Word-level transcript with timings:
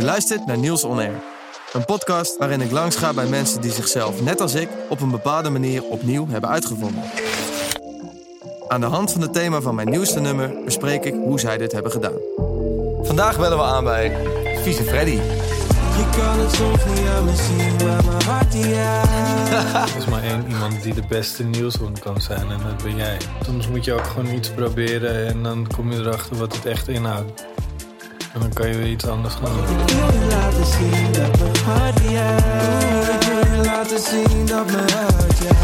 Je 0.00 0.06
luistert 0.06 0.46
naar 0.46 0.58
Niels 0.58 0.84
On 0.84 0.98
Air. 0.98 1.22
Een 1.72 1.84
podcast 1.84 2.38
waarin 2.38 2.60
ik 2.60 2.70
langs 2.70 2.96
ga 2.96 3.12
bij 3.12 3.26
mensen 3.26 3.60
die 3.60 3.72
zichzelf, 3.72 4.22
net 4.22 4.40
als 4.40 4.54
ik, 4.54 4.68
op 4.88 5.00
een 5.00 5.10
bepaalde 5.10 5.50
manier 5.50 5.82
opnieuw 5.84 6.28
hebben 6.28 6.50
uitgevonden. 6.50 7.02
Aan 8.68 8.80
de 8.80 8.86
hand 8.86 9.12
van 9.12 9.20
het 9.20 9.32
thema 9.32 9.60
van 9.60 9.74
mijn 9.74 9.90
nieuwste 9.90 10.20
nummer 10.20 10.54
bespreek 10.64 11.04
ik 11.04 11.14
hoe 11.14 11.40
zij 11.40 11.58
dit 11.58 11.72
hebben 11.72 11.92
gedaan. 11.92 12.18
Vandaag 13.02 13.38
bellen 13.38 13.58
we 13.58 13.64
aan 13.64 13.84
bij 13.84 14.16
Vieze 14.62 14.84
Freddy. 14.84 15.18
Je 15.96 16.08
kan 16.16 16.38
het 16.38 16.54
soms 16.54 16.84
niet 16.84 17.08
aan 17.08 17.24
me 17.24 17.34
zien, 17.34 17.86
maar 17.86 18.04
mijn 18.04 18.22
hart 18.22 18.54
ja. 18.54 19.02
Er 19.82 19.96
is 19.96 20.06
maar 20.06 20.22
één 20.22 20.44
iemand 20.48 20.82
die 20.82 20.94
de 20.94 21.04
beste 21.08 21.44
nieuwshond 21.44 21.98
kan 21.98 22.20
zijn 22.20 22.50
en 22.50 22.60
dat 22.62 22.82
ben 22.82 22.96
jij. 22.96 23.16
Soms 23.44 23.68
moet 23.68 23.84
je 23.84 23.92
ook 23.92 24.06
gewoon 24.06 24.34
iets 24.34 24.50
proberen 24.50 25.26
en 25.26 25.42
dan 25.42 25.66
kom 25.74 25.92
je 25.92 25.98
erachter 25.98 26.36
wat 26.36 26.54
het 26.54 26.66
echt 26.66 26.88
inhoudt. 26.88 27.44
En 28.34 28.40
dan 28.40 28.52
kan 28.52 28.68
je 28.68 28.76
weer 28.76 28.90
iets 28.90 29.06
anders 29.06 29.34
gaan 29.34 29.54
doen. 29.54 30.28
Laten 30.28 30.66
zien 30.66 31.12
dat 31.12 31.38
mijn 31.38 31.56
hart 31.56 32.00
ja. 32.10 32.36
Laten 33.62 33.98
zien 33.98 34.46
dat 34.46 34.66
mijn 34.66 34.90
hart 34.90 35.38
ja. 35.38 35.54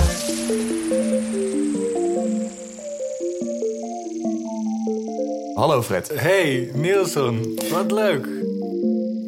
Hallo 5.55 5.83
Fred. 5.83 6.21
Hey, 6.21 6.71
Nielsen, 6.74 7.55
wat 7.71 7.93
leuk. 7.93 8.29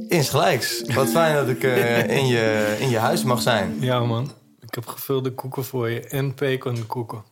Insgelijks. 0.08 0.82
Wat 0.94 1.08
fijn 1.08 1.34
dat 1.34 1.48
ik 1.48 1.62
eh, 1.62 2.08
in, 2.18 2.26
je, 2.26 2.76
in 2.80 2.90
je 2.90 2.98
huis 2.98 3.22
mag 3.22 3.42
zijn. 3.42 3.76
Ja 3.80 4.00
man, 4.00 4.30
ik 4.60 4.74
heb 4.74 4.86
gevulde 4.86 5.32
koeken 5.32 5.64
voor 5.64 5.90
je 5.90 6.00
en 6.00 6.34
pecankoeken. 6.34 7.22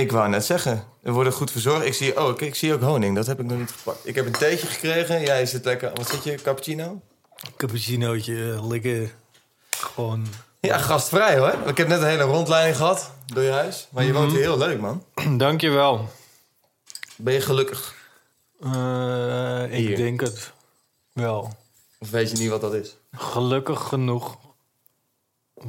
Ik 0.00 0.12
wou 0.12 0.28
net 0.28 0.44
zeggen, 0.44 0.84
we 1.00 1.10
worden 1.10 1.32
goed 1.32 1.50
verzorgd. 1.50 1.86
Ik 1.86 1.94
zie, 1.94 2.20
oh, 2.20 2.40
ik 2.40 2.54
zie 2.54 2.74
ook 2.74 2.80
honing. 2.82 3.14
Dat 3.14 3.26
heb 3.26 3.40
ik 3.40 3.46
nog 3.46 3.58
niet 3.58 3.70
gepakt. 3.70 3.98
Ik 4.08 4.14
heb 4.14 4.26
een 4.26 4.32
theetje 4.32 4.66
gekregen. 4.66 5.20
Jij 5.20 5.46
zit 5.46 5.64
lekker. 5.64 5.90
Wat 5.94 6.08
zit 6.08 6.24
je? 6.24 6.34
Cappuccino? 6.34 7.00
Cappuccinootje, 7.56 8.52
eh, 8.52 8.68
lekker 8.68 9.14
gewoon... 9.70 10.26
Ja, 10.60 10.78
gastvrij 10.78 11.38
hoor. 11.38 11.54
Ik 11.66 11.76
heb 11.76 11.88
net 11.88 12.00
een 12.00 12.06
hele 12.06 12.22
rondleiding 12.22 12.76
gehad 12.76 13.10
door 13.26 13.42
je 13.42 13.50
huis. 13.50 13.88
Maar 13.90 14.04
je 14.04 14.12
woont 14.12 14.30
hier 14.32 14.40
heel 14.40 14.58
leuk, 14.58 14.80
man. 14.80 15.04
Dankjewel. 15.38 16.08
Ben 17.16 17.34
je 17.34 17.40
gelukkig? 17.40 17.94
Eh 18.60 19.62
ik 19.64 19.86
Hier. 19.86 19.96
denk 19.96 20.20
het 20.20 20.52
wel. 21.12 21.56
Of 21.98 22.10
weet 22.10 22.30
je 22.30 22.36
niet 22.36 22.50
wat 22.50 22.60
dat 22.60 22.74
is? 22.74 22.96
Gelukkig 23.12 23.82
genoeg. 23.82 24.36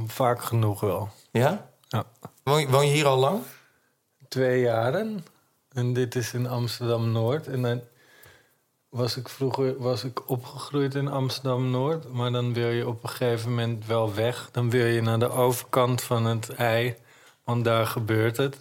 Vaak 0.07 0.43
genoeg 0.43 0.79
wel. 0.79 1.09
Ja? 1.31 1.69
Ja. 1.87 2.03
Woon 2.43 2.85
je 2.85 2.93
hier 2.93 3.05
al 3.05 3.17
lang? 3.17 3.41
Twee 4.27 4.61
jaren. 4.61 5.25
En 5.71 5.93
dit 5.93 6.15
is 6.15 6.33
in 6.33 6.47
Amsterdam-Noord. 6.47 7.47
En 7.47 7.61
dan 7.61 7.81
was 8.89 9.17
ik 9.17 9.29
vroeger 9.29 9.77
was 9.77 10.03
ik 10.03 10.29
opgegroeid 10.29 10.95
in 10.95 11.07
Amsterdam-Noord. 11.07 12.13
Maar 12.13 12.31
dan 12.31 12.53
wil 12.53 12.69
je 12.69 12.87
op 12.87 13.03
een 13.03 13.09
gegeven 13.09 13.49
moment 13.49 13.85
wel 13.85 14.13
weg. 14.13 14.49
Dan 14.51 14.69
wil 14.69 14.85
je 14.85 15.01
naar 15.01 15.19
de 15.19 15.29
overkant 15.29 16.01
van 16.01 16.25
het 16.25 16.49
ei. 16.49 16.95
Want 17.43 17.63
daar 17.63 17.87
gebeurt 17.87 18.37
het. 18.37 18.57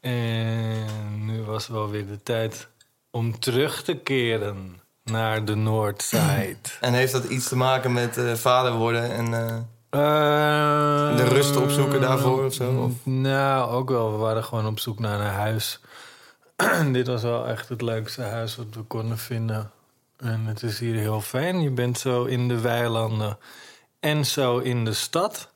En 0.00 1.24
nu 1.24 1.42
was 1.42 1.66
wel 1.66 1.90
weer 1.90 2.06
de 2.06 2.22
tijd 2.22 2.68
om 3.10 3.38
terug 3.38 3.82
te 3.82 3.94
keren 3.96 4.80
naar 5.02 5.44
de 5.44 5.54
Noordzijde. 5.54 6.58
En 6.80 6.92
heeft 6.92 7.12
dat 7.12 7.24
iets 7.24 7.48
te 7.48 7.56
maken 7.56 7.92
met 7.92 8.16
eh, 8.16 8.34
vader 8.34 8.72
worden 8.72 9.10
en... 9.10 9.34
eh, 9.34 9.56
De 9.90 11.24
rust 11.28 11.56
opzoeken 11.56 12.00
daarvoor 12.00 12.44
of 12.44 12.54
zo, 12.54 12.82
of? 12.82 12.92
Nou, 13.02 13.70
ook 13.70 13.88
wel. 13.88 14.12
We 14.12 14.18
waren 14.18 14.44
gewoon 14.44 14.66
op 14.66 14.78
zoek 14.78 14.98
naar 14.98 15.20
een 15.20 15.26
huis. 15.32 15.80
Dit 16.92 17.06
was 17.06 17.22
wel 17.22 17.46
echt 17.46 17.68
het 17.68 17.82
leukste 17.82 18.22
huis 18.22 18.56
wat 18.56 18.66
we 18.70 18.82
konden 18.82 19.18
vinden. 19.18 19.70
En 20.16 20.46
het 20.46 20.62
is 20.62 20.78
hier 20.78 20.94
heel 20.94 21.20
fijn. 21.20 21.60
Je 21.60 21.70
bent 21.70 21.98
zo 21.98 22.24
in 22.24 22.48
de 22.48 22.60
weilanden 22.60 23.38
en 24.00 24.26
zo 24.26 24.58
in 24.58 24.84
de 24.84 24.92
stad. 24.92 25.48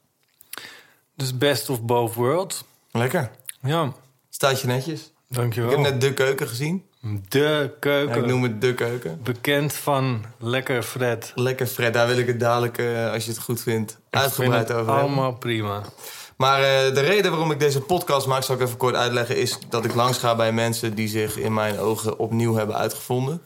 Dus 1.15 1.39
best 1.39 1.69
of 1.71 1.83
both 1.83 2.15
worlds. 2.15 2.65
Lekker. 2.91 3.31
Ja, 3.63 3.93
Staat 4.31 4.61
je 4.61 4.67
netjes? 4.67 5.01
Ik 5.03 5.37
dankjewel. 5.37 5.71
heb 5.71 5.79
net 5.81 6.01
de 6.01 6.15
keuken 6.15 6.49
gezien. 6.49 6.87
De 7.29 7.39
Ja, 7.39 7.69
keuken. 7.81 8.17
ik 8.17 8.27
noem 8.27 8.43
het 8.43 8.61
de 8.61 8.75
keuken. 8.75 9.21
Bekend 9.23 9.73
van 9.75 10.25
Lekker 10.39 10.83
Fred. 10.83 11.33
Lekker 11.35 11.67
Fred, 11.67 11.95
daar 11.95 12.07
wil 12.07 12.19
ik 12.19 12.27
het 12.27 12.41
dadelijk, 12.41 12.79
eh, 12.79 13.13
als 13.13 13.25
je 13.25 13.31
het 13.31 13.41
goed 13.41 13.63
vindt, 13.63 13.91
Ik 13.91 13.97
vind 14.11 14.23
uitgebreid 14.23 14.69
het 14.69 14.77
over 14.77 14.93
hebben. 14.93 15.03
allemaal 15.05 15.33
prima. 15.37 15.83
Maar 16.37 16.59
eh, 16.63 16.95
de 16.95 17.01
reden 17.01 17.31
waarom 17.31 17.51
ik 17.51 17.59
deze 17.61 17.81
podcast 17.81 18.27
maak, 18.27 18.43
zal 18.43 18.55
ik 18.55 18.61
even 18.61 18.77
kort 18.77 18.95
uitleggen, 18.95 19.37
is 19.37 19.59
dat 19.69 19.85
ik 19.85 19.95
langs 19.95 20.19
ga 20.19 20.37
bij 20.37 20.53
mensen 20.53 20.95
die 20.95 21.09
zich 21.09 21.37
in 21.39 21.55
mijn 21.55 21.79
ogen 21.79 22.19
opnieuw 22.19 22.55
hebben 22.55 22.77
uitgevonden. 22.77 23.41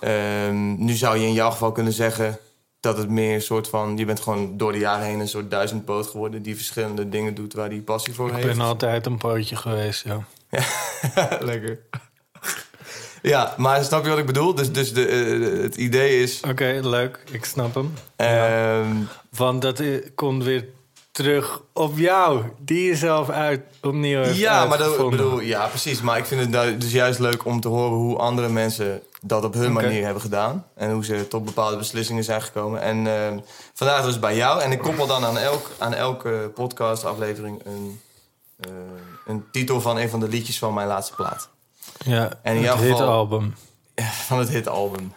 Ehm, 0.00 0.84
nu 0.84 0.92
zou 0.92 1.16
je 1.18 1.26
in 1.26 1.32
jouw 1.32 1.50
geval 1.50 1.72
kunnen 1.72 1.92
zeggen 1.92 2.38
dat 2.80 2.96
het 2.98 3.08
meer 3.08 3.34
een 3.34 3.42
soort 3.42 3.68
van, 3.68 3.96
je 3.96 4.04
bent 4.04 4.20
gewoon 4.20 4.56
door 4.56 4.72
de 4.72 4.78
jaren 4.78 5.06
heen 5.06 5.20
een 5.20 5.28
soort 5.28 5.50
duizendpoot 5.50 6.06
geworden 6.06 6.42
die 6.42 6.56
verschillende 6.56 7.08
dingen 7.08 7.34
doet 7.34 7.52
waar 7.54 7.68
die 7.68 7.82
passie 7.82 8.14
voor 8.14 8.28
Ik 8.28 8.34
heeft. 8.34 8.46
ben 8.46 8.60
altijd 8.60 9.06
een 9.06 9.18
pootje 9.18 9.56
geweest, 9.56 10.04
ja. 10.04 10.24
Lekker. 11.40 11.78
Ja, 13.22 13.54
maar 13.56 13.84
snap 13.84 14.04
je 14.04 14.10
wat 14.10 14.18
ik 14.18 14.26
bedoel? 14.26 14.54
Dus, 14.54 14.72
dus 14.72 14.92
de, 14.92 15.06
eh, 15.06 15.62
het 15.62 15.76
idee 15.76 16.22
is. 16.22 16.40
Oké, 16.48 16.78
leuk. 16.82 17.18
Ik 17.30 17.44
snap 17.44 17.74
hem. 17.74 17.92
ehm, 18.16 18.86
Want 19.36 19.62
dat 19.62 19.78
i- 19.80 20.02
komt 20.14 20.44
weer 20.44 20.64
terug 21.12 21.60
op 21.72 21.98
jou, 21.98 22.42
die 22.58 22.84
jezelf 22.86 23.30
uit, 23.30 23.60
opnieuw 23.82 24.22
heeft 24.22 24.36
Ja, 24.38 24.64
maar 24.64 24.78
dat, 24.78 25.10
bedoel, 25.10 25.40
ja, 25.40 25.66
precies. 25.66 26.00
Maar 26.00 26.18
ik 26.18 26.24
vind 26.24 26.54
het 26.54 26.80
dus 26.80 26.92
juist 26.92 27.18
leuk 27.18 27.44
om 27.44 27.60
te 27.60 27.68
horen 27.68 27.96
hoe 27.96 28.16
andere 28.16 28.48
mensen 28.48 29.02
dat 29.22 29.44
op 29.44 29.54
hun 29.54 29.72
manier 29.72 30.04
hebben 30.04 30.22
gedaan. 30.22 30.66
En 30.74 30.90
hoe 30.92 31.04
ze 31.04 31.28
tot 31.28 31.44
bepaalde 31.44 31.76
beslissingen 31.76 32.24
zijn 32.24 32.42
gekomen. 32.42 32.80
En 32.80 33.06
ehm, 33.06 33.38
vandaag 33.74 34.04
dus 34.04 34.18
bij 34.18 34.36
jou. 34.36 34.62
En 34.62 34.72
ik 34.72 34.78
koppel 34.78 35.06
dan 35.06 35.24
aan, 35.24 35.38
elk, 35.38 35.70
aan 35.78 35.94
elke 35.94 36.50
podcastaflevering 36.54 37.60
een, 37.64 38.00
eh, 38.60 38.70
een 39.26 39.44
titel 39.52 39.80
van 39.80 39.98
een 39.98 40.08
van 40.10 40.20
de 40.20 40.28
liedjes 40.28 40.58
van 40.58 40.74
mijn 40.74 40.88
laatste 40.88 41.14
plaat. 41.14 41.48
Ja, 42.04 42.38
En 42.42 42.56
in 42.56 42.64
het 42.64 42.80
hitalbum. 42.80 43.54
Van 44.26 44.38
het 44.38 44.48
hitalbum. 44.48 45.12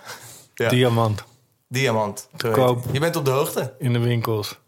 Ja. 0.53 0.69
Diamant. 0.69 1.23
Diamant. 1.67 2.29
Koop. 2.37 2.83
Je 2.91 2.99
bent 2.99 3.15
op 3.15 3.25
de 3.25 3.31
hoogte. 3.31 3.73
In 3.79 3.93
de 3.93 3.99
winkels. 3.99 4.59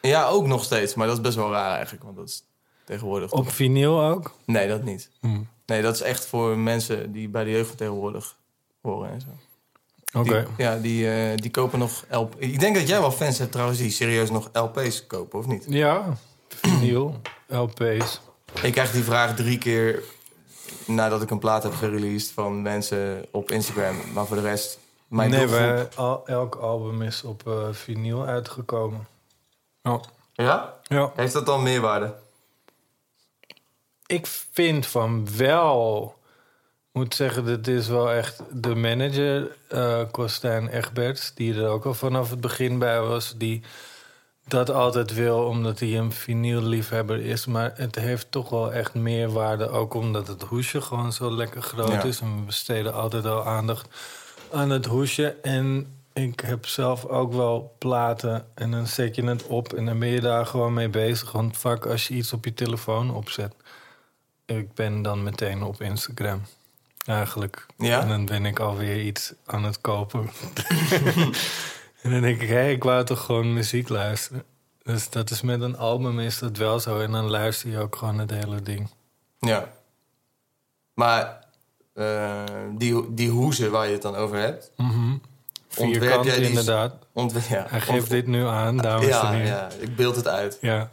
Ja, 0.00 0.26
ook 0.26 0.46
nog 0.46 0.64
steeds. 0.64 0.94
Maar 0.94 1.06
dat 1.06 1.16
is 1.16 1.22
best 1.22 1.36
wel 1.36 1.50
raar 1.50 1.74
eigenlijk. 1.74 2.04
Want 2.04 2.16
dat 2.16 2.28
is 2.28 2.44
tegenwoordig... 2.84 3.32
Op 3.32 3.50
vinyl 3.50 4.02
ook? 4.02 4.34
Nee, 4.44 4.68
dat 4.68 4.82
niet. 4.82 5.10
Hm. 5.20 5.40
Nee, 5.66 5.82
dat 5.82 5.94
is 5.94 6.00
echt 6.00 6.26
voor 6.26 6.58
mensen 6.58 7.12
die 7.12 7.28
bij 7.28 7.44
de 7.44 7.50
jeugd 7.50 7.76
tegenwoordig 7.76 8.36
horen 8.80 9.10
en 9.10 9.20
zo. 9.20 9.28
Oké. 10.18 10.46
Ja, 10.56 10.76
die, 10.76 11.10
eh, 11.10 11.36
die 11.36 11.50
kopen 11.50 11.78
nog 11.78 12.04
LP. 12.10 12.34
Ik 12.38 12.60
denk 12.60 12.76
dat 12.76 12.88
jij 12.88 13.00
wel 13.00 13.10
fans 13.10 13.38
hebt 13.38 13.52
trouwens 13.52 13.78
die 13.78 13.90
serieus 13.90 14.30
nog 14.30 14.50
LP's 14.52 15.06
kopen, 15.06 15.38
of 15.38 15.46
niet? 15.46 15.64
Ja, 15.68 16.16
vinyl, 16.48 17.20
LP's. 17.46 18.20
Ik 18.62 18.72
krijg 18.72 18.92
die 18.92 19.02
vraag 19.02 19.36
drie 19.36 19.58
keer 19.58 20.02
nadat 20.86 21.22
ik 21.22 21.30
een 21.30 21.38
plaat 21.38 21.62
heb 21.62 21.74
gereleased 21.74 22.30
van 22.32 22.62
mensen 22.62 23.26
op 23.30 23.50
Instagram. 23.50 23.96
Maar 24.12 24.26
voor 24.26 24.36
de 24.36 24.42
rest, 24.42 24.78
mijn 25.08 25.30
nee, 25.30 25.40
doelgroep- 25.46 25.60
wij, 25.60 25.88
al, 25.94 26.26
elk 26.26 26.54
album 26.54 27.02
is 27.02 27.22
op 27.22 27.46
eh 27.46 27.68
vinyl 27.72 28.24
uitgekomen. 28.26 29.06
Ja. 29.82 30.00
Ja? 30.32 30.74
ja. 30.82 31.12
Heeft 31.14 31.32
dat 31.32 31.46
dan 31.46 31.62
meerwaarde? 31.62 32.14
Ik 34.06 34.26
vind 34.52 34.86
van 34.86 35.36
wel. 35.36 36.14
Ik 36.92 37.02
moet 37.02 37.14
zeggen, 37.14 37.44
dit 37.44 37.68
is 37.68 37.88
wel 37.88 38.10
echt 38.10 38.42
de 38.50 38.74
manager, 38.74 39.56
eh 39.68 40.00
Kostijn 40.10 40.68
Egberts, 40.68 41.34
die 41.34 41.54
er 41.54 41.68
ook 41.68 41.84
al 41.84 41.94
vanaf 41.94 42.30
het 42.30 42.40
begin 42.40 42.78
bij 42.78 43.00
was, 43.00 43.34
die 43.36 43.62
dat 44.48 44.70
altijd 44.70 45.14
wil, 45.14 45.38
omdat 45.44 45.80
hij 45.80 45.98
een 45.98 46.12
vinylliefhebber 46.12 47.20
is. 47.24 47.46
Maar 47.46 47.72
het 47.76 47.94
heeft 47.94 48.26
toch 48.30 48.48
wel 48.48 48.72
echt 48.72 48.94
meerwaarde, 48.94 49.68
ook 49.68 49.94
omdat 49.94 50.26
het 50.26 50.42
hoesje 50.42 50.80
gewoon 50.80 51.12
zo 51.12 51.30
lekker 51.30 51.62
groot 51.62 51.88
Ja. 51.92 52.02
is. 52.02 52.20
En 52.20 52.36
we 52.36 52.42
besteden 52.42 52.94
altijd 52.94 53.24
al 53.26 53.44
aandacht 53.46 53.88
aan 54.52 54.70
het 54.70 54.86
hoesje. 54.86 55.36
En 55.42 55.86
ik 56.12 56.40
heb 56.40 56.66
zelf 56.66 57.04
ook 57.06 57.32
wel 57.32 57.74
platen 57.78 58.46
en 58.54 58.70
dan 58.70 58.86
zet 58.86 59.16
je 59.16 59.24
het 59.24 59.46
op 59.46 59.72
en 59.72 59.84
dan 59.84 59.98
ben 59.98 60.08
je 60.08 60.20
daar 60.20 60.46
gewoon 60.46 60.74
mee 60.74 60.88
bezig. 60.88 61.32
Want 61.32 61.56
vaak 61.56 61.86
als 61.86 62.08
je 62.08 62.14
iets 62.14 62.32
op 62.32 62.44
je 62.44 62.54
telefoon 62.54 63.14
opzet, 63.14 63.54
ik 64.44 64.74
ben 64.74 65.02
dan 65.02 65.22
meteen 65.22 65.62
op 65.62 65.80
Instagram. 65.80 66.42
Eigenlijk. 67.06 67.66
Ja? 67.76 68.00
En 68.00 68.08
dan 68.08 68.24
ben 68.26 68.46
ik 68.46 68.58
alweer 68.58 69.00
iets 69.00 69.32
aan 69.46 69.64
het 69.64 69.80
kopen. 69.80 70.30
en 72.06 72.12
dan 72.12 72.20
denk 72.20 72.40
ik, 72.42 72.48
hé, 72.48 72.68
ik 72.68 72.84
wou 72.84 73.04
toch 73.04 73.24
gewoon 73.24 73.52
muziek 73.52 73.88
luisteren. 73.88 74.42
Dus 74.82 75.10
dat 75.10 75.30
is 75.30 75.40
met 75.42 75.60
een 75.60 75.76
album 75.76 76.20
is 76.20 76.38
dat 76.38 76.56
wel 76.56 76.80
zo. 76.80 77.00
En 77.00 77.12
dan 77.12 77.30
luister 77.30 77.70
je 77.70 77.78
ook 77.78 77.96
gewoon 77.96 78.18
het 78.18 78.30
hele 78.30 78.62
ding. 78.62 78.90
Ja. 79.38 79.68
Maar 80.94 81.44
eh, 81.94 82.42
die, 82.76 83.14
die 83.14 83.30
hoezen 83.30 83.70
waar 83.70 83.86
je 83.86 83.92
het 83.92 84.02
dan 84.02 84.14
over 84.16 84.38
hebt... 84.38 84.70
Mhm. 84.76 85.16
Ontwerp 85.78 86.02
Vierkant 86.02 86.24
jij 86.26 86.36
die- 86.38 86.48
inderdaad. 86.48 86.94
Ontwe 87.12 87.40
ja, 87.48 87.66
Hij 87.68 87.80
geeft 87.80 88.10
dit 88.10 88.26
nu 88.26 88.44
aan, 88.46 88.76
dames 88.76 89.04
en 89.04 89.08
ja, 89.10 89.30
heren. 89.30 89.46
ja, 89.46 89.68
ik 89.80 89.96
beeld 89.96 90.16
het 90.16 90.28
uit. 90.28 90.58
Ja. 90.60 90.90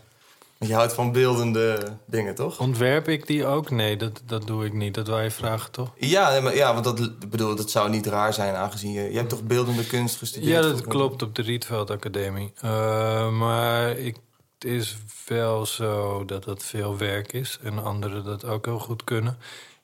Want 0.64 0.76
je 0.76 0.82
houdt 0.82 0.98
van 0.98 1.12
beeldende 1.12 1.98
dingen, 2.06 2.36
toch? 2.36 2.60
Ontwerp 2.60 3.08
ik 3.08 3.28
die 3.28 3.46
ook? 3.46 3.70
Nee, 3.70 3.98
dat, 3.98 4.22
dat 4.26 4.48
doe 4.48 4.66
ik 4.66 4.74
niet. 4.74 4.94
Dat 4.94 5.08
wou 5.08 5.24
je 5.24 5.32
vragen, 5.32 5.72
toch? 5.72 5.92
Ja, 5.96 6.32
nee, 6.32 6.42
maar, 6.42 6.56
ja 6.56 6.74
want 6.74 6.84
dat, 6.84 7.30
bedoel, 7.30 7.56
dat 7.56 7.72
zou 7.72 7.90
niet 7.90 8.06
raar 8.06 8.34
zijn 8.34 8.56
aangezien 8.56 8.92
je... 8.92 9.12
Je 9.12 9.18
hebt 9.18 9.30
toch 9.30 9.44
beeldende 9.44 9.86
kunst 9.86 10.18
gestudeerd? 10.18 10.52
Ja, 10.52 10.62
dat 10.72 10.88
klopt 10.88 11.22
op 11.22 11.36
de 11.36 11.42
Rietveld 11.42 11.90
Academie. 11.90 12.54
Eh, 12.56 13.30
maar 13.30 13.98
ik, 13.98 14.16
het 14.54 14.72
is 14.72 14.98
wel 15.28 15.66
zo 15.66 16.26
dat 16.26 16.44
dat 16.44 16.64
veel 16.64 16.98
werk 16.98 17.34
is. 17.34 17.60
En 17.64 17.84
anderen 17.84 18.24
dat 18.24 18.46
ook 18.46 18.66
heel 18.66 18.80
goed 18.80 19.04
kunnen. 19.04 19.38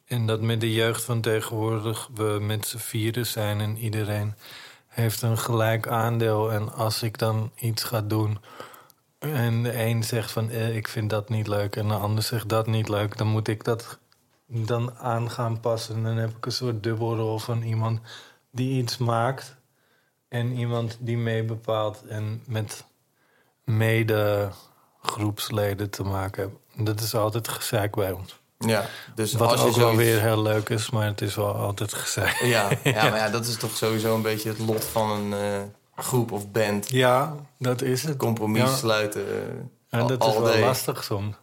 En 0.06 0.26
dat 0.26 0.42
met 0.42 0.62
de 0.62 0.74
jeugd 0.74 1.04
van 1.04 1.22
tegenwoordig 1.22 2.10
we 2.16 2.38
met 2.42 2.68
z'n 2.68 2.78
vieren 2.78 3.26
zijn 3.26 3.60
en 3.60 3.78
iedereen 3.78 4.34
heeft 4.88 5.22
een 5.22 5.38
gelijk 5.38 5.88
aandeel. 5.88 6.52
En 6.52 6.74
als 6.74 7.04
ik 7.04 7.18
dan 7.18 7.52
iets 7.56 7.84
ga 7.84 8.02
doen 8.02 8.40
en 9.20 9.64
de 9.64 9.84
een 9.84 10.04
zegt 10.04 10.32
van 10.32 10.50
eh, 10.50 10.76
ik 10.76 10.88
vind 10.88 11.10
dat 11.10 11.30
niet 11.30 11.48
leuk 11.48 11.76
en 11.76 11.88
de 11.88 11.94
ander 11.94 12.24
zegt 12.24 12.50
dat 12.50 12.68
niet 12.68 12.90
leuk, 12.90 13.18
dan 13.18 13.28
moet 13.28 13.48
ik 13.48 13.64
dat 13.64 13.98
dan 14.48 14.98
aan 14.98 15.32
gaan 15.32 15.60
passen. 15.60 15.96
En 15.96 16.04
dan 16.04 16.18
heb 16.18 16.30
ik 16.38 16.46
een 16.46 16.52
soort 16.52 16.84
dubbelrol 16.84 17.40
van 17.40 17.62
iemand 17.62 18.00
die 18.52 18.82
iets 18.82 18.98
maakt 18.98 19.56
en 20.28 20.52
iemand 20.58 20.98
die 21.00 21.18
mee 21.18 21.44
bepaalt 21.44 22.06
en 22.08 22.44
met 22.48 22.84
mede 23.64 24.50
groepsleden 25.02 25.90
te 25.90 26.04
maken. 26.04 26.58
Dat 26.76 27.00
is 27.00 27.16
altijd 27.16 27.48
gezeik 27.48 27.96
bij 27.96 28.12
ons. 28.12 28.40
Ja, 28.58 28.86
dus 29.16 29.34
Wat 29.34 29.52
als 29.52 29.62
je 29.62 29.68
ook 29.68 29.76
wel 29.76 29.94
zoiets- 29.94 30.04
weer 30.04 30.22
heel 30.22 30.42
leuk 30.42 30.70
is, 30.70 30.90
maar 30.90 31.06
het 31.06 31.22
is 31.22 31.36
wel 31.36 31.56
altijd 31.56 31.94
gezeik. 31.94 32.36
Ja, 32.42 32.70
ja, 32.84 33.04
maar 33.10 33.18
ja, 33.18 33.30
dat 33.30 33.46
is 33.46 33.56
toch 33.58 33.76
sowieso 33.78 34.16
een 34.16 34.22
beetje 34.22 34.50
het 34.50 34.60
lot 34.60 34.84
van 34.84 35.12
een 35.12 35.34
eh, 35.34 35.62
groep 36.04 36.32
of 36.32 36.52
band. 36.52 36.90
Ja, 36.90 37.36
dat 37.58 37.82
is 37.82 38.04
het. 38.04 38.18
Compromis 38.18 38.62
Ja. 38.62 38.76
sluiten. 38.76 39.26
En 39.90 40.08
dat 40.08 40.26
is 40.26 40.34
wel 40.34 40.44
day. 40.44 40.62
lastig 40.62 41.04
soms. 41.04 41.36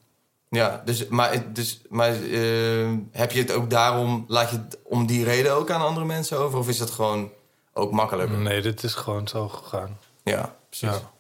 Ja, 0.48 0.82
dus, 0.84 1.08
maar, 1.08 1.52
dus, 1.52 1.80
maar 1.88 2.08
eh, 2.22 2.92
heb 3.12 3.32
je 3.32 3.38
het 3.38 3.52
ook 3.52 3.70
daarom, 3.70 4.24
laat 4.28 4.50
je 4.50 4.56
het 4.56 4.78
om 4.84 5.06
die 5.06 5.24
reden 5.24 5.54
ook 5.54 5.70
aan 5.70 5.80
andere 5.80 6.06
mensen 6.06 6.38
over? 6.38 6.58
Of 6.58 6.68
is 6.68 6.78
dat 6.78 6.90
gewoon 6.90 7.30
ook 7.72 7.92
makkelijker? 7.92 8.38
Nee, 8.38 8.62
dit 8.62 8.82
is 8.82 8.94
gewoon 8.94 9.28
zo 9.28 9.48
gegaan. 9.48 9.98
Ja, 10.22 10.54
precies. 10.68 10.88
Ja. 10.88 11.10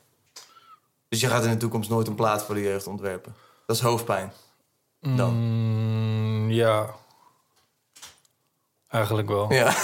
Dus 1.08 1.20
je 1.20 1.26
gaat 1.26 1.44
in 1.44 1.50
de 1.50 1.56
toekomst 1.56 1.90
nooit 1.90 2.06
een 2.06 2.14
plaat 2.14 2.44
voor 2.44 2.54
de 2.54 2.60
jeugd 2.62 2.86
ontwerpen. 2.86 3.34
Dat 3.66 3.76
is 3.76 3.82
hoofdpijn. 3.82 4.32
Dan. 5.00 5.34
Mm, 5.34 6.50
ja. 6.50 6.94
Eigenlijk 8.88 9.28
wel. 9.28 9.52
Ja. 9.52 9.74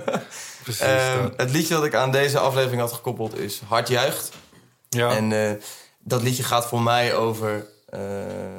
Precies 0.62 0.80
Ehm, 0.80 1.28
het 1.36 1.50
liedje 1.50 1.74
dat 1.74 1.84
ik 1.84 1.94
aan 1.94 2.10
deze 2.10 2.38
aflevering 2.38 2.80
had 2.80 2.92
gekoppeld 2.92 3.38
is 3.38 3.60
Hart 3.68 3.88
Juicht. 3.88 4.30
Ja. 4.88 5.10
En 5.16 5.32
eh, 5.32 5.62
dat 5.98 6.22
liedje 6.22 6.42
gaat 6.42 6.66
voor 6.66 6.82
mij 6.82 7.14
over 7.14 7.66
eh, 7.88 8.00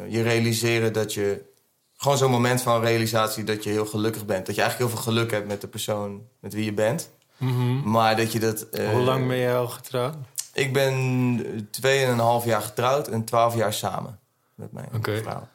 je 0.08 0.22
realiseren 0.22 0.94
dat 0.94 1.14
je... 1.14 1.52
Gewoon 1.98 2.18
zo'n 2.18 2.32
moment 2.32 2.62
van 2.62 2.82
realisatie 2.82 3.44
dat 3.44 3.64
je 3.64 3.70
heel 3.70 3.86
gelukkig 3.86 4.26
bent. 4.26 4.46
Dat 4.46 4.56
je 4.56 4.62
eigenlijk 4.62 4.92
heel 4.92 5.02
veel 5.02 5.12
geluk 5.14 5.32
hebt 5.32 5.48
met 5.48 5.62
de 5.62 5.68
persoon 5.68 6.28
met 6.40 6.54
wie 6.54 6.66
je 6.66 6.74
bent. 6.74 7.10
Mhm. 7.38 7.90
Maar 7.90 8.16
dat 8.16 8.32
je 8.32 8.40
dat... 8.40 8.62
eh, 8.62 8.90
Hoe 8.90 9.02
lang 9.02 9.28
ben 9.28 9.38
je 9.38 9.54
al 9.54 9.68
getrouwd? 9.68 10.16
Ik 10.54 10.74
ben 10.74 11.46
2,5 11.82 12.46
jaar 12.46 12.62
getrouwd 12.62 13.08
en 13.08 13.24
12 13.24 13.56
jaar 13.56 13.74
samen 13.74 14.20
met 14.56 14.72
mijn 14.72 14.90
Oké. 14.96 15.18
vrouw. 15.22 15.48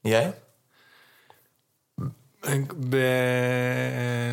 Jij? 0.00 0.34
Ik 2.40 2.90
ben 2.90 4.32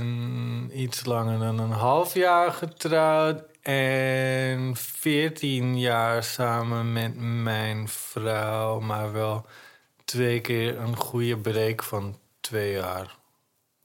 iets 0.79 1.05
langer 1.05 1.39
dan 1.39 1.59
een 1.59 1.71
half 1.71 2.13
jaar 2.13 2.51
getrouwd 2.51 3.43
en 3.61 4.75
14 4.75 5.79
jaar 5.79 6.23
samen 6.23 6.93
met 6.93 7.15
mijn 7.43 7.87
vrouw, 7.87 8.79
maar 8.79 9.11
wel 9.11 9.45
twee 10.05 10.41
keer 10.41 10.79
een 10.79 10.95
goede 10.95 11.37
break 11.37 11.83
van 11.83 12.19
twee 12.39 12.71
jaar. 12.71 13.15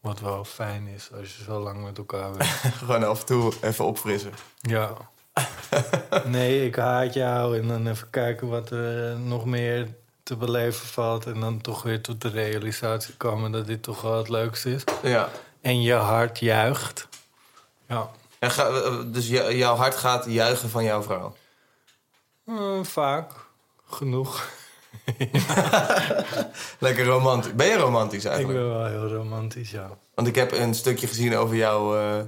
Wat 0.01 0.21
wel 0.21 0.45
fijn 0.45 0.87
is 0.87 1.11
als 1.19 1.37
je 1.37 1.43
zo 1.43 1.61
lang 1.61 1.85
met 1.85 1.99
elkaar 1.99 2.31
bent. 2.31 2.45
Gewoon 2.79 3.05
af 3.05 3.21
en 3.21 3.27
toe 3.27 3.53
even 3.61 3.85
opfrissen. 3.85 4.33
Ja. 4.61 4.97
Nee, 6.25 6.67
ik 6.67 6.77
haat 6.77 7.15
jou 7.15 7.59
en 7.59 7.69
dan 7.69 7.87
even 7.87 8.11
kijken 8.11 8.49
wat 8.49 8.71
er 8.71 9.19
nog 9.19 9.45
meer 9.45 9.89
te 10.32 10.38
beleven 10.38 10.87
valt. 10.87 11.26
En 11.26 11.40
dan 11.40 11.61
toch 11.61 11.82
weer 11.82 12.02
tot 12.02 12.20
de 12.20 12.29
realisatie 12.29 13.14
komen 13.17 13.52
dat 13.52 13.67
dit 13.67 13.82
toch 13.82 14.00
wel 14.02 14.17
het 14.19 14.29
leukste 14.29 14.70
is. 14.75 14.84
Ja. 15.02 15.29
En 15.61 15.82
je 15.82 15.93
hart 15.94 16.38
juicht. 16.38 17.08
Ja. 17.88 18.11
En 18.38 18.50
ga, 18.50 18.67
eh, 18.67 18.99
dus 19.06 19.29
jou- 19.29 19.55
jouw 19.55 19.75
hart 19.76 19.94
gaat 19.94 20.25
juichen 20.29 20.69
van 20.70 20.84
jouw 20.84 21.02
vrouw. 21.02 21.37
Eh, 22.46 22.82
vaak. 22.82 23.32
Genoeg. 23.87 24.44
Lekker 26.78 27.05
romantisch. 27.05 27.55
Ben 27.55 27.67
je 27.67 27.76
romantisch 27.76 28.25
Ik 28.25 28.31
eigenlijk? 28.31 28.58
ben 28.61 28.69
wel 28.69 28.87
heel 28.87 29.08
romantisch, 29.08 29.70
ja. 29.70 29.90
Want 30.14 30.28
ik 30.28 30.35
heb 30.35 30.52
een 30.52 30.75
stukje 30.75 31.06
gezien 31.06 31.37
over 31.37 31.56
jouw 31.56 31.96
eh, 31.96 32.20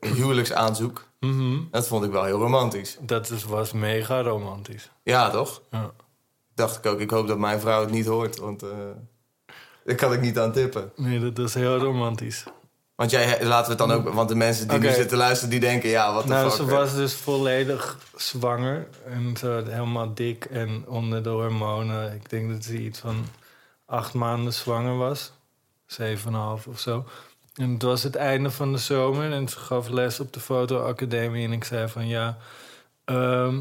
huwelijksaanzoek. 0.16 1.04
Mhm. 1.20 1.58
Dat 1.70 1.86
vond 1.86 2.04
ik 2.04 2.10
wel 2.10 2.24
heel 2.24 2.38
romantisch. 2.38 2.96
Dat 3.00 3.30
is, 3.30 3.44
was 3.44 3.72
mega 3.72 4.22
romantisch. 4.22 4.90
Ja, 5.02 5.30
toch? 5.30 5.62
Ja. 5.70 5.90
Dacht 6.54 6.76
ik 6.76 6.86
ook. 6.86 7.00
Ik 7.00 7.10
hoop 7.10 7.28
dat 7.28 7.38
mijn 7.38 7.60
vrouw 7.60 7.80
het 7.80 7.90
niet 7.90 8.06
hoort. 8.06 8.38
Want 8.38 8.62
eh 8.62 8.68
daar 9.84 9.94
kan 9.96 10.12
ik 10.12 10.20
niet 10.20 10.38
aan 10.38 10.52
tippen. 10.52 10.92
Nee, 10.96 11.32
dat 11.32 11.48
is 11.48 11.54
heel 11.54 11.78
romantisch. 11.78 12.44
Want 12.94 13.10
jij, 13.10 13.44
laten 13.44 13.76
we 13.76 13.82
het 13.82 13.88
dan 13.88 13.92
ook... 13.92 14.14
Want 14.14 14.28
de 14.28 14.34
mensen 14.34 14.68
die 14.68 14.78
nu 14.78 14.92
zitten 14.92 15.16
luisteren, 15.16 15.50
die 15.50 15.60
denken... 15.60 15.88
Ja, 15.88 16.12
wat 16.14 16.22
de 16.22 16.28
Nou, 16.28 16.48
fuck. 16.50 16.56
ze 16.56 16.64
hè? 16.64 16.70
was 16.70 16.94
dus 16.94 17.14
volledig 17.14 17.98
zwanger. 18.16 18.86
En 19.06 19.36
ze 19.36 19.62
helemaal 19.68 20.14
dik 20.14 20.44
en 20.44 20.84
onder 20.88 21.22
de 21.22 21.28
hormonen. 21.28 22.14
Ik 22.14 22.30
denk 22.30 22.50
dat 22.50 22.64
ze 22.64 22.78
iets 22.78 22.98
van 22.98 23.26
acht 23.86 24.14
maanden 24.14 24.52
zwanger 24.52 24.96
was. 24.96 25.32
Zeven 25.86 26.28
en 26.28 26.34
een 26.34 26.40
half 26.40 26.66
of 26.66 26.80
zo. 26.80 27.04
En 27.54 27.72
het 27.72 27.82
was 27.82 28.02
het 28.02 28.16
einde 28.16 28.50
van 28.50 28.72
de 28.72 28.78
zomer. 28.78 29.32
En 29.32 29.48
ze 29.48 29.58
gaf 29.58 29.88
les 29.88 30.20
op 30.20 30.32
de 30.32 30.40
fotoacademie. 30.40 31.46
En 31.46 31.52
ik 31.52 31.64
zei 31.64 31.88
van 31.88 32.08
ja... 32.08 32.36
ehm, 33.04 33.60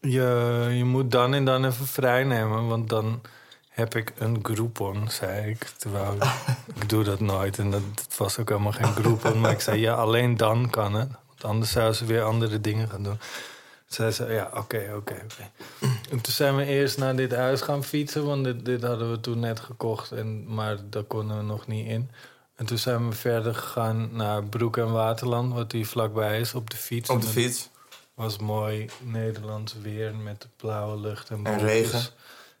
je, 0.00 0.66
je 0.72 0.84
moet 0.84 1.10
dan 1.10 1.34
en 1.34 1.44
dan 1.44 1.64
even 1.64 1.86
vrij 1.86 2.24
nemen. 2.24 2.66
Want 2.66 2.88
dan 2.88 3.20
heb 3.68 3.94
ik 3.94 4.12
een 4.18 4.38
Groupon, 4.42 5.10
zei 5.10 5.50
ik. 5.50 5.58
Terwijl 5.76 6.14
ik 6.80 6.88
doe 6.88 7.04
dat 7.04 7.20
nooit. 7.20 7.58
En 7.58 7.70
dat, 7.70 7.82
dat 7.94 8.16
was 8.16 8.38
ook 8.38 8.48
helemaal 8.48 8.72
geen 8.72 8.92
Groupon. 8.92 9.40
Maar 9.40 9.50
ik 9.50 9.60
zei, 9.60 9.80
ja, 9.80 9.94
alleen 9.94 10.36
dan 10.36 10.70
kan 10.70 10.94
het. 10.94 11.08
Want 11.26 11.44
anders 11.44 11.70
zou 11.70 11.92
ze 11.92 12.04
weer 12.04 12.22
andere 12.22 12.60
dingen 12.60 12.88
gaan 12.88 13.02
doen. 13.02 13.18
Zij 13.86 14.10
zei, 14.10 14.32
ja, 14.32 14.50
oké, 14.54 14.92
oké, 14.96 15.22
oké. 15.24 15.50
En 16.10 16.20
toen 16.20 16.32
zijn 16.32 16.56
we 16.56 16.64
eerst 16.64 16.98
naar 16.98 17.16
dit 17.16 17.34
huis 17.34 17.60
gaan 17.60 17.84
fietsen. 17.84 18.26
Want 18.26 18.44
dit, 18.44 18.64
dit 18.64 18.82
hadden 18.82 19.10
we 19.10 19.20
toen 19.20 19.40
net 19.40 19.60
gekocht. 19.60 20.12
En, 20.12 20.54
maar 20.54 20.76
daar 20.90 21.02
konden 21.02 21.36
we 21.36 21.42
nog 21.42 21.66
niet 21.66 21.86
in. 21.86 22.10
En 22.56 22.66
toen 22.66 22.78
zijn 22.78 23.08
we 23.08 23.14
verder 23.14 23.54
gegaan 23.54 24.08
naar 24.12 24.44
Broek 24.44 24.76
en 24.76 24.92
Waterland. 24.92 25.52
Wat 25.52 25.72
hier 25.72 25.86
vlakbij 25.86 26.40
is, 26.40 26.54
op 26.54 26.70
de 26.70 26.76
fiets. 26.76 27.10
Op 27.10 27.20
de 27.20 27.26
fiets. 27.26 27.68
Was 28.20 28.38
mooi 28.38 28.90
Nederlands 29.02 29.74
weer 29.82 30.14
met 30.14 30.42
de 30.42 30.48
blauwe 30.56 31.00
lucht 31.00 31.30
en, 31.30 31.58
regen. 31.58 32.02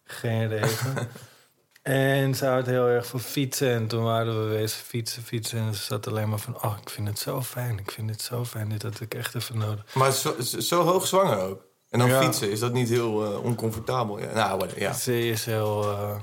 Geen 0.04 0.48
regen. 0.48 1.08
en 1.82 2.34
ze 2.34 2.46
houdt 2.46 2.66
heel 2.66 2.86
erg 2.86 3.06
van 3.06 3.20
fietsen. 3.20 3.70
En 3.70 3.86
toen 3.86 4.02
waren 4.02 4.42
we 4.42 4.48
wezen 4.48 4.84
fietsen, 4.84 5.22
fietsen. 5.22 5.58
En 5.58 5.74
ze 5.74 5.82
zat 5.82 6.06
alleen 6.06 6.28
maar 6.28 6.38
van, 6.38 6.62
oh, 6.62 6.76
ik 6.82 6.90
vind 6.90 7.08
het 7.08 7.18
zo 7.18 7.42
fijn. 7.42 7.78
Ik 7.78 7.90
vind 7.90 8.10
het 8.10 8.22
zo 8.22 8.44
fijn. 8.44 8.68
Dit 8.68 8.82
had 8.82 9.00
ik 9.00 9.14
echt 9.14 9.34
even 9.34 9.58
nodig. 9.58 9.94
Maar 9.94 10.12
zo, 10.12 10.34
zo 10.40 10.82
hoog 10.82 11.06
zwanger 11.06 11.38
ook. 11.38 11.64
En 11.90 11.98
dan 11.98 12.08
Ja. 12.08 12.22
fietsen, 12.22 12.50
is 12.50 12.60
dat 12.60 12.72
niet 12.72 12.88
heel 12.88 13.24
eh, 13.24 13.44
oncomfortabel? 13.44 14.18
Ja. 14.20 14.32
Nou, 14.34 14.68
ja. 14.76 14.92
Ze 14.92 15.28
is 15.28 15.44
heel 15.44 15.82
eh, 15.82 16.20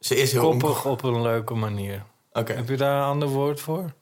Ze 0.00 0.16
is 0.16 0.32
heel 0.32 0.40
koppig 0.50 0.84
op 0.84 1.02
een 1.02 1.22
leuke 1.22 1.54
manier. 1.54 2.04
Oké. 2.32 2.52
Heb 2.52 2.68
je 2.68 2.76
daar 2.76 2.96
een 2.96 3.08
ander 3.08 3.28
woord 3.28 3.60
voor? 3.60 3.92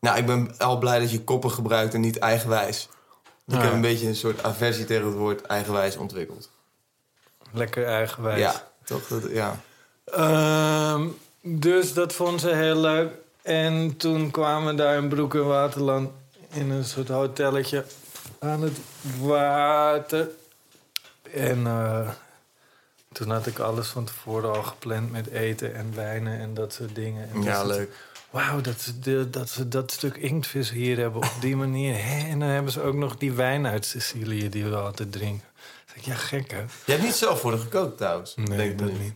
Nou, 0.00 0.18
ik 0.18 0.26
ben 0.26 0.58
al 0.58 0.78
blij 0.78 0.98
dat 0.98 1.10
je 1.10 1.24
koppig 1.24 1.54
gebruikt 1.54 1.94
en 1.94 2.00
niet 2.00 2.18
eigenwijs. 2.18 2.88
Ik 3.46 3.54
heb 3.54 3.62
ja. 3.62 3.72
een 3.72 3.80
beetje 3.80 4.06
een 4.06 4.16
soort 4.16 4.42
aversie 4.42 4.84
tegen 4.84 5.06
het 5.06 5.14
woord 5.14 5.42
eigenwijs 5.42 5.96
ontwikkeld. 5.96 6.50
Lekker 7.52 7.86
eigenwijs. 7.86 8.38
Ja, 8.38 8.68
toch? 8.84 9.06
Dat, 9.06 9.30
ja. 9.30 9.60
Ehm, 10.04 11.08
dus 11.40 11.92
dat 11.92 12.12
vond 12.12 12.40
ze 12.40 12.54
heel 12.54 12.76
leuk. 12.76 13.12
En 13.42 13.96
toen 13.96 14.30
kwamen 14.30 14.74
we 14.74 14.82
daar 14.82 14.96
in 14.96 15.08
Broek 15.08 15.34
en 15.34 15.46
Waterland 15.46 16.10
in 16.50 16.70
een 16.70 16.84
soort 16.84 17.08
hotelletje 17.08 17.84
aan 18.38 18.62
het 18.62 18.78
water. 19.20 20.28
En 21.32 21.66
eh, 21.66 22.08
toen 23.12 23.30
had 23.30 23.46
ik 23.46 23.58
alles 23.58 23.88
van 23.88 24.04
tevoren 24.04 24.54
al 24.54 24.62
gepland 24.62 25.12
met 25.12 25.26
eten 25.26 25.74
en 25.74 25.94
wijnen 25.94 26.38
en 26.38 26.54
dat 26.54 26.72
soort 26.72 26.94
dingen. 26.94 27.30
En 27.30 27.42
ja, 27.42 27.64
leuk. 27.64 27.90
Wauw, 28.34 28.60
dat 28.60 28.80
ze, 28.80 28.98
de, 28.98 29.30
dat 29.30 29.64
dat 29.66 29.92
stuk 29.92 30.16
inktvis 30.16 30.70
hier 30.70 30.98
hebben 30.98 31.22
op 31.22 31.32
die 31.40 31.56
manier. 31.56 31.94
Hè? 32.04 32.28
En 32.28 32.38
dan 32.38 32.48
hebben 32.48 32.72
ze 32.72 32.82
ook 32.82 32.94
nog 32.94 33.16
die 33.16 33.32
wijn 33.32 33.66
uit 33.66 33.84
Sicilië 33.84 34.48
die 34.48 34.64
we 34.64 34.76
altijd 34.76 35.12
drinken. 35.12 35.48
Zeg 35.86 35.96
ik, 35.96 36.02
ja, 36.02 36.14
gek 36.14 36.50
hè? 36.50 36.58
Je 36.58 36.92
hebt 36.92 37.02
niet 37.02 37.14
zelf 37.14 37.40
voor 37.40 37.50
haar 37.50 37.60
gekookt 37.60 37.96
trouwens. 37.96 38.34
Nee, 38.36 38.56
denk 38.56 38.78
dat 38.78 38.98
niet. 38.98 39.14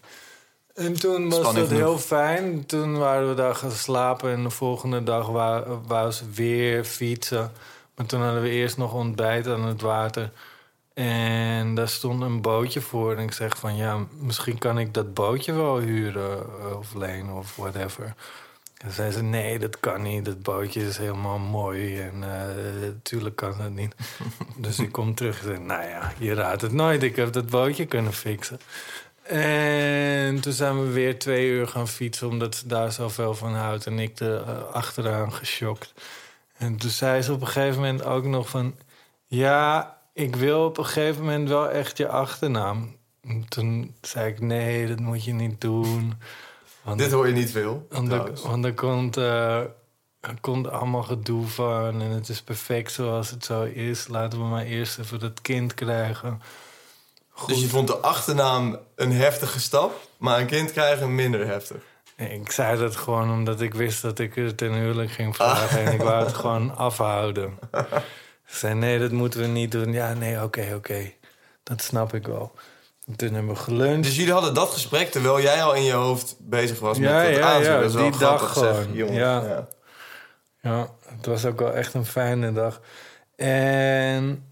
En 0.75 0.93
toen 0.93 1.29
was 1.29 1.39
Spanning 1.39 1.69
dat 1.69 1.79
heel 1.79 1.99
fijn. 1.99 2.67
Toen 2.67 2.99
waren 2.99 3.29
we 3.29 3.35
daar 3.35 3.55
gaan 3.55 3.71
slapen 3.71 4.33
en 4.33 4.43
de 4.43 4.51
volgende 4.51 5.03
dag 5.03 5.27
wou, 5.27 5.79
wou 5.87 6.11
ze 6.11 6.31
weer 6.31 6.85
fietsen. 6.85 7.53
Maar 7.95 8.07
toen 8.07 8.23
hadden 8.23 8.43
we 8.43 8.49
eerst 8.49 8.77
nog 8.77 8.95
ontbijt 8.95 9.47
aan 9.47 9.65
het 9.65 9.81
water. 9.81 10.33
En 10.95 11.75
daar 11.75 11.89
stond 11.89 12.23
een 12.23 12.41
bootje 12.41 12.81
voor. 12.81 13.17
En 13.17 13.23
ik 13.23 13.33
zeg 13.33 13.57
van 13.57 13.77
ja, 13.77 14.07
misschien 14.21 14.59
kan 14.59 14.79
ik 14.79 14.95
dat 14.95 15.15
bootje 15.15 15.53
wel 15.53 15.79
huren 15.79 16.39
eh, 16.39 16.79
of 16.79 16.95
lenen 16.95 17.35
of 17.35 17.57
whatever. 17.57 18.15
En 18.79 18.93
zei 18.93 19.11
ze 19.11 19.23
nee, 19.23 19.59
dat 19.59 19.81
kan 19.81 20.03
niet. 20.03 20.25
Dat 20.25 20.43
bootje 20.43 20.87
is 20.87 20.97
helemaal 20.97 21.39
mooi. 21.39 22.01
En 22.01 22.23
eh 22.23 22.83
natuurlijk 22.83 23.37
kan 23.37 23.59
dat 23.59 23.71
niet. 23.71 23.95
dus 24.57 24.79
ik 24.79 24.93
kom 24.93 25.15
terug 25.15 25.39
en 25.39 25.45
zeg, 25.45 25.59
nou 25.59 25.89
ja, 25.89 26.13
je 26.19 26.35
raadt 26.35 26.63
het 26.63 26.73
nooit. 26.73 27.03
Ik 27.03 27.17
heb 27.17 27.33
dat 27.33 27.51
bootje 27.51 27.87
kunnen 27.87 28.13
fixen. 28.13 28.61
En 29.23 30.41
toen 30.41 30.53
zijn 30.53 30.81
we 30.83 30.93
weer 30.93 31.19
twee 31.19 31.49
uur 31.49 31.69
gaan 31.69 31.89
fietsen, 31.89 32.29
omdat 32.29 32.55
ze 32.55 32.67
daar 32.67 32.93
zoveel 32.93 33.35
van 33.35 33.55
houdt. 33.55 33.87
En 33.87 33.99
ik 33.99 34.21
er 34.21 34.43
eh, 34.43 34.63
achteraan 34.73 35.33
geschokt. 35.33 35.95
En 36.57 36.77
toen 36.77 36.91
zei 36.91 37.23
ze 37.23 37.33
op 37.33 37.41
een 37.41 37.47
gegeven 37.47 37.81
moment 37.81 38.05
ook 38.05 38.25
nog 38.25 38.49
van... 38.49 38.75
Ja, 39.27 39.99
ik 40.13 40.37
wil 40.37 40.65
op 40.65 40.79
een 40.79 40.85
gegeven 40.87 41.25
moment 41.25 41.49
wel 41.49 41.71
echt 41.71 41.97
je 41.97 42.09
achternaam. 42.09 42.97
En 43.23 43.49
toen 43.49 43.95
zei 44.01 44.31
ik, 44.33 44.41
nee, 44.41 44.87
dat 44.87 45.01
moet 45.01 45.25
je 45.25 45.33
niet 45.33 45.61
doen. 45.61 46.15
Want, 46.89 47.01
Dit 47.01 47.13
hoor 47.13 47.27
je 47.27 47.33
niet 47.33 47.51
veel. 47.51 47.87
want, 47.91 48.09
er, 48.09 48.15
trouwens. 48.15 48.43
want 48.43 48.65
er, 48.65 48.75
komt, 48.75 49.17
eh, 49.17 49.57
er 50.21 50.41
komt 50.41 50.69
allemaal 50.69 51.03
gedoe 51.03 51.47
van. 51.47 52.01
En 52.03 52.11
het 52.11 52.29
is 52.29 52.43
perfect 52.43 52.93
zoals 52.93 53.31
het 53.31 53.45
zo 53.45 53.63
is. 53.63 54.09
Laten 54.09 54.39
we 54.39 54.45
maar 54.45 54.65
eerst 54.65 54.99
even 54.99 55.19
dat 55.19 55.43
kind 55.43 55.75
krijgen. 55.75 56.43
Dus 57.47 57.61
je 57.61 57.69
vond 57.69 57.87
de 57.87 57.97
achternaam 57.97 58.79
een 58.95 59.13
heftige 59.13 59.61
stap, 59.61 60.09
maar 60.17 60.41
een 60.41 60.47
kind 60.47 60.73
krijgen 60.73 61.15
minder 61.15 61.47
heftig. 61.47 61.77
Ik 62.17 62.51
zei 62.51 62.79
dat 62.79 62.97
gewoon 62.97 63.31
omdat 63.31 63.61
ik 63.61 63.75
wist 63.75 64.03
dat 64.03 64.19
ik 64.19 64.35
het 64.35 64.57
ten 64.57 64.73
huwelijk 64.73 65.11
ging 65.11 65.37
vragen. 65.37 65.85
En 65.85 65.93
ik 65.93 66.03
wou 66.03 66.25
het 66.25 66.35
gewoon 66.43 66.77
afhouden. 66.77 67.59
Ze 68.47 68.57
zei, 68.59 68.75
nee, 68.75 68.99
dat 68.99 69.11
moeten 69.11 69.41
we 69.41 69.47
niet 69.47 69.73
doen. 69.73 69.93
Ja, 69.93 70.15
nee, 70.15 70.43
oké, 70.43 70.73
oké. 70.75 71.13
Dat 71.63 71.83
snap 71.83 72.15
ik 72.15 72.27
wel. 72.27 72.53
En 73.09 73.17
toen 73.17 73.33
hebben 73.33 73.53
we 73.55 73.61
geluncht. 73.61 74.03
Dus 74.03 74.17
jullie 74.17 74.33
hadden 74.33 74.55
dat 74.55 74.71
gesprek 74.71 75.11
terwijl 75.11 75.41
jij 75.41 75.63
al 75.63 75.75
in 75.75 75.83
je 75.83 75.93
hoofd 75.93 76.37
bezig 76.39 76.79
was 76.79 76.99
met 76.99 77.11
het 77.11 77.37
ja, 77.37 77.43
aanzoek. 77.43 77.65
ja, 77.65 77.81
Dat 77.81 77.95
is 77.95 78.01
die 78.03 78.19
dag 78.19 78.55
zeg, 78.55 78.77
gewoon. 78.77 78.93
jongen. 78.93 79.15
Ja. 79.15 79.69
Ja, 80.63 80.89
het 81.07 81.27
was 81.27 81.45
ook 81.45 81.59
wel 81.59 81.73
echt 81.73 81.95
een 81.95 82.07
fijne 82.07 82.53
dag. 82.53 82.81
En 83.37 84.45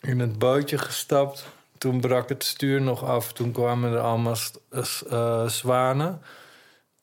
in 0.00 0.20
het 0.20 0.38
bootje 0.38 0.78
gestapt. 0.78 1.46
Toen 1.78 2.00
brak 2.00 2.28
het 2.28 2.44
stuur 2.44 2.80
nog 2.80 3.04
af. 3.04 3.32
Toen 3.32 3.52
kwamen 3.52 3.92
er 3.92 3.98
allemaal 3.98 4.36
eh, 4.70 5.46
zwanen. 5.46 6.22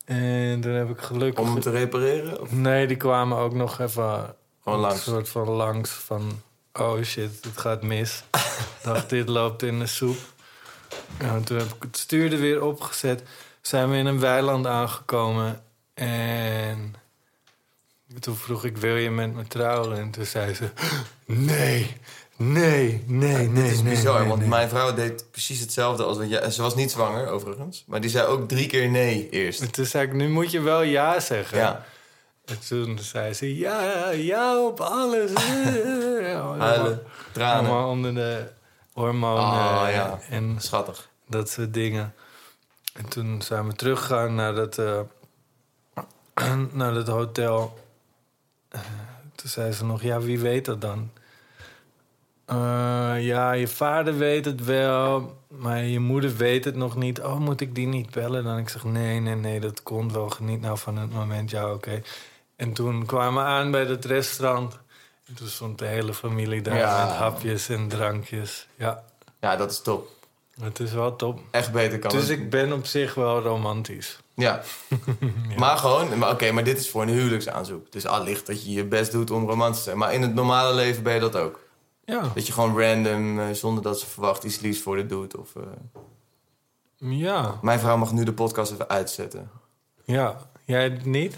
En 0.06 0.62
toen 0.62 0.72
heb 0.72 0.90
ik 0.90 1.00
gelukkig... 1.00 1.44
Om 1.44 1.52
hem 1.52 1.62
te 1.62 1.70
repareren? 1.70 2.42
Of 2.42 2.52
Nee, 2.52 2.88
die 2.88 2.98
kwamen 2.98 3.38
ook 3.38 3.54
nog 3.54 3.80
even... 3.80 4.36
Gewoon 4.64 4.80
langs? 4.80 4.96
Een 4.96 5.14
soort 5.14 5.30
van 5.30 5.50
langs 5.50 5.90
van... 5.90 6.42
Oh 6.74 7.02
shit, 7.04 7.32
het 7.42 7.58
gaat 7.58 7.82
mis. 7.82 8.24
dacht, 8.84 9.10
dit 9.10 9.28
loopt 9.28 9.64
in 9.64 9.80
de 9.80 9.88
soep. 9.88 10.18
En 11.18 11.44
toen 11.44 11.58
heb 11.58 11.68
ik 11.68 11.84
het 11.84 11.98
stuur 11.98 12.34
er 12.34 12.40
weer 12.40 12.64
opgezet. 12.64 13.24
Zijn 13.62 13.90
we 13.90 13.98
in 13.98 14.06
een 14.06 14.20
weiland 14.20 14.68
aangekomen. 14.68 15.64
En 15.94 16.96
toen 18.20 18.36
vroeg 18.36 18.66
ik, 18.66 18.78
wil 18.78 18.96
je 18.96 19.10
met 19.10 19.34
me 19.34 19.48
trouwen? 19.48 19.98
En 19.98 20.12
toen 20.12 20.26
zei 20.26 20.54
ze, 20.54 20.70
nee, 21.26 21.98
nee, 22.36 23.04
nee, 23.06 23.48
nee, 23.48 23.64
Dit 23.64 23.72
is 23.72 23.82
nee, 23.82 23.94
bizar, 23.94 24.20
nee, 24.20 24.28
want 24.28 24.40
nee. 24.40 24.50
mijn 24.50 24.70
vrouw 24.70 24.94
deed 24.94 25.32
precies 25.32 25.60
hetzelfde 25.60 26.04
als 26.04 26.18
wat 26.18 26.30
jij. 26.30 26.52
Ze 26.52 26.62
was 26.62 26.76
niet 26.76 26.92
zwanger, 26.92 27.28
overigens. 27.28 27.84
Maar 27.88 28.02
die 28.02 28.10
zei 28.10 28.28
ook 28.28 28.48
drie 28.48 28.68
keer 28.68 28.90
nee 28.90 29.30
eerst. 29.30 29.62
En 29.62 29.72
toen 29.72 29.86
zei 29.86 30.08
ik, 30.08 30.14
nu 30.14 30.30
moet 30.30 30.52
je 30.52 30.62
wel 30.62 30.82
ja 30.82 31.20
zeggen. 31.20 31.58
Ja, 31.58 31.86
En 32.46 32.60
toen 32.68 33.00
zei 33.00 33.34
ze, 33.34 33.58
ja, 33.58 34.10
ja 34.10 34.66
op 34.66 34.80
alles. 34.80 35.32
huilen, 36.58 37.04
tranen. 37.32 37.70
Allemaal 37.70 37.90
onder 37.90 38.14
de 38.14 38.48
hormonen 38.96 39.44
Oh, 39.44 39.86
ja. 39.92 40.20
en 40.30 40.56
Schattig. 40.60 41.10
dat 41.28 41.50
soort 41.50 41.74
dingen. 41.74 42.14
En 42.94 43.10
toen 43.10 43.42
zijn 43.42 43.68
we 43.68 43.74
teruggegaan 43.74 44.36
naar 44.36 44.56
dat, 44.56 44.78
eh, 44.78 45.00
naar 46.72 46.94
dat 46.94 47.08
hotel. 47.08 47.80
Eh, 48.70 48.82
toen 49.36 49.50
zei 49.50 49.72
ze 49.72 49.86
nog, 49.86 50.02
ja, 50.02 50.20
wie 50.20 50.40
weet 50.40 50.66
dat 50.66 50.82
dan? 50.82 51.12
Eh, 52.46 53.16
ja, 53.20 53.52
je 53.52 53.68
vader 53.68 54.18
weet 54.18 54.46
het 54.46 54.64
wel, 54.64 55.38
maar 55.48 55.84
je 55.84 56.00
moeder 56.00 56.36
weet 56.36 56.66
het 56.66 56.76
nog 56.76 56.96
niet. 56.96 57.22
Oh, 57.22 57.38
moet 57.40 57.62
ik 57.62 57.76
die 57.76 57.88
niet 57.88 58.12
bellen? 58.12 58.44
Dan 58.44 58.58
ik 58.58 58.70
zeg, 58.70 58.84
nee, 58.84 59.20
nee, 59.20 59.36
nee, 59.36 59.60
dat 59.60 59.84
komt 59.84 60.12
wel. 60.12 60.30
Geniet 60.30 60.62
nou 60.62 60.78
van 60.78 60.98
het 60.98 61.14
moment, 61.14 61.50
ja, 61.52 61.74
oké. 61.74 62.02
En 62.56 62.74
toen 62.74 63.06
kwamen 63.06 63.44
we 63.44 63.50
aan 63.50 63.72
bij 63.72 63.86
dat 63.86 64.06
restaurant. 64.06 64.80
En 65.28 65.34
toen 65.36 65.48
stond 65.48 65.78
de 65.80 65.86
hele 65.86 66.14
familie 66.14 66.62
daar 66.62 66.78
Ja. 66.78 67.06
met 67.06 67.16
hapjes 67.16 67.70
en 67.70 67.88
drankjes. 67.88 68.68
Ja, 68.76 69.04
Ja, 69.40 69.56
dat 69.56 69.72
is 69.72 69.82
top. 69.82 70.10
het 70.62 70.80
is 70.80 70.92
wel 70.94 71.16
top. 71.16 71.40
Echt 71.52 71.72
beter 71.72 72.00
kan 72.00 72.12
Dus 72.12 72.22
het. 72.28 72.30
ik 72.40 72.50
ben 72.50 72.74
op 72.74 72.86
zich 72.86 73.14
wel 73.14 73.42
romantisch. 73.42 74.20
Ja. 74.36 74.62
Maar 75.58 75.78
gewoon, 75.78 76.18
maar 76.18 76.32
oké, 76.32 76.52
maar 76.52 76.64
dit 76.64 76.78
is 76.80 76.90
voor 76.90 77.02
een 77.02 77.08
huwelijksaanzoek. 77.10 77.92
Dus 77.92 78.06
allicht 78.06 78.48
dat 78.48 78.66
je 78.66 78.72
je 78.72 78.86
best 78.86 79.12
doet 79.12 79.32
om 79.32 79.48
romantisch 79.50 79.78
te 79.78 79.84
zijn. 79.84 79.98
Maar 79.98 80.14
in 80.14 80.22
het 80.22 80.34
normale 80.34 80.74
leven 80.74 81.04
ben 81.04 81.14
je 81.14 81.20
dat 81.20 81.36
ook. 81.36 81.60
Ja. 82.06 82.32
Dat 82.34 82.48
je 82.48 82.54
gewoon 82.54 82.82
random, 82.82 83.40
eh, 83.40 83.46
zonder 83.52 83.84
dat 83.84 84.00
ze 84.00 84.06
verwacht, 84.06 84.44
iets 84.44 84.60
liefs 84.60 84.82
voor 84.82 84.96
de 84.96 85.06
doet. 85.06 85.36
Of, 85.38 85.56
eh, 85.56 85.62
Ja. 86.98 87.60
Mijn 87.62 87.80
vrouw 87.80 87.98
mag 87.98 88.12
nu 88.12 88.24
de 88.24 88.34
podcast 88.34 88.72
even 88.72 88.90
uitzetten. 88.90 89.50
Ja. 90.04 90.38
Jij 90.66 91.00
niet? 91.04 91.36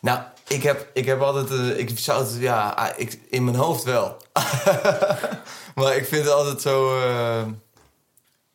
Nou, 0.00 0.20
ik 0.48 0.62
heb, 0.62 0.90
ik 0.92 1.04
heb 1.04 1.20
altijd... 1.20 1.50
eh, 1.50 1.78
ik 1.78 1.98
zou 1.98 2.24
het, 2.24 2.36
ja, 2.40 2.68
ah, 2.68 2.88
ik, 2.96 3.20
in 3.28 3.44
mijn 3.44 3.56
hoofd 3.56 3.82
wel. 3.84 4.16
maar 5.74 5.96
ik 5.96 6.06
vind 6.06 6.24
het 6.24 6.32
altijd 6.32 6.60
zo... 6.60 7.00
eh, 7.00 7.46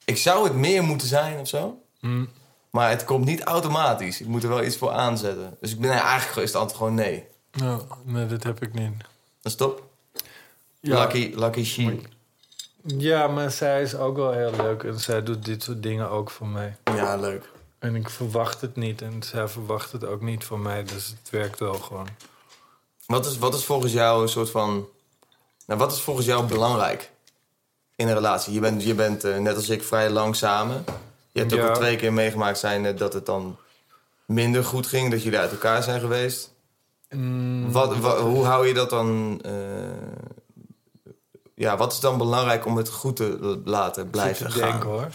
ik 0.05 0.17
zou 0.17 0.43
het 0.43 0.53
meer 0.55 0.84
moeten 0.84 1.07
zijn 1.07 1.39
of 1.39 1.48
zo. 1.48 1.81
Hm. 2.00 2.25
Maar 2.69 2.89
het 2.89 3.03
komt 3.03 3.25
niet 3.25 3.43
automatisch. 3.43 4.22
Ik 4.22 4.27
moet 4.27 4.43
er 4.43 4.50
wel 4.50 4.63
iets 4.63 4.77
voor 4.77 4.91
aanzetten. 4.91 5.57
Dus 5.62 5.72
ik 5.72 5.79
ben 5.79 5.89
nee, 5.89 6.00
eigenlijk 6.00 6.38
is 6.38 6.53
het 6.53 6.62
antwoord 6.62 6.77
gewoon 6.77 6.93
nee. 6.93 7.27
Nou, 7.51 7.81
nee, 8.03 8.25
dat 8.25 8.43
heb 8.43 8.62
ik 8.62 8.74
niet. 8.74 8.98
Dat 8.98 9.51
is 9.51 9.55
top. 9.55 9.84
Ja. 10.79 11.00
Lucky, 11.00 11.31
lucky 11.36 11.63
she. 11.63 12.00
Ja, 12.84 13.27
maar 13.27 13.51
zij 13.51 13.81
is 13.81 13.95
ook 13.95 14.15
wel 14.15 14.31
heel 14.31 14.51
leuk. 14.51 14.84
En 14.84 15.00
zij 15.00 15.24
doet 15.24 15.45
dit 15.45 15.63
soort 15.63 15.84
dingen 15.84 16.10
ook 16.10 16.29
voor 16.29 16.48
mij. 16.48 16.75
Ja, 16.84 17.15
leuk. 17.15 17.50
En 17.86 17.96
ik 17.96 18.10
verwacht 18.10 18.62
het 18.62 18.75
niet. 18.75 19.01
En 19.01 19.24
zij 19.24 19.48
verwacht 19.48 19.92
het 19.92 20.06
ook 20.06 20.22
niet 20.22 20.44
van 20.44 20.62
mij. 20.62 20.84
Dus 20.84 21.08
het 21.08 21.30
werkt 21.30 21.60
wel 21.60 21.74
gewoon. 21.74 22.08
Wat 23.06 23.25
is, 23.25 23.38
wat 23.38 23.54
is 23.54 23.65
volgens 23.65 23.92
jou 23.94 24.22
een 24.22 24.30
soort 24.30 24.50
van... 24.50 24.88
Nou, 25.65 25.80
wat 25.80 25.92
is 25.92 26.01
volgens 26.01 26.25
jou 26.25 26.46
belangrijk 26.46 27.12
in 27.96 28.08
een 28.08 28.13
relatie? 28.13 28.54
Je 28.54 28.60
bent, 28.60 28.84
je 28.84 28.94
bent 28.94 29.24
eh, 29.24 29.38
net 29.38 29.56
als 29.56 29.70
ik 29.70 29.84
vrij 29.84 30.10
lang 30.10 30.36
samen. 30.36 30.84
Je 31.32 31.39
hebt 31.39 31.54
ook 31.54 31.60
Ja. 31.60 31.68
al 31.68 31.75
twee 31.75 31.96
keer 31.96 32.13
meegemaakt 32.13 32.58
zijn 32.58 32.86
eh, 32.86 32.98
dat 32.98 33.13
het 33.13 33.25
dan 33.25 33.58
minder 34.25 34.63
goed 34.63 34.88
ging. 34.88 35.12
Dat 35.12 35.24
jullie 35.24 35.39
uit 35.39 35.51
elkaar 35.51 35.84
zijn 35.84 36.00
geweest. 36.00 36.54
Mm, 37.10 37.72
Wat, 37.72 37.98
wa- 37.98 38.20
hoe 38.20 38.46
hou 38.46 38.68
je 38.68 38.74
dat 38.74 38.89
dan... 38.89 39.39
eh, 39.44 39.51
ja, 41.56 41.77
wat 41.77 41.92
is 41.94 42.00
dan 42.00 42.18
belangrijk 42.18 42.65
om 42.65 42.77
het 42.77 42.89
goed 42.89 43.15
te 43.15 43.62
laten 43.65 44.10
blijven 44.10 44.51
gaan? 44.51 44.70
denken 44.72 44.89
hoor. 44.89 45.08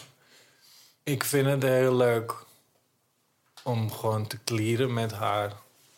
Ik 1.02 1.24
vind 1.24 1.46
het 1.46 1.62
heel 1.62 1.94
leuk 1.94 2.34
om 3.62 3.92
gewoon 3.92 4.26
te 4.26 4.38
clearen 4.44 4.92
met 4.94 5.12
haar. 5.12 5.52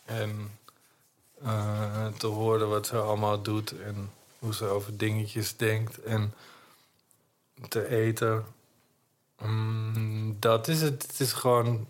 En 0.04 0.58
eh, 1.42 2.06
te 2.06 2.26
horen 2.26 2.68
wat 2.68 2.86
ze 2.86 2.96
allemaal 2.98 3.42
doet. 3.42 3.80
En 3.80 4.10
hoe 4.38 4.54
ze 4.54 4.64
over 4.64 4.96
dingetjes 4.96 5.56
denkt. 5.56 6.02
En 6.02 6.34
te 7.68 7.88
eten. 7.88 8.44
Mm, 9.42 10.36
dat 10.40 10.68
is 10.68 10.80
het. 10.82 11.02
Het 11.02 11.20
is 11.20 11.32
gewoon 11.32 11.86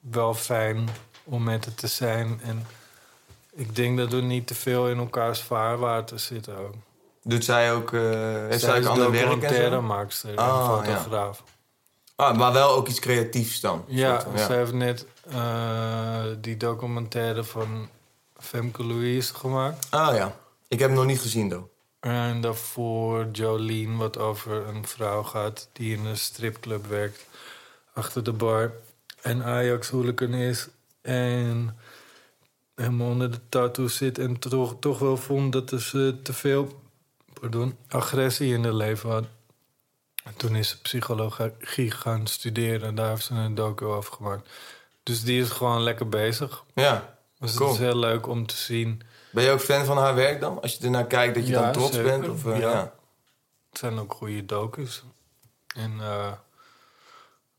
wel 0.00 0.34
fijn 0.34 0.88
om 1.24 1.42
met 1.42 1.64
het 1.64 1.76
te 1.76 1.86
zijn. 1.86 2.40
En 2.42 2.66
ik 3.52 3.76
denk 3.76 3.98
dat 3.98 4.10
we 4.12 4.20
niet 4.20 4.46
te 4.46 4.54
veel 4.54 4.88
in 4.88 4.98
elkaars 4.98 5.40
vaarwater 5.40 6.18
zitten 6.18 6.56
ook. 6.58 6.74
Doet 7.22 7.44
zij 7.44 7.72
ook... 7.72 7.92
eh 7.92 8.00
heeft 8.00 8.60
zij 8.60 8.70
Zij 8.70 8.80
ook 8.80 8.86
ander 8.86 9.10
werk 9.10 9.22
en 9.24 9.28
zo? 9.30 9.34
documentairemaakster 9.34 10.30
en 10.30 10.36
Ah, 10.38 10.82
ja. 10.86 11.32
Ah, 12.16 12.36
maar 12.36 12.52
wel 12.52 12.70
ook 12.70 12.88
iets 12.88 13.00
creatiefs 13.00 13.60
dan. 13.60 13.84
Ja, 13.86 14.20
ze 14.20 14.52
heeft 14.52 14.72
net 14.72 15.06
eh, 15.30 16.24
die 16.40 16.56
documentaire 16.56 17.44
van 17.44 17.88
Femke 18.38 18.84
Louise 18.84 19.34
gemaakt. 19.34 19.86
Ah 19.90 20.16
ja, 20.16 20.36
ik 20.68 20.78
heb 20.78 20.88
hem 20.88 20.98
nog 20.98 21.06
niet 21.06 21.20
gezien, 21.20 21.48
though. 21.48 21.68
En 22.00 22.40
daarvoor 22.40 23.28
Jolene, 23.32 23.96
wat 23.96 24.18
over 24.18 24.66
een 24.66 24.86
vrouw 24.86 25.22
gaat 25.22 25.68
die 25.72 25.96
in 25.96 26.04
een 26.04 26.16
stripclub 26.16 26.86
werkt. 26.86 27.26
Achter 27.92 28.24
de 28.24 28.32
bar. 28.32 28.72
En 29.22 29.44
Ajax 29.44 29.88
hooligan 29.88 30.34
is. 30.34 30.68
En 31.02 31.76
helemaal 32.74 33.08
onder 33.08 33.30
de 33.30 33.40
tattoo 33.48 33.86
zit. 33.86 34.18
En 34.18 34.38
toch, 34.38 34.76
toch 34.80 34.98
wel 34.98 35.16
vond 35.16 35.52
dat 35.52 35.72
ze 35.80 36.18
te 36.22 36.32
veel 36.32 36.80
pardon, 37.40 37.76
agressie 37.88 38.54
in 38.54 38.64
haar 38.64 38.72
leven 38.72 39.10
had. 39.10 39.24
En 40.26 40.36
toen 40.36 40.56
is 40.56 40.68
ze 40.68 40.80
psychologie 40.80 41.90
gaan 41.90 42.26
studeren. 42.26 42.88
En 42.88 42.94
daar 42.94 43.08
heeft 43.08 43.24
ze 43.24 43.34
een 43.34 43.54
docu 43.54 43.84
over 43.84 44.12
gemaakt. 44.12 44.48
Dus 45.02 45.22
die 45.22 45.40
is 45.42 45.50
gewoon 45.50 45.82
lekker 45.82 46.08
bezig. 46.08 46.64
Ja. 46.74 47.16
Dus 47.38 47.54
Cool. 47.54 47.68
het 47.70 47.78
is 47.80 47.84
heel 47.86 47.96
leuk 47.98 48.26
om 48.26 48.46
te 48.46 48.56
zien. 48.56 49.02
Ben 49.30 49.44
je 49.44 49.50
ook 49.50 49.60
fan 49.60 49.84
van 49.84 49.98
haar 49.98 50.14
werk 50.14 50.40
dan? 50.40 50.62
Als 50.62 50.74
je 50.74 50.84
ernaar 50.84 51.06
kijkt, 51.06 51.34
dat 51.34 51.46
je 51.46 51.52
Ja, 51.52 51.62
dan 51.62 51.72
trots 51.72 51.94
zeker. 51.94 52.10
bent? 52.20 52.28
Of, 52.32 52.46
eh, 52.46 52.58
Ja. 52.60 52.70
ja. 52.70 52.92
Het 53.70 53.78
zijn 53.78 53.98
ook 53.98 54.12
goede 54.14 54.46
docus. 54.46 55.02
En 55.74 56.00
eh, 56.00 56.32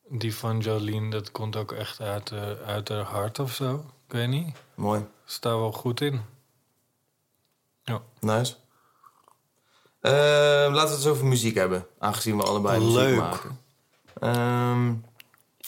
die 0.08 0.36
van 0.36 0.60
Jolien, 0.60 1.10
dat 1.10 1.32
komt 1.32 1.56
ook 1.56 1.72
echt 1.72 2.00
uit, 2.02 2.32
eh, 2.32 2.52
uit 2.66 2.90
haar 2.90 3.04
hart 3.04 3.40
of 3.40 3.54
zo. 3.54 3.76
Ik 4.08 4.14
weet 4.14 4.28
niet. 4.28 4.58
Mooi. 4.76 5.06
Staat 5.26 5.54
wel 5.60 5.72
goed 5.72 6.02
in. 6.02 6.22
Ja. 7.84 8.02
Nice. 8.20 8.56
Eh, 10.02 10.12
laten 10.12 10.74
we 10.74 10.80
het 10.80 10.92
eens 10.92 11.06
over 11.08 11.26
muziek 11.26 11.56
hebben. 11.56 11.86
Aangezien 12.00 12.38
we 12.38 12.44
allebei 12.44 12.80
muziek 12.80 12.96
Leuk. 12.96 13.18
maken. 13.18 13.60
Ehm, 14.20 14.94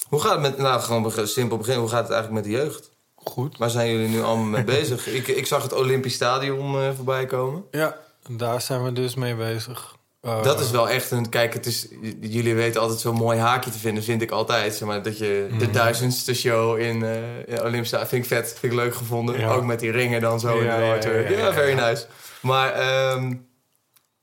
hoe 0.09 0.19
gaat 0.21 0.31
het 0.31 0.41
met... 0.41 0.57
Nou, 0.57 0.81
gewoon 0.81 1.11
simpel 1.27 1.57
beginnen. 1.57 1.81
Hoe 1.81 1.91
gaat 1.91 2.03
het 2.03 2.11
eigenlijk 2.11 2.45
met 2.45 2.53
de 2.53 2.59
jeugd? 2.59 2.91
Goed. 3.15 3.57
Waar 3.57 3.69
zijn 3.69 3.91
jullie 3.91 4.07
nu 4.07 4.21
allemaal 4.21 4.45
mee 4.45 4.63
bezig? 4.79 5.07
Ik, 5.07 5.27
ik 5.27 5.45
zag 5.45 5.63
het 5.63 5.73
Olympisch 5.73 6.13
Stadion 6.13 6.75
eh, 6.81 6.89
voorbij 6.95 7.25
komen. 7.25 7.63
Ja, 7.71 7.97
daar 8.29 8.61
zijn 8.61 8.83
we 8.83 8.93
dus 8.93 9.15
mee 9.15 9.35
bezig. 9.35 9.95
Eh, 10.21 10.43
Dat 10.43 10.59
is 10.59 10.71
wel 10.71 10.89
echt 10.89 11.11
een... 11.11 11.29
Kijk, 11.29 11.53
het 11.53 11.65
is, 11.65 11.87
jullie 12.21 12.55
weten 12.55 12.81
altijd 12.81 12.99
zo'n 12.99 13.15
mooi 13.15 13.39
haakje 13.39 13.71
te 13.71 13.77
vinden. 13.79 14.03
Vind 14.03 14.21
ik 14.21 14.31
altijd. 14.31 14.75
Zeg 14.75 14.87
maar, 14.87 15.03
dat 15.03 15.17
je 15.17 15.47
de 15.57 15.65
Mhm. 15.65 15.73
duizendste 15.73 16.33
show 16.33 16.79
in 16.79 17.03
eh 17.03 17.47
in 17.47 17.61
Olympisch 17.61 17.87
Stadion... 17.87 18.09
Vind 18.09 18.23
ik 18.23 18.29
vet. 18.29 18.47
Vind 18.59 18.73
ik 18.73 18.79
leuk 18.79 18.95
gevonden. 18.95 19.39
Ja. 19.39 19.51
Ook 19.51 19.63
met 19.65 19.79
die 19.79 19.91
ringen 19.91 20.21
dan 20.21 20.39
zo. 20.39 20.47
Ja, 20.63 20.73
in 20.73 20.79
de 20.79 20.85
ja, 20.85 20.91
auto. 20.91 21.09
ja, 21.11 21.29
ja, 21.29 21.37
ja, 21.37 21.53
very 21.53 21.73
nice. 21.73 22.05
Maar 22.41 22.71
ehm, 22.73 23.33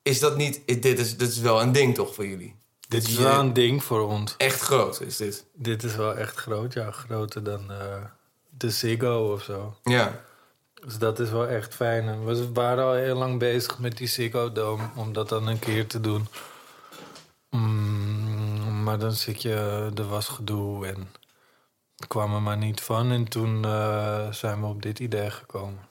is 0.06 0.20
dat 0.20 0.36
niet... 0.36 0.66
Dit 0.66 0.98
is, 0.98 1.16
dit 1.16 1.28
is 1.28 1.38
wel 1.38 1.60
een 1.60 1.72
ding 1.72 1.94
toch 1.94 2.14
voor 2.14 2.26
jullie? 2.26 2.56
dit 2.88 3.06
is 3.06 3.16
wel 3.16 3.40
een 3.40 3.52
ding 3.52 3.84
voor 3.84 4.08
ons. 4.08 4.34
Echt 4.36 4.60
groot 4.60 5.00
is 5.00 5.16
dit. 5.16 5.46
Dit 5.52 5.82
is 5.82 5.96
wel 5.96 6.14
echt 6.14 6.36
groot, 6.36 6.72
ja. 6.72 6.90
Groter 6.90 7.42
dan 7.42 7.70
eh, 7.70 8.04
de 8.48 8.70
Ziggo 8.70 9.32
of 9.32 9.42
zo. 9.42 9.76
Ja. 9.82 10.20
Dus 10.84 10.98
dat 10.98 11.18
is 11.18 11.30
wel 11.30 11.46
echt 11.46 11.74
fijn. 11.74 12.24
We 12.24 12.52
waren 12.52 12.84
al 12.84 12.92
heel 12.92 13.16
lang 13.16 13.38
bezig 13.38 13.78
met 13.78 13.96
die 13.96 14.06
Ziggo 14.06 14.52
Dome 14.52 14.88
om 14.94 15.12
dat 15.12 15.28
dan 15.28 15.46
een 15.46 15.58
keer 15.58 15.86
te 15.86 16.00
doen. 16.00 16.26
Mm, 17.50 18.82
maar 18.82 18.98
dan 18.98 19.12
zit 19.12 19.42
je, 19.42 19.90
er 19.94 20.08
was 20.08 20.28
gedoe 20.28 20.86
en 20.86 21.08
kwam 22.08 22.34
er 22.34 22.42
maar 22.42 22.56
niet 22.56 22.80
van. 22.80 23.10
En 23.10 23.28
toen 23.28 23.64
eh, 23.64 24.32
zijn 24.32 24.60
we 24.60 24.66
op 24.66 24.82
dit 24.82 24.98
idee 24.98 25.30
gekomen. 25.30 25.88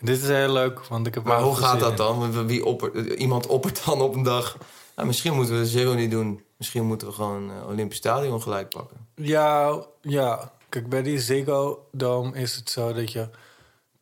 Dit 0.00 0.22
is 0.22 0.28
heel 0.28 0.52
leuk, 0.52 0.84
want 0.84 1.06
ik 1.06 1.14
heb 1.14 1.24
Maar 1.24 1.40
hoe 1.40 1.56
gaat 1.56 1.80
dat 1.80 1.96
dan? 1.96 2.46
Wie 2.46 2.64
oppert, 2.64 2.94
iemand 3.12 3.46
oppert 3.46 3.84
dan 3.84 4.00
op 4.00 4.14
een 4.14 4.22
dag... 4.22 4.56
Nou, 4.96 5.08
misschien 5.08 5.34
moeten 5.34 5.58
we 5.58 5.66
Zero 5.66 5.94
niet 5.94 6.10
doen. 6.10 6.44
Misschien 6.56 6.84
moeten 6.84 7.08
we 7.08 7.14
gewoon 7.14 7.50
eh, 7.50 7.68
Olympisch 7.68 7.98
Stadion 7.98 8.42
gelijk 8.42 8.68
pakken. 8.68 8.96
Ja, 9.14 9.84
ja. 10.00 10.52
Kijk, 10.68 10.88
bij 10.88 11.02
die 11.02 11.20
Ziggo 11.20 11.88
Dome 11.92 12.38
is 12.38 12.56
het 12.56 12.70
zo 12.70 12.92
dat 12.92 13.12
je 13.12 13.28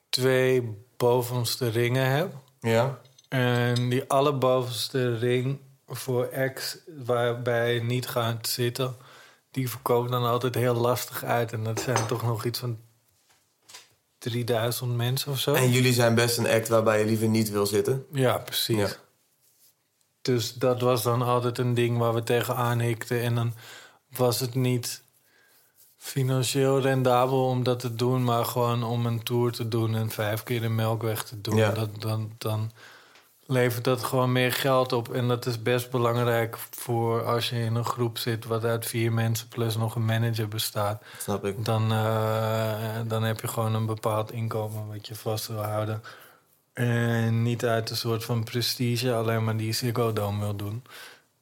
twee 0.08 0.76
bovenste 0.96 1.68
ringen 1.68 2.06
hebt. 2.06 2.34
Ja? 2.60 2.98
En 3.28 3.88
die 3.88 4.04
allerbovenste 4.08 5.16
ring 5.16 5.58
voor 5.86 6.28
X, 6.54 6.78
waarbij 7.04 7.74
je 7.74 7.82
niet 7.82 8.06
gaat 8.06 8.48
zitten, 8.48 8.96
die 9.50 9.70
verkoopt 9.70 10.10
dan 10.10 10.24
altijd 10.24 10.54
heel 10.54 10.74
lastig 10.74 11.24
uit. 11.24 11.52
En 11.52 11.64
dat 11.64 11.80
zijn 11.80 12.06
toch 12.06 12.22
nog 12.22 12.44
iets 12.44 12.58
van 12.58 12.78
3000 14.30 14.96
mensen 14.96 15.32
of 15.32 15.38
zo. 15.38 15.54
En 15.54 15.70
jullie 15.70 15.92
zijn 15.92 16.14
best 16.14 16.38
een 16.38 16.48
act 16.48 16.68
waarbij 16.68 16.98
je 16.98 17.04
liever 17.04 17.28
niet 17.28 17.50
wil 17.50 17.66
zitten. 17.66 18.06
Ja, 18.12 18.38
precies. 18.38 18.76
Ja. 18.76 18.88
Dus 20.22 20.54
dat 20.54 20.80
was 20.80 21.02
dan 21.02 21.22
altijd 21.22 21.58
een 21.58 21.74
ding 21.74 21.98
waar 21.98 22.14
we 22.14 22.22
tegenaan 22.22 22.80
hikten. 22.80 23.20
En 23.20 23.34
dan 23.34 23.54
was 24.08 24.40
het 24.40 24.54
niet 24.54 25.02
financieel 25.96 26.80
rendabel 26.80 27.48
om 27.48 27.62
dat 27.62 27.80
te 27.80 27.94
doen, 27.94 28.24
maar 28.24 28.44
gewoon 28.44 28.82
om 28.82 29.06
een 29.06 29.22
tour 29.22 29.52
te 29.52 29.68
doen 29.68 29.94
en 29.94 30.10
vijf 30.10 30.42
keer 30.42 30.60
de 30.60 30.68
melkweg 30.68 31.24
te 31.24 31.40
doen. 31.40 31.56
Ja. 31.56 31.70
Dat, 31.70 32.00
dan, 32.00 32.32
dan 32.38 32.70
levert 33.46 33.84
dat 33.84 34.04
gewoon 34.04 34.32
meer 34.32 34.52
geld 34.52 34.92
op. 34.92 35.14
En 35.14 35.28
dat 35.28 35.46
is 35.46 35.62
best 35.62 35.90
belangrijk 35.90 36.58
voor 36.70 37.24
als 37.24 37.50
je 37.50 37.56
in 37.56 37.74
een 37.74 37.84
groep 37.84 38.18
zit 38.18 38.44
wat 38.44 38.64
uit 38.64 38.86
vier 38.86 39.12
mensen 39.12 39.48
plus 39.48 39.76
nog 39.76 39.94
een 39.94 40.04
manager 40.04 40.48
bestaat. 40.48 41.02
Snap 41.18 41.44
ik. 41.44 41.64
Dan, 41.64 41.92
eh, 41.92 43.00
dan 43.06 43.22
heb 43.22 43.40
je 43.40 43.48
gewoon 43.48 43.74
een 43.74 43.86
bepaald 43.86 44.32
inkomen 44.32 44.88
wat 44.88 45.07
je 45.07 45.14
vast 45.14 45.46
wil 45.46 45.62
houden. 45.62 46.02
En 46.72 47.42
niet 47.42 47.64
uit 47.64 47.90
een 47.90 47.96
soort 47.96 48.24
van 48.24 48.44
prestige 48.44 49.14
alleen 49.14 49.44
maar 49.44 49.57
die 49.57 49.72
Ziggo 49.72 50.12
Dome 50.12 50.40
wil 50.40 50.57
doen. 50.57 50.85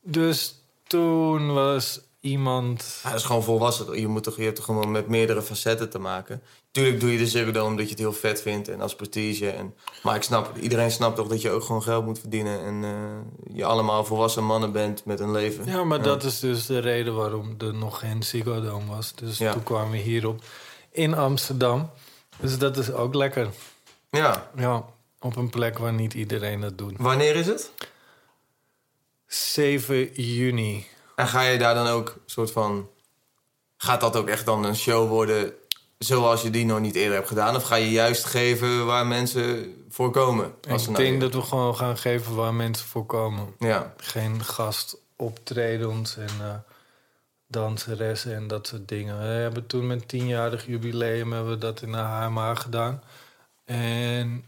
Dus 0.01 0.55
toen 0.87 1.53
was 1.53 2.01
iemand... 2.23 3.01
Dat 3.03 3.15
is 3.15 3.23
gewoon 3.25 3.43
volwassen. 3.43 4.01
Je, 4.01 4.07
moet 4.07 4.23
toch, 4.23 4.37
je 4.37 4.43
hebt 4.43 4.57
toch 4.57 4.65
gewoon 4.65 4.91
met 4.91 5.09
meerdere 5.09 5.43
facetten 5.43 5.91
te 5.91 5.99
maken. 5.99 6.43
Tuurlijk 6.71 7.01
doe 7.01 7.13
je 7.13 7.19
de 7.19 7.27
Zero 7.27 7.51
Dome 7.51 7.69
omdat 7.71 7.85
je 7.85 7.91
het 7.91 7.99
heel 7.99 8.13
vet 8.13 8.43
vindt 8.43 8.69
en 8.69 8.81
als 8.81 8.95
prestige. 8.95 9.51
En, 9.51 9.75
maar 10.03 10.17
ik 10.17 10.23
snap, 10.23 10.57
iedereen 10.57 10.91
snapt 10.91 11.17
toch 11.17 11.29
dat 11.29 11.43
je 11.43 11.51
ook 11.51 11.63
gewoon 11.63 11.83
geld 11.83 12.05
moet 12.05 12.19
verdienen. 12.19 12.61
En 12.65 12.85
eh, 12.85 13.57
je 13.57 13.65
allemaal 13.65 14.05
volwassen 14.05 14.45
mannen 14.45 14.73
bent 14.73 15.05
met 15.05 15.21
een 15.21 15.33
leven. 15.33 15.67
Ja, 15.67 15.85
maar 15.85 16.03
dat 16.03 16.25
is 16.25 16.41
dus 16.41 16.67
de 16.67 16.79
reden 16.79 17.15
waarom 17.15 17.55
er 17.59 17.75
nog 17.75 17.99
geen 17.99 18.23
Ziggo 18.23 18.61
Dome 18.61 18.87
was. 18.87 19.15
Dus 19.15 19.39
Ja. 19.39 19.53
toen 19.53 19.63
kwamen 19.63 19.91
we 19.91 19.97
hierop 19.99 20.43
in 20.91 21.15
Amsterdam. 21.15 21.91
Dus 22.41 22.59
dat 22.59 22.77
is 22.77 22.93
ook 22.93 23.15
lekker. 23.15 23.49
Ja. 24.11 24.51
Ja, 24.57 24.85
op 25.21 25.37
een 25.37 25.51
plek 25.51 25.79
waar 25.79 25.93
niet 25.93 26.15
iedereen 26.15 26.61
dat 26.61 26.79
doet. 26.79 26.93
Wanneer 26.97 27.37
is 27.37 27.47
het? 27.47 27.71
7 29.27 30.13
juni. 30.13 30.87
En 31.17 31.29
ga 31.29 31.43
je 31.43 31.59
daar 31.59 31.75
dan 31.75 31.87
ook 31.87 32.17
soort 32.27 32.51
van... 32.51 32.89
Gaat 33.77 34.01
dat 34.01 34.17
ook 34.17 34.29
echt 34.29 34.47
dan 34.47 34.65
een 34.65 34.77
show 34.77 35.09
worden 35.09 35.53
zoals 35.99 36.43
je 36.43 36.51
die 36.51 36.65
nog 36.65 36.81
niet 36.81 36.95
eerder 36.95 37.15
hebt 37.15 37.29
gedaan? 37.29 37.57
Of 37.57 37.63
ga 37.63 37.75
je 37.75 37.91
juist 37.91 38.25
geven 38.25 38.87
waar 38.87 39.07
mensen 39.07 39.75
voor 39.89 40.11
komen? 40.11 40.55
Ik 40.69 40.97
denk 40.97 41.21
dat 41.21 41.35
we 41.35 41.43
gewoon 41.43 41.77
gaan 41.77 41.99
geven 41.99 42.35
waar 42.35 42.55
mensen 42.55 42.87
voor 42.87 43.07
komen. 43.07 43.55
Ja, 43.59 43.95
Geen 43.97 44.45
gastoptredens 44.45 46.17
en 46.17 46.29
eh 46.41 46.55
danseressen 47.53 48.35
en 48.35 48.47
dat 48.47 48.67
soort 48.67 48.89
dingen. 48.89 49.19
We 49.19 49.25
hebben 49.25 49.67
toen 49.67 49.87
met 49.87 50.09
tienjarig 50.09 50.67
jubileum 50.67 51.33
hebben 51.33 51.53
we 51.53 51.59
dat 51.59 51.83
in 51.83 51.93
de 51.93 51.99
HMA 51.99 52.55
gedaan. 52.55 53.03
En 53.65 54.45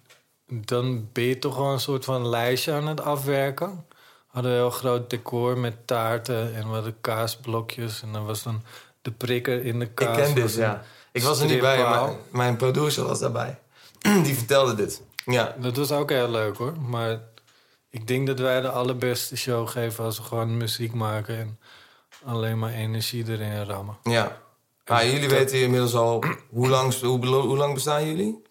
dan 0.46 1.08
ben 1.12 1.24
je 1.24 1.38
toch 1.38 1.54
gewoon 1.54 1.72
een 1.72 1.80
soort 1.80 2.04
van 2.04 2.28
lijstje 2.28 2.72
aan 2.72 2.86
het 2.86 3.00
afwerken. 3.00 3.86
Hadden 4.34 4.52
we 4.52 4.58
een 4.58 4.64
heel 4.64 4.70
groot 4.78 5.10
decor 5.10 5.58
met 5.58 5.86
taarten 5.86 6.54
en 6.54 6.68
we 6.68 6.74
hadden 6.74 6.96
kaasblokjes. 7.00 8.02
En 8.02 8.12
dan 8.12 8.24
was 8.26 8.42
dan 8.42 8.62
de 9.02 9.10
prikker 9.10 9.64
in 9.64 9.78
de 9.78 9.84
ik 9.84 9.94
kaas. 9.94 10.16
ken 10.16 10.34
dit, 10.34 10.54
ja. 10.54 10.82
Ik 11.12 11.22
was 11.22 11.40
er 11.40 11.46
niet 11.46 11.60
bij, 11.60 11.78
maar 11.78 12.12
mijn 12.32 12.56
producer 12.56 13.04
was 13.04 13.18
daarbij. 13.20 13.58
Die 14.24 14.34
vertelde 14.34 14.74
dit. 14.74 15.02
Ja, 15.24 15.54
Dat 15.58 15.76
was 15.76 15.92
ook 15.92 16.10
heel 16.10 16.28
leuk 16.30 16.56
hoor. 16.56 16.80
Maar 16.80 17.20
ik 17.90 18.06
denk 18.06 18.26
dat 18.26 18.38
wij 18.38 18.60
de 18.60 18.70
allerbeste 18.70 19.36
show 19.36 19.68
geven 19.68 20.04
als 20.04 20.16
we 20.16 20.22
gewoon 20.22 20.56
muziek 20.56 20.92
maken 20.92 21.38
en 21.38 21.58
alleen 22.24 22.58
maar 22.58 22.72
energie 22.72 23.24
erin 23.28 23.64
rammen. 23.64 23.96
ja. 24.02 24.42
Maar 24.86 25.06
jullie 25.06 25.20
dat- 25.28 25.30
weten 25.38 25.60
inmiddels 25.60 25.94
al... 25.94 26.24
Hoe 26.50 26.68
lang, 26.68 26.94
hoe, 27.00 27.26
hoe 27.26 27.56
lang 27.56 27.74
bestaan 27.74 28.06
jullie? 28.06 28.42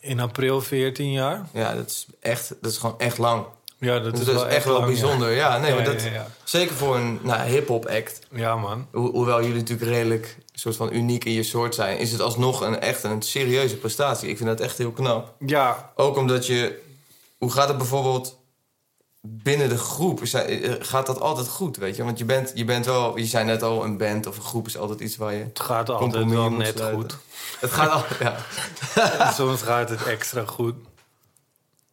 In 0.00 0.20
april 0.20 0.60
14 0.60 1.12
jaar. 1.12 1.46
Ja, 1.52 1.74
dat 1.74 1.86
is, 1.86 2.06
echt, 2.20 2.48
dat 2.60 2.70
is 2.72 2.78
gewoon 2.78 2.98
echt 2.98 3.18
lang. 3.18 3.46
Ja, 3.78 3.98
dat 3.98 4.10
Dus 4.10 4.20
is 4.20 4.26
dat 4.26 4.34
is 4.34 4.40
wel 4.42 4.50
echt 4.50 4.64
wel 4.64 4.74
lang, 4.74 4.86
bijzonder. 4.86 5.30
Ja, 5.30 5.58
nee, 5.58 5.70
Ja, 5.70 5.74
maar 5.76 5.84
dat, 5.84 6.02
ja. 6.02 6.26
Zeker 6.44 6.74
voor 6.74 6.96
een 6.96 7.18
nou, 7.22 7.40
hip-hop 7.48 7.86
act. 7.86 8.18
Ja, 8.30 8.56
man. 8.56 8.86
Ho- 8.92 9.10
hoewel 9.10 9.40
jullie 9.42 9.56
natuurlijk 9.56 9.90
redelijk 9.90 10.36
soort 10.52 10.76
van 10.76 10.92
uniek 10.92 11.24
in 11.24 11.32
je 11.32 11.42
soort 11.42 11.74
zijn, 11.74 11.98
is 11.98 12.12
het 12.12 12.20
alsnog 12.20 12.60
een 12.60 12.80
echt 12.80 13.02
een 13.02 13.22
serieuze 13.22 13.76
prestatie. 13.76 14.28
Ik 14.28 14.36
vind 14.36 14.48
dat 14.48 14.60
echt 14.60 14.78
heel 14.78 14.90
knap. 14.92 15.34
Ja, 15.46 15.92
Ook 15.94 16.16
omdat 16.16 16.46
je. 16.46 16.82
Hoe 17.38 17.50
gaat 17.52 17.68
het 17.68 17.76
bijvoorbeeld 17.76 18.38
binnen 19.20 19.68
de 19.68 19.78
groep? 19.78 20.22
Eh, 20.22 20.72
Gaat 20.78 21.06
dat 21.06 21.20
altijd 21.20 21.48
goed, 21.48 21.76
weet 21.76 21.96
je? 21.96 22.04
Want 22.04 22.18
je 22.18 22.24
bent, 22.24 22.52
je 22.54 22.64
bent 22.64 22.86
wel, 22.86 23.18
je 23.18 23.24
zei 23.26 23.44
net 23.44 23.62
al, 23.62 23.84
een 23.84 23.96
band 23.96 24.26
of 24.26 24.36
een 24.36 24.42
groep 24.42 24.66
is 24.66 24.76
altijd 24.76 25.00
iets 25.00 25.16
waar 25.16 25.32
je. 25.34 25.44
het 25.44 25.60
gaat 25.60 25.88
altijd 25.90 26.30
wel 26.30 26.50
net 26.50 26.76
sluiten. 26.76 27.00
goed. 27.00 27.16
Het 27.60 27.70
gaat 27.70 27.90
al. 27.90 28.02
Ja. 28.20 28.36
Soms 29.38 29.62
gaat 29.62 29.88
het 29.88 30.02
extra 30.04 30.44
goed. 30.44 30.74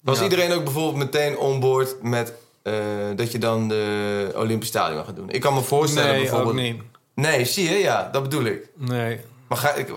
Was 0.03 0.17
Ja. 0.17 0.23
iedereen 0.23 0.51
ook 0.53 0.63
bijvoorbeeld 0.63 0.95
meteen 1.03 1.37
onboord 1.37 2.01
met 2.03 2.33
eh, 2.61 2.73
dat 3.15 3.31
je 3.31 3.37
dan 3.37 3.67
de 3.67 4.31
Olympisch 4.35 4.67
Stadion 4.67 5.05
gaat 5.05 5.15
doen? 5.15 5.29
Ik 5.29 5.41
kan 5.41 5.53
me 5.53 5.61
voorstellen 5.61 6.09
Nee, 6.11 6.21
bijvoorbeeld. 6.21 6.49
ook 6.49 6.61
niet. 6.61 6.81
Nee, 7.15 7.45
zie 7.45 7.69
je, 7.69 7.77
ja, 7.77 8.09
dat 8.11 8.23
bedoel 8.23 8.43
ik. 8.43 8.69
Nee. 8.75 9.19
Maar 9.47 9.57
ga, 9.57 9.73
ik, 9.73 9.93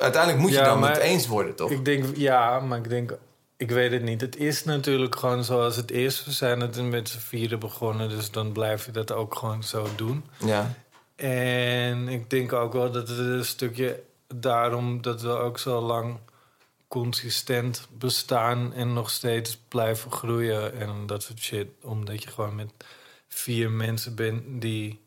uiteindelijk 0.00 0.42
moet 0.42 0.50
je 0.50 0.56
Ja, 0.56 0.64
dan 0.64 0.78
maar 0.78 0.90
het 0.92 1.02
eens 1.02 1.26
worden, 1.26 1.54
toch? 1.54 1.70
Ik 1.70 1.84
denk, 1.84 2.04
ja, 2.16 2.60
maar 2.60 2.78
ik 2.78 2.88
denk, 2.88 3.16
ik 3.56 3.70
weet 3.70 3.90
het 3.92 4.02
niet. 4.02 4.20
Het 4.20 4.36
is 4.36 4.64
natuurlijk 4.64 5.16
gewoon 5.16 5.44
zoals 5.44 5.76
het 5.76 5.90
is. 5.90 6.24
We 6.24 6.30
zijn 6.32 6.60
het 6.60 6.90
met 6.90 7.08
z'n 7.08 7.18
vieren 7.18 7.58
begonnen, 7.58 8.08
dus 8.08 8.30
dan 8.30 8.52
blijf 8.52 8.84
je 8.84 8.90
dat 8.90 9.12
ook 9.12 9.34
gewoon 9.34 9.62
zo 9.62 9.86
doen. 9.96 10.24
Ja. 10.38 10.74
En 11.16 12.08
ik 12.08 12.30
denk 12.30 12.52
ook 12.52 12.72
wel 12.72 12.90
dat 12.90 13.08
het 13.08 13.18
een 13.18 13.44
stukje 13.44 14.02
daarom 14.34 15.02
dat 15.02 15.20
we 15.22 15.28
ook 15.28 15.58
zo 15.58 15.80
lang 15.80 16.16
consistent 16.94 17.88
bestaan 17.90 18.72
en 18.72 18.92
nog 18.92 19.10
steeds 19.10 19.56
blijven 19.68 20.10
groeien 20.10 20.74
en 20.74 21.06
dat 21.06 21.22
soort 21.22 21.38
shit. 21.38 21.68
Omdat 21.82 22.22
je 22.22 22.30
gewoon 22.30 22.54
met 22.54 22.70
vier 23.28 23.70
mensen 23.70 24.14
bent 24.14 24.60
die 24.60 25.04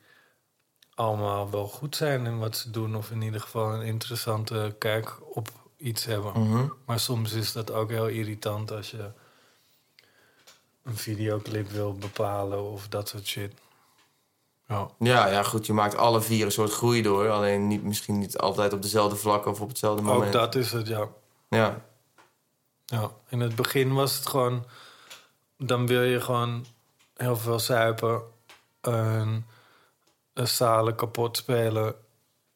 allemaal 0.95 1.50
wel 1.50 1.67
goed 1.67 1.95
zijn 1.95 2.26
in 2.26 2.39
wat 2.39 2.58
ze 2.58 2.71
doen, 2.71 2.95
of 2.95 3.12
in 3.12 3.21
ieder 3.21 3.41
geval 3.41 3.73
een 3.73 3.82
interessante 3.82 4.76
kijk 4.80 5.17
op 5.36 5.50
iets 5.78 6.06
hebben. 6.06 6.32
Mhm. 6.39 6.67
Maar 6.86 7.00
soms 7.00 7.34
is 7.34 7.52
dat 7.52 7.71
ook 7.71 7.89
heel 7.89 8.08
irritant 8.08 8.71
als 8.71 8.91
je 8.91 9.12
een 10.84 10.97
videoclip 10.97 11.69
wil 11.69 11.93
bepalen 11.93 12.63
of 12.63 12.88
dat 12.88 13.10
soort 13.10 13.28
shit. 13.28 13.54
Ja. 14.67 14.89
Ja, 15.00 15.28
ja, 15.28 15.43
goed, 15.43 15.65
je 15.65 15.73
maakt 15.73 15.95
alle 15.95 16.21
vier 16.21 16.45
een 16.45 16.52
soort 16.52 16.71
groei 16.71 17.02
door. 17.02 17.30
Alleen 17.30 17.67
niet, 17.67 17.84
misschien 17.84 18.17
niet 18.17 18.38
altijd 18.38 18.73
op 18.73 18.82
dezelfde 18.82 19.15
vlakken 19.15 19.52
of 19.52 19.62
op 19.62 19.67
hetzelfde 19.67 20.02
moment. 20.02 20.26
Ook 20.26 20.41
dat 20.41 20.56
is 20.56 20.71
het, 20.71 20.88
ja. 20.88 21.08
Ja, 21.48 21.82
ja. 22.86 23.12
In 23.30 23.40
het 23.40 23.56
begin 23.56 23.94
was 23.94 24.16
het 24.16 24.28
gewoon... 24.28 24.66
Dan 25.58 25.88
wil 25.88 26.02
je 26.04 26.22
gewoon 26.22 26.66
heel 27.16 27.36
veel 27.38 27.60
zuipen. 27.60 28.22
En 28.82 29.46
een 30.34 30.48
zalen 30.48 30.96
kapot 30.96 31.38
spelen. 31.38 31.96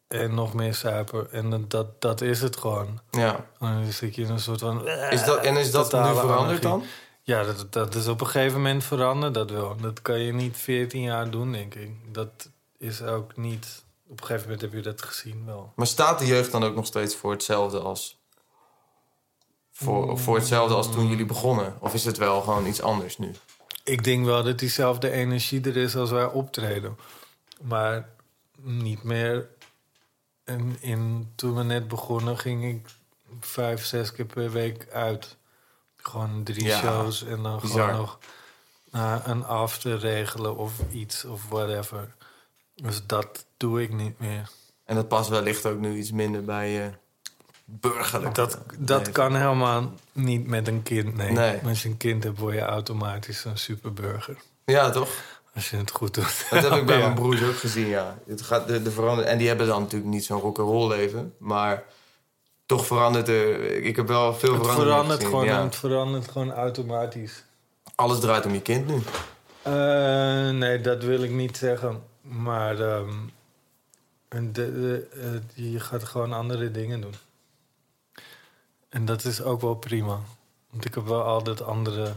En 0.08 0.34
nog 0.34 0.54
meer 0.54 0.74
zuipen. 0.74 1.32
En 1.32 1.68
dat- 1.68 2.02
dat, 2.02 2.22
is 2.22 2.42
het 2.42 2.58
gewoon. 2.58 3.00
ja. 3.12 3.36
En 3.60 3.74
dan 3.84 3.92
zit 3.92 4.16
je 4.16 4.22
in 4.22 4.30
een 4.30 4.40
soort 4.40 4.60
van... 4.60 4.88
Is 4.88 5.24
dat, 5.26 5.44
en 5.44 5.58
is 5.58 5.72
dat 5.72 5.92
nu 5.94 6.00
veranderd 6.00 6.62
dan? 6.62 6.84
Ja, 7.24 7.44
dat, 7.44 7.74
dat 7.74 7.96
is 7.96 8.08
op 8.08 8.22
een 8.22 8.28
gegeven 8.28 8.58
moment 8.58 8.84
veranderd, 8.84 9.34
dat 9.34 9.50
wel. 9.52 9.76
Dat 9.78 10.02
kan 10.02 10.20
je 10.20 10.34
niet 10.34 10.58
14 10.58 11.02
jaar 11.02 11.30
doen, 11.30 11.52
denk 11.52 11.76
ik. 11.76 12.14
Dat 12.14 12.50
is 12.78 13.02
ook 13.02 13.38
niet... 13.38 13.84
Op 14.08 14.20
een 14.22 14.26
gegeven 14.26 14.44
moment 14.44 14.62
heb 14.62 14.74
je 14.74 14.82
dat 14.82 15.02
gezien 15.02 15.46
wel. 15.46 15.74
Maar 15.76 15.88
staat 15.88 16.20
de 16.20 16.26
jeugd 16.26 16.52
dan 16.52 16.64
ook 16.64 16.76
nog 16.76 16.86
steeds 16.86 17.16
voor 17.16 17.32
hetzelfde 17.32 17.80
als... 17.80 18.20
Voor, 19.72 20.18
voor 20.18 20.36
hetzelfde 20.36 20.76
als 20.76 20.92
toen 20.92 21.08
jullie 21.08 21.26
begonnen? 21.26 21.78
Of 21.80 21.94
is 21.94 22.06
het 22.06 22.18
wel 22.18 22.42
gewoon 22.42 22.66
iets 22.66 22.82
anders 22.82 23.18
nu? 23.18 23.32
Ik 23.84 24.04
denk 24.04 24.26
wel 24.26 24.44
dat 24.44 24.60
diezelfde 24.60 25.12
energie 25.12 25.62
er 25.62 25.78
is 25.78 25.96
als 25.96 26.12
wij 26.12 26.26
optreden. 26.26 26.98
Maar 27.62 28.10
niet 28.62 29.04
meer... 29.04 29.50
En 30.44 30.78
in, 30.80 31.32
toen 31.36 31.56
we 31.56 31.64
net 31.64 31.88
begonnen, 31.88 32.38
ging 32.38 32.66
ik 32.66 32.88
vijf, 33.40 33.86
zes 33.86 34.12
keer 34.12 34.26
per 34.26 34.52
week 34.52 34.88
uit. 34.92 35.38
Gewoon 35.98 36.44
drie 36.44 36.66
Ja, 36.66 36.80
shows 36.80 37.24
en 37.24 37.44
dan 37.44 37.60
bizar. 37.60 37.90
gewoon 37.90 38.00
nog 38.00 38.20
een 39.26 39.46
after 39.46 40.00
regelen 40.00 40.58
of 40.58 40.74
iets 40.92 41.26
of 41.26 41.50
whatever. 41.50 42.16
Dus 42.76 43.06
dat 43.06 43.46
doe 43.58 43.82
ik 43.82 43.94
niet 43.94 44.20
meer. 44.20 44.50
En 44.86 44.96
dat 44.96 45.08
past 45.08 45.30
wellicht 45.30 45.66
ook 45.66 45.80
nu 45.80 45.98
iets 45.98 46.12
minder 46.12 46.44
bij 46.44 46.70
je 46.70 46.92
burgerlijk. 47.66 48.36
Dat, 48.36 48.58
dat 48.78 48.98
leven. 48.98 49.14
kan 49.14 49.36
helemaal 49.36 49.92
niet 50.12 50.48
met 50.48 50.68
een 50.68 50.84
kind. 50.84 51.16
Nee. 51.16 51.32
Nee. 51.32 51.60
Als 51.66 51.84
je 51.84 51.90
een 51.90 51.98
kind 51.98 52.24
hebt, 52.24 52.40
word 52.40 52.54
je 52.54 52.62
automatisch 52.62 53.46
een 53.46 53.58
superburger. 53.58 54.36
Ja, 54.66 54.90
toch? 54.90 55.10
Als 55.56 55.70
je 55.70 55.78
het 55.78 55.92
goed 55.92 56.14
doet. 56.14 56.46
Dat 56.50 56.64
heb 56.64 56.74
ik 56.74 56.86
bij 56.92 56.98
Ja. 56.98 57.02
mijn 57.04 57.16
broers 57.16 57.44
ook 57.44 57.58
gezien, 57.58 57.88
ja. 57.88 58.18
Het 58.28 58.42
gaat 58.42 58.68
de, 58.68 58.82
de 58.82 58.92
verander... 58.92 59.26
En 59.26 59.38
die 59.38 59.48
hebben 59.48 59.68
dan 59.68 59.82
natuurlijk 59.82 60.12
niet 60.12 60.26
zo'n 60.26 60.40
rock'n'roll 60.40 60.88
leven. 60.88 61.34
Maar 61.38 61.84
toch 62.66 62.86
verandert 62.86 63.28
er... 63.28 63.62
Ik 63.84 63.96
heb 63.96 64.08
wel 64.08 64.34
veel 64.34 64.54
Het 64.54 64.68
veranderd 64.68 65.24
gewoon, 65.24 65.46
ja. 65.46 65.64
het 65.64 65.76
verandert 65.76 66.32
gewoon 66.32 66.52
automatisch. 66.52 67.44
Alles 67.96 68.20
draait 68.20 68.46
om 68.46 68.54
je 68.54 68.62
kind 68.62 68.88
nu. 68.88 69.02
Eh, 69.62 70.50
nee, 70.50 70.82
dat 70.82 71.04
wil 71.04 71.24
ik 71.24 71.32
niet 71.32 71.58
zeggen. 71.58 72.04
Maar 72.22 72.80
ehm, 72.80 73.14
de, 74.30 74.52
de, 74.52 75.08
eh, 75.56 75.72
je 75.72 75.80
gaat 75.80 76.04
gewoon 76.04 76.34
andere 76.34 76.72
dingen 76.72 77.02
doen. 77.02 77.14
En 78.92 79.06
dat 79.06 79.24
is 79.24 79.42
ook 79.42 79.62
wel 79.62 79.76
prima. 79.76 80.20
Want 80.70 80.86
ik 80.86 80.94
heb 80.94 81.06
wel 81.06 81.24
altijd 81.24 81.62
andere 81.62 82.14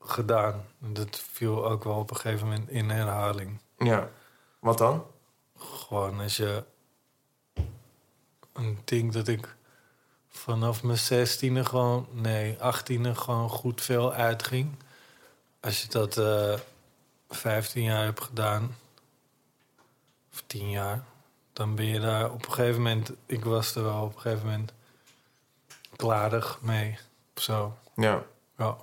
gedaan. 0.00 0.64
En 0.82 0.92
dat 0.92 1.22
viel 1.30 1.66
ook 1.66 1.84
wel 1.84 1.98
op 1.98 2.10
een 2.10 2.16
gegeven 2.16 2.48
moment 2.48 2.68
in 2.68 2.90
herhaling. 2.90 3.58
Ja. 3.76 4.10
Wat 4.58 4.78
dan? 4.78 5.04
Gewoon 5.56 6.20
als 6.20 6.36
je... 6.36 6.64
Een 8.52 8.78
ding 8.84 9.12
dat 9.12 9.28
ik 9.28 9.56
vanaf 10.28 10.82
mijn 10.82 10.98
zestiende 10.98 11.64
gewoon... 11.64 12.06
Nee, 12.10 12.60
achttiende 12.60 13.14
gewoon 13.14 13.48
goed 13.48 13.80
veel 13.80 14.12
uitging. 14.12 14.74
Als 15.60 15.82
je 15.82 15.88
dat 15.88 16.16
eh 16.16 16.54
15 17.28 17.82
jaar 17.82 18.04
hebt 18.04 18.24
gedaan... 18.24 18.76
Of 20.32 20.42
10 20.46 20.70
jaar... 20.70 21.04
Dan 21.52 21.74
ben 21.74 21.86
je 21.86 22.00
daar 22.00 22.32
op 22.32 22.46
een 22.46 22.52
gegeven 22.52 22.82
moment... 22.82 23.12
Ik 23.26 23.44
was 23.44 23.74
er 23.74 23.82
wel 23.82 24.02
op 24.02 24.14
een 24.14 24.20
gegeven 24.20 24.46
moment... 24.46 24.72
Klarig 25.98 26.58
mee. 26.62 26.98
Of 27.36 27.42
zo. 27.42 27.76
Ja. 27.94 28.22
Ja. 28.58 28.76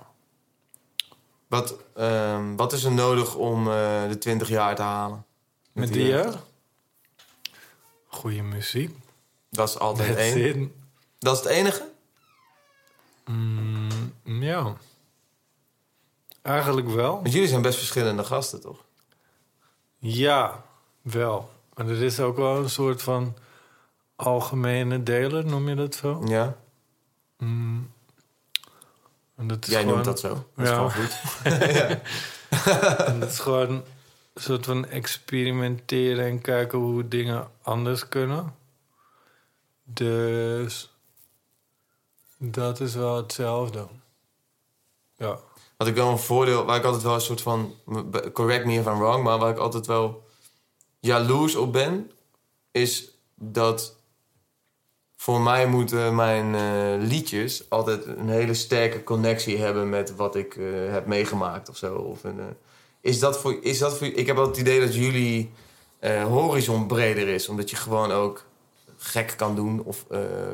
Wat, 1.46 1.76
ehm, 1.94 2.56
wat 2.56 2.72
is 2.72 2.84
er 2.84 2.92
nodig 2.92 3.34
om 3.34 3.58
eh, 3.70 4.08
de 4.08 4.18
20 4.18 4.48
jaar 4.48 4.74
te 4.74 4.82
halen? 4.82 5.24
Met 5.72 5.92
die 5.92 6.04
die, 6.04 6.12
hè? 6.12 6.30
Goede 8.06 8.42
muziek. 8.42 8.96
Dat 9.50 9.68
is 9.68 9.78
altijd 9.78 10.16
That's 10.16 10.20
één. 10.34 10.62
it. 10.62 10.70
Dat 11.18 11.36
is 11.36 11.42
het 11.42 11.48
enige? 11.48 11.90
Mm, 13.24 14.12
ja. 14.24 14.76
Eigenlijk 16.42 16.88
wel. 16.88 17.12
Want 17.12 17.32
jullie 17.32 17.48
zijn 17.48 17.62
best 17.62 17.78
verschillende 17.78 18.24
gasten, 18.24 18.60
toch? 18.60 18.84
Ja, 19.98 20.64
wel. 21.00 21.50
Maar 21.74 21.88
er 21.88 22.02
is 22.02 22.20
ook 22.20 22.36
wel 22.36 22.56
een 22.56 22.70
soort 22.70 23.02
van 23.02 23.36
algemene 24.16 25.02
deler, 25.02 25.46
noem 25.46 25.68
je 25.68 25.74
dat 25.74 25.94
zo? 25.94 26.22
Ja. 26.26 26.56
Mm. 27.38 27.90
En 29.36 29.46
dat 29.46 29.64
is 29.64 29.70
Jij 29.70 29.80
gewoon, 29.80 29.94
noemt 29.94 30.06
dat 30.06 30.20
zo. 30.20 30.46
Dat 30.54 30.66
is 30.66 30.72
gewoon 30.72 30.92
goed. 30.92 31.20
En 33.06 33.20
dat 33.20 33.30
is 33.30 33.38
gewoon 33.38 33.70
een 33.70 34.42
soort 34.42 34.64
van 34.64 34.86
experimenteren 34.86 36.24
en 36.24 36.40
kijken 36.40 36.78
hoe 36.78 37.08
dingen 37.08 37.50
anders 37.62 38.08
kunnen. 38.08 38.54
Dus 39.84 40.94
dat 42.38 42.80
is 42.80 42.94
wel 42.94 43.16
hetzelfde. 43.16 43.86
Ja. 45.16 45.38
Had 45.76 45.86
ik 45.86 45.94
wel 45.94 46.10
een 46.10 46.18
voordeel, 46.18 46.64
waar 46.64 46.76
ik 46.76 46.84
altijd 46.84 47.02
wel 47.02 47.14
een 47.14 47.20
soort 47.20 47.40
van... 47.40 47.74
Correct 48.32 48.64
me 48.64 48.72
if 48.72 48.86
I'm 48.86 48.98
wrong, 48.98 49.22
maar 49.24 49.38
waar 49.38 49.50
ik 49.50 49.58
altijd 49.58 49.86
wel 49.86 50.26
jaloers 51.00 51.56
op 51.56 51.72
ben... 51.72 52.10
is 52.70 53.10
dat 53.34 53.95
voor 55.26 55.40
mij 55.40 55.66
moeten 55.66 56.14
mijn 56.14 56.54
eh, 56.54 57.08
liedjes 57.08 57.70
altijd 57.70 58.06
een 58.06 58.28
hele 58.28 58.54
sterke 58.54 59.02
connectie 59.02 59.58
hebben... 59.58 59.88
met 59.88 60.16
wat 60.16 60.36
ik 60.36 60.56
eh, 60.56 60.64
heb 60.92 61.06
meegemaakt 61.06 61.68
of 61.68 61.76
zo. 61.76 62.16
Eh, 62.22 62.30
is, 63.00 63.18
dat 63.18 63.40
voor, 63.40 63.58
is 63.60 63.78
dat 63.78 63.98
voor... 63.98 64.06
Ik 64.06 64.26
heb 64.26 64.36
wel 64.36 64.46
het 64.46 64.56
idee 64.56 64.80
dat 64.80 64.94
jullie 64.94 65.50
horizon 66.28 66.86
breder 66.86 67.28
is. 67.28 67.48
Omdat 67.48 67.70
je 67.70 67.76
gewoon 67.76 68.12
ook 68.12 68.44
gek 68.96 69.34
kan 69.36 69.54
doen 69.54 69.82
of 69.84 70.06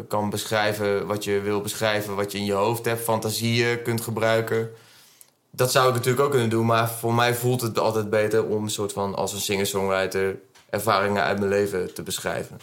kan 0.09 0.31
beschrijven 0.31 1.07
wat 1.07 1.25
je 1.25 1.41
wil 1.41 1.61
beschrijven, 1.61 2.17
wat 2.17 2.33
je 2.33 2.39
in 2.39 2.45
je 2.45 2.53
hoofd 2.53 2.85
hebt, 2.85 3.03
fantasieën 3.03 3.83
kunt 3.83 4.01
gebruiken. 4.01 4.71
Dat 5.51 5.73
zou 5.73 5.89
ik 5.89 5.95
natuurlijk 5.95 6.25
ook 6.25 6.31
kunnen 6.31 6.51
doen, 6.51 6.67
maar 6.67 6.91
voor 6.91 7.15
mij 7.15 7.35
voelt 7.35 7.61
het 7.61 7.79
altijd 7.79 8.11
beter 8.11 8.45
om 8.45 8.63
een 8.63 8.71
soort 8.71 8.93
van 8.93 9.15
als 9.15 9.33
een 9.33 9.41
singer-songwriter 9.41 10.39
ervaringen 10.71 11.23
uit 11.23 11.39
mijn 11.39 11.51
leven 11.51 11.95
te 11.95 12.03
beschrijven. 12.03 12.61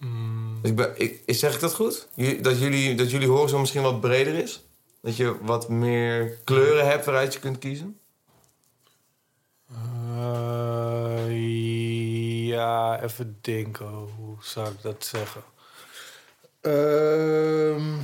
Mm, 0.00 0.39
Dus 0.60 0.70
ik 0.70 0.76
ben, 0.76 0.92
ik, 1.00 1.22
is- 1.24 1.38
zeg 1.38 1.54
ik 1.54 1.60
dat 1.60 1.74
goed? 1.74 2.08
Dat 2.40 2.58
jullie, 2.58 2.94
dat 2.94 3.10
jullie 3.10 3.28
horizon 3.28 3.60
misschien 3.60 3.82
wat 3.82 4.00
breder 4.00 4.34
is? 4.34 4.64
Dat 5.02 5.16
je 5.16 5.36
wat 5.42 5.68
meer 5.68 6.38
kleuren 6.44 6.86
hebt 6.86 7.04
waaruit 7.04 7.32
je 7.32 7.40
kunt 7.40 7.58
kiezen? 7.58 7.98
eh, 9.70 11.26
ja, 12.46 13.02
even 13.02 13.38
denken. 13.40 13.86
Hoe 13.86 14.36
zou 14.40 14.68
ik 14.68 14.82
dat 14.82 15.04
zeggen? 15.04 15.42
Ehm, 16.60 17.98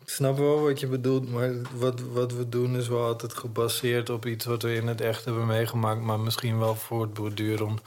ik 0.00 0.08
snap 0.08 0.38
wel 0.38 0.60
wat 0.60 0.80
je 0.80 0.86
bedoelt, 0.86 1.30
maar 1.30 1.52
wat, 1.74 2.00
wat 2.00 2.32
we 2.32 2.48
doen 2.48 2.76
is 2.76 2.88
wel 2.88 3.04
altijd 3.04 3.34
gebaseerd 3.34 4.10
op 4.10 4.26
iets 4.26 4.44
wat 4.44 4.62
we 4.62 4.74
in 4.74 4.86
het 4.86 5.00
echt 5.00 5.24
hebben 5.24 5.46
meegemaakt, 5.46 6.00
maar 6.00 6.20
misschien 6.20 6.58
wel 6.58 6.74
voortbordurend 6.74 7.80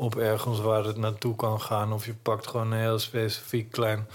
op 0.00 0.16
ergens 0.16 0.60
waar 0.60 0.84
het 0.84 0.96
naartoe 0.96 1.36
kan 1.36 1.60
gaan. 1.60 1.92
Of 1.92 2.06
je 2.06 2.14
pakt 2.14 2.46
gewoon 2.46 2.72
een 2.72 2.78
heel 2.78 2.98
specifiek 2.98 3.70
klein 3.70 4.08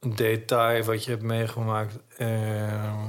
detail 0.00 0.84
wat 0.84 1.04
je 1.04 1.10
hebt 1.10 1.22
meegemaakt. 1.22 1.98
Ehm, 2.16 3.04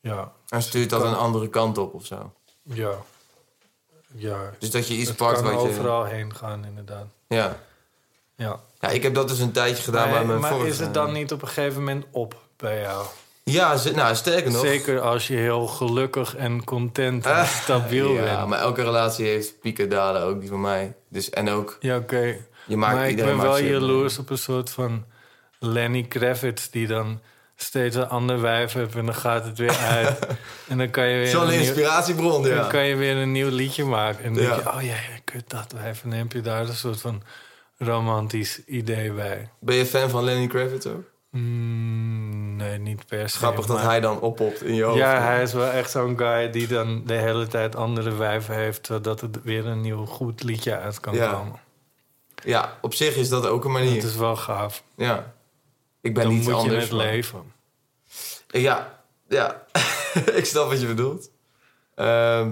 ja, 0.00 0.32
En 0.48 0.62
stuurt 0.62 0.90
dat 0.90 1.02
Kan- 1.02 1.10
een 1.10 1.16
andere 1.18 1.48
kant 1.48 1.78
op 1.78 1.94
of 1.94 2.06
zo? 2.06 2.32
ja. 2.62 2.94
Ja, 4.18 4.50
Dus 4.58 4.70
dat 4.70 4.88
je 4.88 4.94
iets 4.94 5.08
het 5.08 5.16
pakt 5.16 5.42
kan 5.42 5.52
wat 5.52 5.62
je... 5.62 5.68
overal 5.68 6.04
heen 6.04 6.34
gaan, 6.34 6.64
inderdaad. 6.64 7.06
Ja. 7.28 7.56
Ja. 8.36 8.60
ja, 8.80 8.88
ik 8.88 9.02
heb 9.02 9.14
dat 9.14 9.28
dus 9.28 9.38
een 9.38 9.52
tijdje 9.52 9.82
gedaan 9.82 10.04
bij 10.08 10.12
maar 10.18 10.26
mijn 10.26 10.40
maar 10.40 10.50
vorige... 10.50 10.68
is 10.70 10.78
het 10.78 10.94
dan 10.94 11.12
niet 11.12 11.32
op 11.32 11.42
een 11.42 11.48
gegeven 11.48 11.78
moment 11.78 12.04
op 12.10 12.42
bij 12.56 12.80
jou? 12.80 13.06
Ja, 13.50 13.76
nou, 13.94 14.14
sterker 14.14 14.50
nog... 14.52 14.60
Zeker 14.60 15.00
als 15.00 15.26
je 15.26 15.36
heel 15.36 15.66
gelukkig 15.66 16.36
en 16.36 16.64
content 16.64 17.26
en 17.26 17.32
Ah, 17.32 17.46
stabiel 17.48 18.12
ja, 18.12 18.22
bent. 18.36 18.48
maar 18.48 18.58
elke 18.58 18.82
relatie 18.82 19.26
heeft 19.26 19.60
pieken 19.60 19.84
en 19.84 19.90
dalen, 19.90 20.22
ook 20.22 20.40
die 20.40 20.48
van 20.48 20.60
mij. 20.60 20.94
Dus, 21.08 21.30
en 21.30 21.48
ook, 21.48 21.76
Ja, 21.80 21.96
oké. 21.96 22.36
je 22.66 22.76
maakt 22.76 22.94
Maar 22.94 23.08
ik 23.08 23.16
ben 23.16 23.40
wel 23.40 23.58
jaloers 23.58 24.18
op 24.18 24.30
een 24.30 24.38
soort 24.38 24.70
van 24.70 25.04
Lenny 25.58 26.02
Kravitz... 26.02 26.68
die 26.68 26.86
dan 26.86 27.20
steeds 27.56 27.96
een 27.96 28.08
ander 28.08 28.40
wijf 28.40 28.72
heeft 28.72 28.94
en 28.94 29.04
dan 29.06 29.14
gaat 29.14 29.44
het 29.44 29.58
weer 29.58 29.76
uit. 29.76 30.26
en 30.68 30.78
dan 30.78 30.90
kan 30.90 31.06
je 31.08 31.16
weer, 31.18 31.26
Zo'n 31.26 31.48
nieuw, 31.48 31.58
inspiratiebron, 31.58 32.42
dan 32.42 32.52
ja. 32.52 32.66
kan 32.66 32.84
je 32.84 32.96
weer 32.96 33.16
een 33.16 33.32
nieuw 33.32 33.48
liedje 33.50 33.84
maken. 33.84 34.24
En 34.24 34.34
dan 34.34 34.42
Ja. 34.42 34.48
denk 34.54 34.62
je, 34.62 34.72
oh 34.74 34.82
ja, 34.82 34.88
ja, 34.94 35.18
kut 35.24 35.50
dat 35.50 35.72
wijf. 35.72 36.02
En 36.02 36.10
dan 36.10 36.18
heb 36.18 36.32
je 36.32 36.40
daar 36.40 36.60
een 36.68 36.74
soort 36.74 37.00
van 37.00 37.22
romantisch 37.78 38.64
idee 38.66 39.12
bij. 39.12 39.48
Ben 39.60 39.76
je 39.76 39.86
fan 39.86 40.10
van 40.10 40.24
Lenny 40.24 40.46
Kravitz 40.46 40.86
ook? 40.86 41.04
Mm, 41.36 42.56
nee, 42.56 42.78
niet 42.78 43.06
per 43.06 43.28
se. 43.30 43.36
Grappig 43.36 43.66
dat 43.66 43.80
hij 43.80 44.00
dan 44.00 44.20
oppopt 44.20 44.62
in 44.62 44.74
je 44.74 44.82
hoofd. 44.82 44.98
Ja, 44.98 45.20
hij 45.20 45.42
is 45.42 45.52
wel 45.52 45.70
echt 45.70 45.90
zo'n 45.90 46.18
guy 46.18 46.50
die 46.50 46.66
dan 46.66 47.02
de 47.06 47.14
hele 47.14 47.46
tijd 47.46 47.76
andere 47.76 48.14
wijven 48.14 48.54
heeft... 48.54 48.86
zodat 48.86 49.20
er 49.20 49.28
weer 49.42 49.66
een 49.66 49.80
nieuw 49.80 50.06
goed 50.06 50.42
liedje 50.42 50.78
uit 50.78 51.00
kan 51.00 51.14
Ja. 51.14 51.32
komen. 51.32 51.58
Ja, 52.44 52.78
op 52.80 52.94
zich 52.94 53.16
is 53.16 53.28
dat 53.28 53.46
ook 53.46 53.64
een 53.64 53.72
manier. 53.72 54.00
Dat 54.00 54.10
is 54.10 54.16
wel 54.16 54.36
gaaf. 54.36 54.82
Ja. 54.96 55.32
Ik 56.00 56.14
ben 56.14 56.22
dan 56.24 56.32
niet 56.32 56.42
moet 56.42 56.52
je 56.52 56.58
anders. 56.60 56.82
het 56.84 56.92
maar- 56.92 57.06
leven. 57.06 57.52
Ja, 58.48 59.00
ja. 59.28 59.62
ik 60.40 60.44
snap 60.44 60.68
wat 60.68 60.80
je 60.80 60.86
bedoelt. 60.86 61.30
Ehm, 61.94 62.50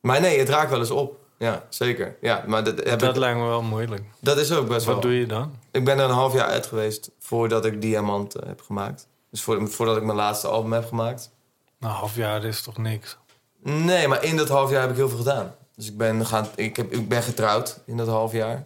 maar 0.00 0.20
nee, 0.20 0.38
het 0.38 0.48
raakt 0.48 0.70
wel 0.70 0.78
eens 0.78 0.90
op. 0.90 1.20
Ja, 1.38 1.64
zeker. 1.68 2.16
Ja, 2.20 2.44
maar 2.46 2.64
dat, 2.64 2.76
heb 2.84 2.98
Dat 2.98 3.10
ik- 3.10 3.16
lijkt 3.16 3.38
me 3.38 3.44
wel 3.46 3.62
moeilijk. 3.62 4.02
dat 4.20 4.38
is 4.38 4.52
ook 4.52 4.68
best 4.68 4.84
wel. 4.86 4.94
Wat 4.94 5.02
doe 5.02 5.18
je 5.18 5.26
dan? 5.26 5.54
Ik 5.70 5.84
ben 5.84 5.98
er 5.98 6.04
een 6.04 6.10
half 6.10 6.32
jaar 6.32 6.46
uit 6.46 6.66
geweest 6.66 7.10
voordat 7.18 7.64
ik 7.64 7.80
Diamant 7.80 8.34
eh, 8.34 8.46
heb 8.48 8.60
gemaakt. 8.60 9.06
Dus 9.30 9.42
voor, 9.42 9.68
voordat 9.70 9.96
ik 9.96 10.02
mijn 10.02 10.16
laatste 10.16 10.48
album 10.48 10.72
heb 10.72 10.86
gemaakt. 10.88 11.30
Nou, 11.78 11.92
een 11.92 11.98
half 11.98 12.16
jaar 12.16 12.44
is 12.44 12.62
toch 12.62 12.78
niks? 12.78 13.16
Nee, 13.62 14.08
maar 14.08 14.24
in 14.24 14.36
dat 14.36 14.48
half 14.48 14.70
jaar 14.70 14.80
heb 14.80 14.90
ik 14.90 14.96
heel 14.96 15.08
veel 15.08 15.18
gedaan. 15.18 15.54
Dus 15.76 15.86
ik 15.86 15.96
ben, 15.96 16.26
gaan, 16.26 16.46
ik 16.54 16.76
heb, 16.76 16.92
ik 16.92 17.08
ben 17.08 17.22
getrouwd 17.22 17.80
in 17.86 17.96
dat 17.96 18.08
half 18.08 18.32
jaar. 18.32 18.64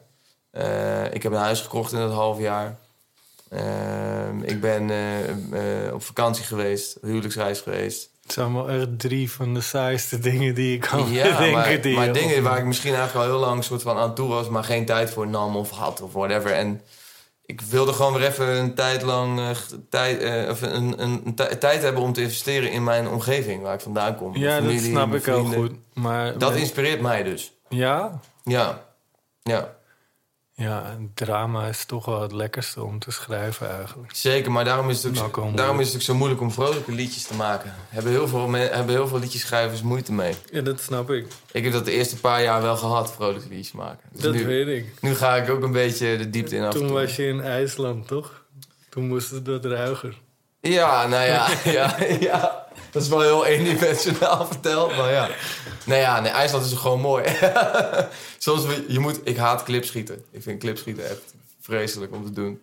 Eh, 0.51 1.13
ik 1.15 1.23
heb 1.23 1.33
een 1.33 1.39
huis 1.39 1.61
gekocht 1.61 1.93
in 1.93 1.99
dat 1.99 2.13
half 2.13 2.39
jaar. 2.39 2.79
Ehm, 3.49 4.12
ik 4.45 4.61
ben 4.61 4.91
eh, 4.91 5.87
eh, 5.87 5.95
op 5.95 6.03
vakantie 6.03 6.45
geweest, 6.45 6.99
huwelijksreis 7.03 7.61
geweest. 7.61 8.11
Het 8.23 8.33
zijn 8.33 8.55
wel 8.55 8.71
echt 8.71 8.99
drie 8.99 9.31
van 9.31 9.55
de 9.55 9.61
saaiste 9.61 10.19
dingen 10.19 10.55
die 10.55 10.75
ik 10.75 10.81
kan 10.81 11.11
ja, 11.13 11.23
bedenken. 11.39 11.53
maar, 11.53 11.81
die 11.81 11.97
maar 11.97 12.13
dingen 12.13 12.43
waar 12.43 12.59
ik 12.59 12.65
misschien 12.65 12.95
eigenlijk 12.95 13.27
al 13.27 13.33
heel 13.33 13.47
lang 13.47 13.65
soort 13.65 13.83
van 13.83 13.97
aan 13.97 14.15
toe 14.15 14.29
was... 14.29 14.49
maar 14.49 14.65
geen 14.65 14.85
tijd 14.85 15.11
voor 15.11 15.29
nam 15.29 15.57
of 15.57 15.71
had 15.71 16.01
of 16.01 16.13
whatever. 16.13 16.51
En 16.53 16.81
ik 17.47 17.61
wilde 17.61 17.93
gewoon 17.93 18.13
weer 18.13 18.27
even 18.27 18.47
een 18.59 18.75
tijd 18.75 19.03
lang... 19.03 19.39
eh, 19.39 19.51
tijd, 19.91 20.49
of 20.51 20.63
een, 20.63 21.03
een, 21.03 21.21
een 21.25 21.35
tij- 21.35 21.57
tijd 21.57 21.83
hebben 21.83 22.03
om 22.03 22.13
te 22.13 22.23
investeren 22.23 22.71
in 22.73 22.85
mijn 22.85 23.09
omgeving... 23.09 23.63
waar 23.63 23.75
ik 23.75 23.81
vandaan 23.81 24.17
kom. 24.17 24.37
Ja, 24.37 24.61
dat 24.61 24.81
snap 24.81 25.15
ik 25.15 25.25
heel 25.25 25.45
goed. 25.45 25.73
Maar 25.95 26.39
Dat 26.39 26.57
inspireert 26.57 27.01
mij 27.01 27.23
dus. 27.23 27.53
Ja? 27.69 28.21
Ja, 28.45 28.85
ja. 29.43 29.75
Ja, 30.63 30.97
drama 31.15 31.67
is 31.67 31.85
toch 31.85 32.05
wel 32.05 32.21
het 32.23 32.33
lekkerste 32.33 32.83
om 32.83 32.99
te 32.99 33.11
schrijven 33.11 33.71
eigenlijk. 33.79 34.15
Zeker, 34.15 34.53
maar 34.53 34.65
daarom 34.65 34.91
is, 34.91 34.97
het 35.03 35.07
ook, 35.07 35.13
Nou, 35.15 35.27
zo- 35.27 35.33
kom, 35.41 35.57
daarom 35.57 35.81
is 35.81 35.87
het 35.87 35.97
ook 35.97 36.03
zo 36.03 36.15
moeilijk 36.15 36.41
om 36.41 36.51
vrolijke 36.51 36.93
liedjes 36.93 37.23
te 37.23 37.35
maken. 37.35 37.75
Hebben 37.89 38.13
heel 38.13 38.29
veel, 38.29 38.51
hebben 38.53 38.95
heel 38.95 39.09
veel 39.09 39.19
liedjeschrijvers 39.19 39.83
moeite 39.83 40.13
mee. 40.13 40.35
Ja, 40.53 40.61
dat 40.61 40.81
snap 40.81 41.11
ik. 41.11 41.27
Ik 41.53 41.65
heb 41.65 41.73
dat 41.73 41.85
de 41.85 41.93
eerste 41.93 42.17
paar 42.21 42.43
jaar 42.43 42.63
wel 42.63 42.77
gehad, 42.77 43.13
vrolijke 43.13 43.49
liedjes 43.49 43.73
maken. 43.73 44.09
Dus 44.13 44.23
dat 44.23 44.35
nu, 44.35 44.47
weet 44.47 44.67
ik. 44.67 44.95
nu 45.01 45.15
ga 45.15 45.37
ik 45.37 45.51
ook 45.51 45.63
een 45.63 45.73
beetje 45.73 46.17
de 46.17 46.31
diepte 46.31 46.57
in 46.57 46.63
af. 46.63 46.73
en 46.73 46.79
Toen 46.79 46.89
toe. 46.89 46.97
was 46.97 47.17
je 47.17 47.27
in 47.27 47.41
IJsland, 47.41 48.07
toch? 48.07 48.45
Toen 48.89 49.07
moest 49.09 49.31
het 49.31 49.47
wat 49.47 49.65
ruiger. 49.65 50.19
Ja, 50.63 51.07
nou 51.07 51.25
ja, 51.25 51.49
ja, 51.79 51.97
ja. 52.21 52.67
Dat 52.91 53.03
is 53.03 53.09
wel 53.09 53.21
heel 53.21 53.47
eendimensionaal 53.47 54.47
verteld, 54.47 54.97
maar 54.97 55.11
ja. 55.13 55.29
Nou 55.85 56.01
ja, 56.01 56.21
nee, 56.21 56.33
IJsland 56.33 56.65
is 56.65 56.73
gewoon 56.73 57.01
mooi. 57.01 57.25
Soms, 58.39 58.65
je 58.89 58.99
moet, 58.99 59.21
ik 59.25 59.37
haat 59.37 59.63
clipschieten. 59.63 60.25
Ik 60.31 60.43
vind 60.43 60.61
clipschieten 60.61 61.05
echt 61.05 61.35
vreselijk 61.61 62.13
om 62.13 62.25
te 62.25 62.31
doen. 62.31 62.61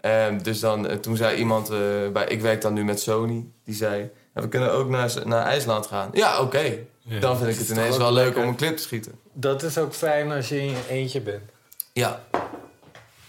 En 0.00 0.38
dus 0.38 0.60
dan, 0.60 0.86
eh, 0.88 0.96
toen 0.96 1.16
zei 1.16 1.36
iemand, 1.38 1.70
eh, 1.70 1.78
bij, 2.12 2.24
ik 2.26 2.40
werk 2.40 2.60
dan 2.60 2.72
nu 2.72 2.84
met 2.84 3.00
Sony, 3.00 3.44
die 3.64 3.74
zei... 3.74 4.10
"Ja, 4.34 4.40
we 4.42 4.48
kunnen 4.48 4.72
ook 4.72 4.88
naar, 4.88 5.12
naar 5.24 5.44
IJsland 5.44 5.86
gaan. 5.86 6.10
Ja, 6.12 6.40
oké. 6.40 6.76
Ja, 7.02 7.20
Dan 7.20 7.36
vind 7.38 7.50
ik 7.50 7.58
het 7.58 7.68
ineens 7.68 7.96
wel 7.96 8.12
leuk 8.12 8.36
om 8.36 8.42
een 8.42 8.56
clip 8.56 8.76
te 8.76 8.82
schieten. 8.82 9.12
Dat 9.32 9.62
is 9.62 9.78
ook 9.78 9.94
fijn 9.94 10.32
als 10.32 10.48
je 10.48 10.60
in 10.60 10.70
je 10.70 10.82
eentje 10.88 11.20
bent. 11.20 11.50
Ja, 11.92 12.20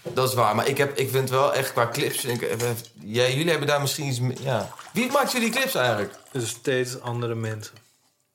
dat 0.01 0.27
is 0.29 0.33
waar. 0.35 0.55
Maar 0.55 0.67
ik, 0.67 0.77
heb, 0.77 0.97
ik 0.97 1.09
vind 1.09 1.29
wel 1.29 1.53
echt 1.53 1.71
qua 1.71 1.87
clips... 1.87 2.25
Ik, 2.25 2.41
eh, 2.41 2.57
jij, 2.93 3.33
jullie 3.33 3.49
hebben 3.49 3.67
daar 3.67 3.81
misschien 3.81 4.05
iets... 4.07 4.19
Ja. 4.41 4.69
Wie 4.93 5.11
maakt 5.11 5.31
jullie 5.31 5.49
clips 5.49 5.75
eigenlijk? 5.75 6.13
Dus 6.31 6.49
steeds 6.49 7.01
andere 7.01 7.35
mensen. 7.35 7.73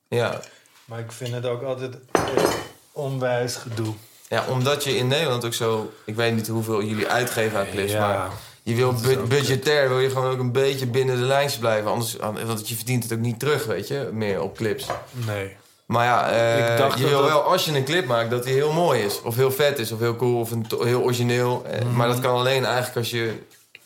Ja. 0.09 0.40
Maar 0.85 0.98
ik 0.98 1.12
vind 1.12 1.35
het 1.35 1.46
ook 1.46 1.62
altijd 1.62 1.94
echt 2.12 2.57
onwijs 2.92 3.57
gedoe. 3.57 3.94
ja, 4.29 4.44
omdat 4.48 4.85
je 4.85 4.96
in 4.96 5.07
Nederland 5.09 5.44
ook 5.44 5.55
zo... 5.55 5.92
Ik 6.05 6.14
weet 6.14 6.35
niet 6.35 6.48
hoeveel 6.48 6.83
jullie 6.83 7.09
uitgeven 7.09 7.59
aan 7.59 7.70
clips, 7.70 7.92
maar... 7.92 8.31
Je 8.62 8.74
wil 8.74 8.92
bu- 8.92 9.22
budgetair, 9.27 9.88
wil 9.88 10.00
je 10.00 10.11
gewoon 10.11 10.33
ook 10.33 10.38
een 10.38 10.53
beetje 10.53 10.87
binnen 10.87 11.16
de 11.16 11.22
lijntjes 11.22 11.59
blijven. 11.61 11.90
Anders, 11.90 12.16
want 12.16 12.68
je 12.68 12.74
verdient 12.74 13.03
het 13.03 13.12
ook 13.12 13.18
niet 13.18 13.38
terug, 13.38 13.64
weet 13.64 13.88
je, 13.88 14.09
meer 14.12 14.40
op 14.42 14.57
clips. 14.57 14.87
Nee. 15.12 15.57
Maar 15.87 16.05
ja, 16.05 16.31
eh, 16.31 16.73
Ik 16.73 16.79
dacht 16.79 16.99
je 16.99 17.05
wil 17.09 17.20
dat- 17.20 17.29
wel, 17.29 17.42
als 17.42 17.64
je 17.64 17.77
een 17.77 17.85
clip 17.85 18.07
maakt, 18.07 18.31
dat 18.31 18.44
die 18.44 18.53
heel 18.55 18.73
mooi 18.73 19.03
is. 19.03 19.23
Of 19.23 19.35
heel 19.35 19.51
vet 19.51 19.79
is, 19.79 19.92
of 19.92 19.99
heel 19.99 20.16
cool, 20.16 20.40
of 20.40 20.51
een, 20.51 20.66
heel 20.79 21.03
origineel. 21.03 21.64
Eh, 21.64 21.81
Mhm. 21.85 21.97
Maar 21.97 22.09
dat 22.09 22.20
kan 22.20 22.35
alleen 22.37 22.64
eigenlijk 22.64 22.97
als 22.97 23.11
je 23.11 23.42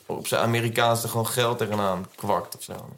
op 0.07 0.27
zijn 0.27 0.43
Amerikaans 0.43 1.03
er 1.03 1.09
gewoon 1.09 1.27
geld 1.27 1.59
tegenaan 1.59 2.07
kwakt 2.15 2.57
of 2.57 2.63
zo. 2.63 2.89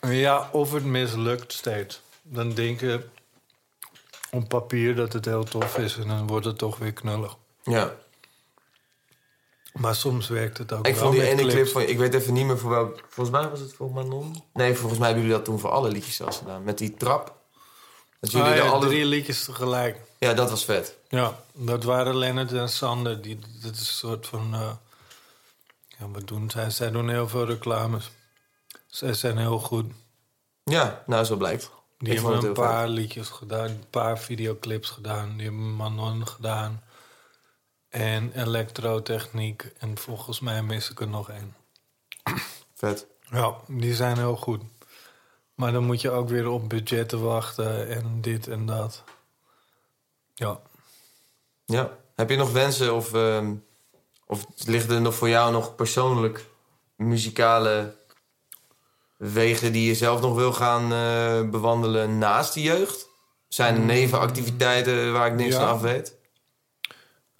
Ja, 0.00 0.48
of 0.52 0.72
het 0.72 0.84
mislukt 0.84 1.52
steeds. 1.52 2.00
Dan 2.22 2.50
denk 2.54 2.80
je 2.80 3.04
op 4.30 4.48
papier 4.48 4.94
dat 4.96 5.12
het 5.12 5.24
heel 5.24 5.44
tof 5.44 5.78
is 5.78 5.96
en 5.96 6.08
dan 6.08 6.26
wordt 6.26 6.46
het 6.46 6.58
toch 6.58 6.78
weer 6.78 6.92
knullig. 6.92 7.36
Ja. 7.62 7.92
Maar 9.72 9.94
soms 9.94 10.28
werkt 10.28 10.58
het 10.58 10.72
ook 10.72 10.86
Ik 10.86 10.96
vond 10.96 11.12
die 11.12 11.26
ene 11.26 11.42
clip 11.46 11.68
van, 11.68 11.82
ik 11.82 11.98
weet 11.98 12.14
even 12.14 12.32
niet 12.32 12.46
meer 12.46 12.58
voor 12.58 12.70
welk. 12.70 13.00
Volgens 13.08 13.36
mij 13.40 13.48
was 13.50 13.60
het 13.60 13.72
voor 13.72 13.90
Manon. 13.90 14.42
Nee, 14.52 14.74
volgens 14.74 14.98
mij 14.98 15.08
hebben 15.08 15.26
jullie 15.26 15.38
dat 15.38 15.46
toen 15.48 15.58
voor 15.60 15.70
alle 15.70 15.88
liedjes 15.88 16.16
zelfs 16.16 16.36
gedaan. 16.36 16.62
Met 16.62 16.78
die 16.78 16.94
trap. 16.94 17.40
Dat 18.22 18.30
jullie 18.32 18.46
Ah, 18.50 18.56
ja, 18.56 18.68
alle... 18.70 18.86
drie 18.86 19.04
liedjes 19.04 19.44
tegelijk. 19.44 20.00
Ja, 20.18 20.34
dat 20.34 20.50
was 20.50 20.64
vet. 20.64 20.96
Ja, 21.08 21.38
dat 21.52 21.84
waren 21.84 22.16
Lennart 22.16 22.52
en 22.52 22.68
Sander. 22.68 23.22
Die, 23.22 23.38
dat 23.62 23.72
is 23.74 23.80
een 23.80 23.84
soort 23.86 24.26
van... 24.26 24.54
eh, 24.54 24.70
ja, 25.98 26.08
wat 26.08 26.26
doen 26.28 26.50
zij? 26.50 26.70
Zij 26.70 26.90
doen 26.90 27.08
heel 27.08 27.28
veel 27.28 27.46
reclames. 27.46 28.10
Zij 28.86 29.14
zijn 29.14 29.38
heel 29.38 29.58
goed. 29.58 29.92
Ja, 30.64 31.02
nou 31.06 31.24
zo 31.24 31.36
blijkt. 31.36 31.70
Die 31.98 32.12
Ik 32.12 32.20
hebben 32.20 32.44
een 32.44 32.52
paar 32.52 32.88
liedjes 32.88 33.28
gedaan, 33.28 33.66
een 33.68 33.84
paar 33.90 34.18
videoclips 34.18 34.90
gedaan. 34.90 35.36
Die 35.36 35.46
hebben 35.46 35.74
Manon 35.76 36.26
gedaan. 36.26 36.82
En 37.88 38.32
elektrotechniek. 38.40 39.72
En 39.78 39.98
volgens 39.98 40.40
mij 40.40 40.62
mis 40.62 40.90
ik 40.90 41.00
er 41.00 41.08
nog 41.08 41.30
één. 41.30 41.54
Vet. 42.74 43.06
Ja, 43.30 43.54
die 43.68 43.94
zijn 43.94 44.16
heel 44.16 44.36
goed. 44.36 44.62
Maar 45.62 45.72
dan 45.72 45.84
moet 45.84 46.00
je 46.00 46.10
ook 46.10 46.28
weer 46.28 46.48
op 46.48 46.68
budgetten 46.68 47.22
wachten 47.22 47.88
en 47.88 48.20
dit 48.20 48.48
en 48.48 48.66
dat. 48.66 49.02
Ja. 50.34 50.60
Ja. 51.64 51.98
Heb 52.14 52.30
je 52.30 52.36
nog 52.36 52.52
wensen 52.52 52.94
of, 52.94 53.14
ehm, 53.14 53.54
of 54.26 54.46
liggen 54.56 54.94
er 54.94 55.00
nog 55.00 55.14
voor 55.14 55.28
jou 55.28 55.52
nog 55.52 55.74
persoonlijk 55.74 56.46
muzikale 56.96 57.94
wegen 59.16 59.72
die 59.72 59.86
je 59.86 59.94
zelf 59.94 60.20
nog 60.20 60.34
wil 60.34 60.52
gaan 60.52 60.82
eh, 60.92 61.50
bewandelen 61.50 62.18
naast 62.18 62.54
de 62.54 62.62
jeugd? 62.62 63.08
Zijn 63.48 63.74
er 63.74 63.80
nevenactiviteiten 63.80 65.12
waar 65.12 65.26
ik 65.26 65.34
niks 65.34 65.54
Ja. 65.54 65.60
van 65.60 65.68
af 65.68 65.80
weet? 65.80 66.16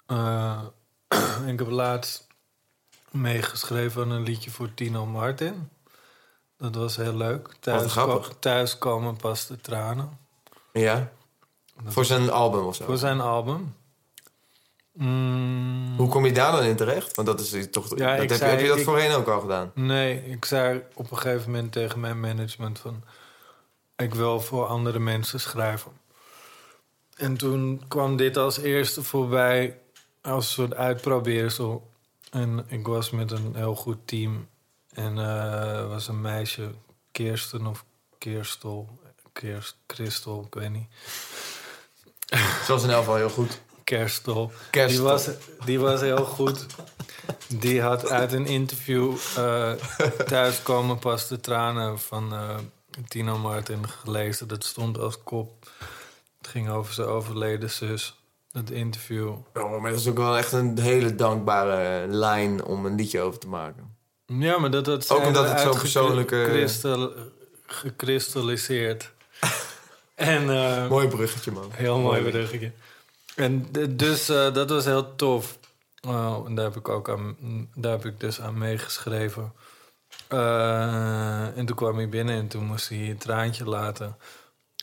Eh, 0.05 0.61
ik 1.51 1.59
heb 1.59 1.69
laatst 1.69 2.27
meegeschreven 3.11 4.01
aan 4.03 4.11
een 4.11 4.23
liedje 4.23 4.51
voor 4.51 4.73
Tino 4.73 5.05
Martin. 5.05 5.69
Dat 6.71 6.75
was 6.75 6.95
heel 6.95 7.15
leuk. 7.15 7.49
Thuis, 7.59 7.91
grappig. 7.91 8.27
ko- 8.27 8.33
thuis 8.39 8.77
komen 8.77 9.15
pas 9.17 9.47
de 9.47 9.61
tranen. 9.61 10.17
Ja. 10.73 11.11
Dat 11.83 11.93
Voor 11.93 12.05
zijn 12.05 12.29
album 12.29 12.65
of 12.65 12.75
zo. 12.75 12.85
Voor 12.85 12.97
zijn 12.97 13.21
album. 13.21 13.75
Mm, 14.93 15.93
Hoe 15.97 16.09
kom 16.09 16.25
je 16.25 16.31
daar 16.31 16.51
dan 16.51 16.63
in 16.63 16.75
terecht? 16.75 17.15
Want 17.15 17.27
dat 17.27 17.39
is 17.39 17.67
toch. 17.71 17.97
Ja, 17.97 18.15
dat 18.17 18.29
heb, 18.29 18.37
zei- 18.37 18.51
heb 18.51 18.59
je 18.59 18.67
dat 18.67 18.77
ik- 18.77 18.83
voorheen 18.83 19.11
ook 19.11 19.27
al 19.27 19.39
gedaan? 19.39 19.71
Nee, 19.73 20.25
ik 20.25 20.45
zei 20.45 20.83
op 20.93 21.11
een 21.11 21.17
gegeven 21.17 21.51
moment 21.51 21.71
tegen 21.71 21.99
mijn 21.99 22.19
management 22.19 22.79
van... 22.79 23.03
ik 23.95 24.13
wil 24.13 24.41
voor 24.41 24.65
andere 24.65 24.99
mensen 24.99 25.39
schrijven. 25.39 25.91
En 27.15 27.37
toen 27.37 27.81
kwam 27.87 28.17
dit 28.17 28.37
als 28.37 28.57
eerste 28.57 29.03
voorbij 29.03 29.79
als 30.21 30.45
een 30.45 30.51
soort 30.53 30.73
uitprobeersel. 30.73 31.91
En 32.31 32.65
ik 32.67 32.87
was 32.87 33.09
met 33.09 33.31
een 33.31 33.55
heel 33.55 33.75
goed 33.75 33.97
team. 34.05 34.47
En 34.93 35.17
eh, 35.17 35.77
er 35.77 35.87
was 35.87 36.07
een 36.07 36.21
meisje, 36.21 36.71
Kirsten 37.11 37.65
of 37.67 37.85
Kirstel, 38.17 38.99
Kirst, 39.33 39.77
Christel, 39.87 40.43
ik 40.47 40.53
weet 40.53 40.69
niet. 40.69 40.87
Zoals 42.65 42.83
in 42.83 42.89
elk 42.89 42.99
geval 42.99 43.15
heel 43.15 43.29
goed. 43.29 43.61
Kerstel. 43.83 44.51
Kerstel. 44.69 45.03
Die 45.03 45.11
was, 45.11 45.29
die 45.65 45.79
was 45.79 46.01
heel 46.01 46.25
goed. 46.25 46.65
Die 47.47 47.81
had 47.81 48.09
uit 48.09 48.33
een 48.33 48.45
interview 48.45 49.15
eh 49.37 49.71
thuiskomen 50.25 50.99
pas 50.99 51.27
de 51.27 51.39
tranen 51.39 51.99
van 51.99 52.33
eh, 52.33 52.57
Tino 53.07 53.37
Martin 53.37 53.89
gelezen. 53.89 54.47
Dat 54.47 54.63
stond 54.63 54.97
als 54.97 55.23
kop. 55.23 55.71
Het 56.37 56.47
ging 56.47 56.69
over 56.69 56.93
zijn 56.93 57.07
overleden 57.07 57.69
zus. 57.69 58.21
Dat 58.51 58.69
interview. 58.69 59.35
Oh, 59.53 59.81
maar 59.81 59.91
dat 59.91 59.99
is 59.99 60.07
ook 60.07 60.17
wel 60.17 60.37
echt 60.37 60.51
een 60.51 60.79
hele 60.79 61.15
dankbare 61.15 62.07
lijn 62.07 62.63
om 62.63 62.85
een 62.85 62.95
liedje 62.95 63.21
over 63.21 63.39
te 63.39 63.47
maken. 63.47 63.92
Ja, 64.25 64.57
maar 64.57 64.71
dat, 64.71 64.85
dat 64.85 65.09
Ook 65.11 65.25
omdat 65.25 65.35
het 65.43 65.47
zo'n 65.47 65.57
uitgekri- 65.57 65.79
persoonlijke- 65.81 66.45
kristal- 66.49 67.11
gekristalliseerd. 67.65 69.11
en 70.15 70.49
eh, 70.49 70.89
Mooi 70.89 71.07
bruggetje, 71.07 71.51
man. 71.51 71.69
Heel 71.73 71.99
mooi 71.99 72.21
bruggetje. 72.29 72.71
En 73.35 73.67
dus 73.89 74.29
eh, 74.29 74.53
dat 74.53 74.69
was 74.69 74.85
heel 74.85 75.15
tof. 75.15 75.57
Oh, 76.07 76.43
en 76.45 76.55
daar 76.55 76.65
heb 76.65 76.75
ik 76.75 76.89
ook 76.89 77.09
aan, 77.09 77.37
daar 77.75 77.91
heb 77.91 78.05
ik 78.05 78.19
dus 78.19 78.41
aan 78.41 78.57
meegeschreven. 78.57 79.53
Eh, 80.27 81.57
en 81.57 81.65
toen 81.65 81.75
kwam 81.75 81.95
hij 81.97 82.09
binnen 82.09 82.35
en 82.35 82.47
toen 82.47 82.63
moest 82.65 82.89
hij 82.89 83.09
een 83.09 83.17
traantje 83.17 83.65
laten. 83.65 84.17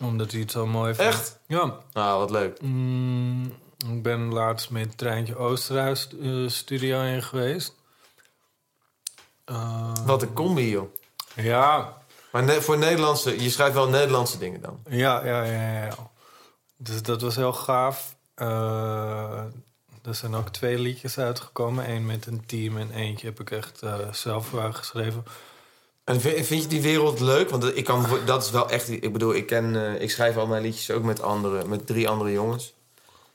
Omdat 0.03 0.31
hij 0.31 0.41
het 0.41 0.51
zo 0.51 0.67
mooi 0.67 0.95
vond. 0.95 1.09
Echt? 1.09 1.39
Ja. 1.47 1.77
Nou, 1.93 2.19
wat 2.19 2.31
leuk. 2.31 2.61
Mm, 2.63 3.45
ik 3.91 4.03
ben 4.03 4.33
laatst 4.33 4.71
met 4.71 4.99
Treintje 4.99 5.37
Oosterhuis 5.37 6.09
eh, 6.23 6.49
studio 6.49 7.03
in 7.03 7.23
geweest. 7.23 7.75
Eh, 9.51 9.93
Wat 10.07 10.23
een 10.23 10.33
combi, 10.33 10.71
joh. 10.71 10.93
Ja, 11.35 11.97
Maar 12.33 12.45
ne- 12.45 12.61
voor 12.63 12.79
Nederlandse... 12.79 13.43
Je 13.43 13.51
schrijft 13.51 13.75
wel 13.75 13.89
Nederlandse 13.89 14.39
dingen 14.39 14.61
dan. 14.61 14.79
ja, 14.89 15.25
ja, 15.25 15.43
ja, 15.45 15.85
ja. 15.85 15.95
Dus 16.77 17.03
dat 17.03 17.21
was 17.23 17.37
heel 17.37 17.53
gaaf. 17.53 18.15
Eh, 18.35 19.43
er 20.03 20.15
zijn 20.15 20.35
ook 20.35 20.49
twee 20.49 20.79
liedjes 20.79 21.19
uitgekomen. 21.19 21.91
Eén 21.91 22.07
met 22.07 22.27
een 22.27 22.47
team 22.47 22.77
en 22.77 22.91
eentje 22.91 23.27
heb 23.27 23.41
ik 23.41 23.51
echt 23.51 23.83
eh, 23.83 23.95
zelf 24.13 24.53
uh, 24.53 24.75
geschreven. 24.75 25.25
En 26.05 26.21
vind, 26.21 26.47
vind 26.47 26.63
je 26.63 26.69
die 26.69 26.83
wereld 26.83 27.21
leuk? 27.21 27.51
Want 27.51 27.77
ik 27.77 27.85
kan, 27.85 28.07
dat 28.25 28.45
is 28.45 28.51
wel 28.51 28.69
echt... 28.71 28.89
Ik 28.91 29.13
bedoel, 29.13 29.35
ik, 29.35 29.47
ken, 29.47 30.01
ik 30.01 30.11
schrijf 30.11 30.37
al 30.37 30.47
mijn 30.47 30.63
liedjes 30.63 30.91
ook 30.91 31.03
met, 31.03 31.23
andere, 31.23 31.65
met 31.65 31.87
drie 31.87 32.09
andere 32.09 32.33
jongens. 32.33 32.75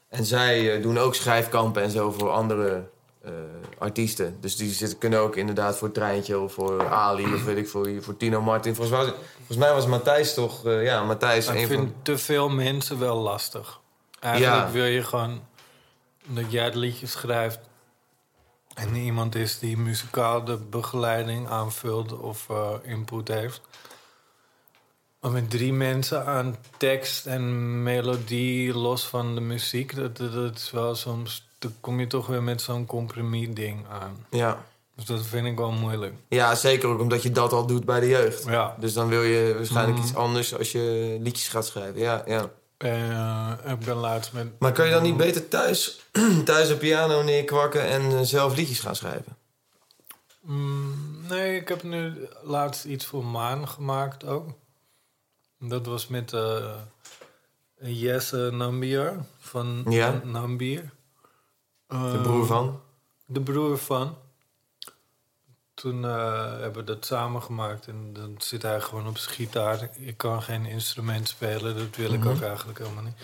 En 0.10 0.26
zij 0.26 0.82
doen 0.82 0.98
ook 0.98 1.16
schrijfkampen 1.16 1.84
en 1.84 1.90
zo 1.92 2.12
voor 2.12 2.30
andere 2.30 2.84
eh, 3.26 3.32
artiesten. 3.78 4.38
Dus 4.40 4.56
die 4.56 4.72
zitten, 4.72 4.98
kunnen 4.98 5.20
ook 5.20 5.36
inderdaad 5.36 5.78
voor 5.78 5.92
Treintje 5.92 6.40
of 6.40 6.54
voor 6.54 6.88
Ali 6.88 7.34
of 7.34 7.44
weet 7.44 7.58
ik 7.58 7.70
voor, 7.70 7.90
voor 8.00 8.18
Tino 8.18 8.42
Martin. 8.42 8.76
Volgens 8.76 8.98
mij, 8.98 9.14
volgens 9.38 9.58
mij 9.58 9.74
was 9.74 9.86
Matthijs 9.86 10.34
toch... 10.34 10.66
eh, 10.66 10.84
ja, 10.84 11.04
Matthijs 11.04 11.48
ik 11.48 11.68
vind 11.68 11.72
van... 11.74 11.94
te 12.02 12.18
veel 12.18 12.50
mensen 12.50 13.00
wel 13.00 13.18
lastig. 13.18 13.80
Eigenlijk 14.20 14.66
Ja. 14.66 14.72
wil 14.72 14.86
je 14.86 15.04
gewoon 15.04 15.42
dat 16.26 16.52
jij 16.52 16.64
het 16.64 16.76
liedje 16.76 17.08
schrijft... 17.08 17.60
en 18.74 18.96
iemand 18.96 19.36
is 19.36 19.60
die 19.60 19.78
muzikaal 19.78 20.44
de 20.44 20.58
begeleiding 20.58 21.50
aanvult 21.50 22.20
of 22.20 22.50
eh, 22.50 22.72
input 22.84 23.28
heeft. 23.28 23.62
Maar 25.20 25.32
met 25.32 25.50
drie 25.50 25.74
mensen 25.74 26.26
aan 26.26 26.58
tekst 26.78 27.26
en 27.26 27.84
melodie 27.84 28.74
los 28.74 29.08
van 29.08 29.36
de 29.36 29.42
muziek... 29.42 29.96
dat, 29.96 30.18
dat, 30.18 30.34
dat 30.34 30.56
is 30.56 30.72
wel 30.72 30.96
soms... 30.96 31.45
dan 31.60 31.74
kom 31.80 32.00
je 32.00 32.08
toch 32.08 32.28
weer 32.28 32.44
met 32.44 32.62
zo'n 32.62 32.86
compromis-ding 32.86 33.86
aan. 33.90 34.26
Ja. 34.30 34.64
Dus 34.96 35.06
dat 35.06 35.26
vind 35.26 35.48
ik 35.48 35.58
wel 35.58 35.72
moeilijk. 35.72 36.14
ja, 36.30 36.56
zeker 36.56 36.90
ook 36.90 37.00
omdat 37.00 37.24
je 37.24 37.32
dat 37.32 37.52
al 37.54 37.66
doet 37.66 37.86
bij 37.86 38.00
de 38.00 38.08
jeugd. 38.08 38.44
Ja. 38.46 38.76
Dus 38.80 38.94
dan 38.94 39.08
wil 39.08 39.24
je 39.24 39.54
waarschijnlijk 39.56 39.98
Mhm. 39.98 40.08
iets 40.08 40.16
anders 40.16 40.58
als 40.58 40.72
je 40.72 41.18
liedjes 41.22 41.48
gaat 41.48 41.66
schrijven. 41.66 42.00
Ja, 42.02 42.24
ja. 42.28 42.50
Eh, 42.78 43.72
ik 43.72 43.80
ben 43.80 43.96
laatst 43.96 44.34
met... 44.34 44.48
Maar 44.60 44.72
kan 44.72 44.86
je 44.86 44.92
dan 44.92 45.04
niet 45.04 45.18
beter 45.18 45.48
thuis, 45.48 46.00
thuis 46.46 46.70
een 46.70 46.78
piano 46.78 47.22
neerkwakken 47.24 47.82
en 47.88 48.02
eh, 48.12 48.20
zelf 48.22 48.56
liedjes 48.56 48.80
gaan 48.80 48.96
schrijven? 48.96 49.38
Mm, 50.42 51.26
nee, 51.30 51.60
ik 51.60 51.68
heb 51.68 51.84
nu 51.84 52.28
laatst 52.44 52.86
iets 52.86 53.06
voor 53.06 53.26
Maan 53.26 53.68
gemaakt 53.68 54.26
ook. 54.26 54.50
Dat 55.60 55.86
was 55.86 56.08
met 56.08 56.34
eh 56.34 56.74
Jesse 57.82 58.50
Nambier 58.54 59.14
van 59.40 59.86
Ja. 59.90 60.22
Nambier. 60.24 60.94
De 61.88 62.20
broer 62.24 62.46
van? 62.46 62.82
De 63.26 63.42
broer 63.42 63.78
van. 63.78 64.18
Toen 65.74 66.06
eh, 66.06 66.60
hebben 66.60 66.74
we 66.74 66.84
dat 66.84 67.06
samen 67.06 67.42
gemaakt 67.42 67.88
en 67.88 68.14
dan 68.14 68.36
zit 68.38 68.62
hij 68.62 68.82
gewoon 68.82 69.08
op 69.08 69.18
zijn 69.18 69.36
gitaar. 69.36 69.90
Ik 69.98 70.18
kan 70.18 70.42
geen 70.42 70.66
instrument 70.66 71.28
spelen, 71.28 71.78
dat 71.78 71.96
wil 71.96 72.14
ik 72.14 72.26
ook 72.26 72.42
eigenlijk 72.42 72.78
helemaal 72.78 73.04
niet. 73.04 73.18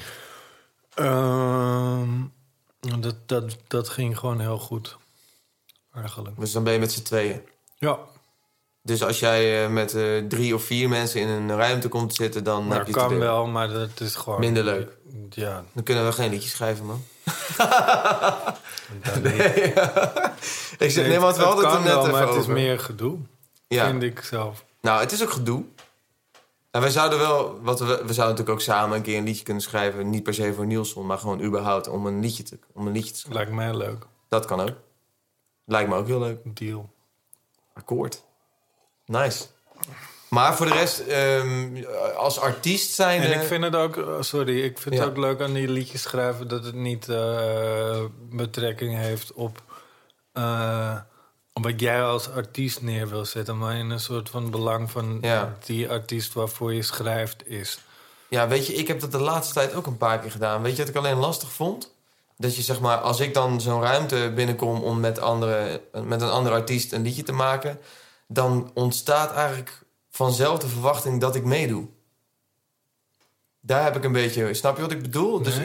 Ehm, 0.93 3.02
dat, 3.02 3.15
dat, 3.26 3.58
dat 3.67 3.89
ging 3.89 4.17
gewoon 4.17 4.39
heel 4.39 4.60
goed, 4.60 4.97
eigenlijk. 5.93 6.39
Dus 6.39 6.52
dan 6.52 6.63
ben 6.63 6.74
je 6.74 6.80
met 6.80 6.91
z'n 6.91 7.04
tweeën. 7.04 7.41
Ja, 7.78 8.00
Dus 8.83 9.03
als 9.03 9.19
jij 9.19 9.63
eh, 9.63 9.69
met 9.69 9.93
eh, 9.93 10.17
drie 10.27 10.55
of 10.55 10.63
vier 10.63 10.89
mensen 10.89 11.21
in 11.21 11.27
een 11.27 11.55
ruimte 11.55 11.87
komt 11.87 12.09
te 12.09 12.15
zitten, 12.15 12.43
dan 12.43 12.71
heb 12.71 12.87
je 12.87 12.93
kan 12.93 13.09
het 13.09 13.19
wel, 13.19 13.47
maar 13.47 13.69
dat 13.69 13.99
is 13.99 14.15
gewoon... 14.15 14.39
Minder 14.39 14.63
leuk. 14.63 14.97
Ja, 15.29 15.63
Dan 15.73 15.83
kunnen 15.83 16.05
we 16.05 16.11
geen 16.11 16.29
liedjes 16.29 16.51
schrijven, 16.51 16.85
man. 16.85 17.03
Nee, 19.21 19.73
ik 20.77 20.91
zeg, 20.91 21.07
nee, 21.07 21.19
maar 21.19 21.33
we 21.33 21.41
hadden 21.41 21.65
het 21.65 21.73
er 21.73 21.81
net 21.81 21.93
wel, 21.93 21.99
even 21.99 22.11
maar 22.11 22.27
het 22.27 22.35
is 22.35 22.45
meer 22.45 22.79
gedoe, 22.79 23.17
ja. 23.67 23.85
vind 23.85 24.03
ik 24.03 24.19
zelf. 24.19 24.65
Nou, 24.81 24.99
het 24.99 25.11
is 25.11 25.23
ook 25.23 25.31
gedoe. 25.31 25.63
En 26.71 26.81
wij 26.81 26.89
zouden 26.89 27.19
wel, 27.19 27.59
wat 27.61 27.79
we, 27.79 27.85
we 27.85 27.93
zouden 27.93 28.15
natuurlijk 28.17 28.49
ook 28.49 28.61
samen 28.61 28.97
een 28.97 29.03
keer 29.03 29.17
een 29.17 29.23
liedje 29.23 29.43
kunnen 29.43 29.63
schrijven. 29.63 30.09
Niet 30.09 30.23
per 30.23 30.33
se 30.33 30.53
voor 30.53 30.65
Nielsen, 30.65 31.05
maar 31.05 31.17
gewoon 31.17 31.41
überhaupt 31.41 31.87
om 31.87 32.05
een 32.05 32.19
liedje 32.19 32.43
te, 32.43 32.59
om 32.73 32.87
een 32.87 32.93
liedje 32.93 33.11
te 33.11 33.19
schrijven. 33.19 33.55
Lijkt 33.55 33.77
mij 33.77 33.87
leuk. 33.87 34.05
Dat 34.29 34.45
kan 34.45 34.61
ook. 34.61 34.75
Lijkt 35.65 35.89
me 35.89 35.95
ook 35.95 36.07
heel 36.07 36.19
leuk. 36.19 36.39
Deal. 36.43 36.89
Akkoord. 37.73 38.23
Nice. 39.05 39.43
Maar 40.29 40.55
voor 40.55 40.65
de 40.65 40.73
rest, 40.73 40.99
ehm, 40.99 41.83
als 42.15 42.39
artiest 42.39 42.91
zijn... 42.93 43.21
En 43.21 43.41
ik 43.41 43.47
vind 43.47 43.63
het 43.63 43.75
ook, 43.75 43.95
oh, 43.97 44.21
sorry, 44.21 44.61
ik 44.63 44.77
vind 44.77 44.95
Ja. 44.95 45.01
het 45.01 45.09
ook 45.09 45.17
leuk 45.17 45.41
aan 45.41 45.53
die 45.53 45.67
liedjes 45.67 46.01
schrijven 46.01 46.47
dat 46.47 46.63
het 46.65 46.75
niet 46.75 47.09
eh, 47.09 47.99
betrekking 48.29 48.95
heeft 48.97 49.33
op, 49.33 49.61
eh, 50.33 50.95
op 51.53 51.63
wat 51.63 51.79
jij 51.79 52.03
als 52.03 52.29
artiest 52.29 52.81
neer 52.81 53.09
wil 53.09 53.25
zetten, 53.25 53.57
maar 53.57 53.75
in 53.75 53.89
een 53.89 53.99
soort 53.99 54.29
van 54.29 54.49
belang 54.51 54.91
van 54.91 55.17
Ja. 55.21 55.55
die 55.65 55.89
artiest 55.89 56.33
waarvoor 56.33 56.73
je 56.73 56.81
schrijft 56.83 57.47
is. 57.47 57.79
Ja, 58.27 58.47
weet 58.47 58.67
je, 58.67 58.73
ik 58.73 58.87
heb 58.87 58.99
dat 58.99 59.11
de 59.11 59.19
laatste 59.19 59.53
tijd 59.53 59.73
ook 59.73 59.85
een 59.85 59.97
paar 59.97 60.19
keer 60.19 60.31
gedaan. 60.31 60.61
Weet 60.61 60.71
je 60.75 60.79
wat 60.79 60.89
ik 60.89 60.95
alleen 60.95 61.17
lastig 61.17 61.51
vond? 61.51 61.91
Dat 62.37 62.55
je 62.55 62.61
zeg 62.61 62.79
maar, 62.79 62.97
als 62.97 63.19
ik 63.19 63.33
dan 63.33 63.61
zo'n 63.61 63.81
ruimte 63.81 64.31
binnenkom 64.35 64.81
om 64.81 64.99
met, 64.99 65.19
andere, 65.19 65.81
met 66.03 66.21
een 66.21 66.29
andere 66.29 66.55
artiest 66.55 66.91
een 66.93 67.01
liedje 67.01 67.23
te 67.23 67.31
maken, 67.31 67.79
dan 68.33 68.71
ontstaat 68.73 69.33
eigenlijk 69.33 69.79
vanzelf 70.09 70.59
de 70.59 70.67
verwachting 70.67 71.21
dat 71.21 71.35
ik 71.35 71.43
meedoe. 71.43 71.87
Daar 73.61 73.83
heb 73.83 73.95
ik 73.95 74.03
een 74.03 74.11
beetje, 74.11 74.53
snap 74.53 74.75
je 74.75 74.81
wat 74.81 74.91
ik 74.91 75.01
bedoel? 75.01 75.41
Dus 75.41 75.57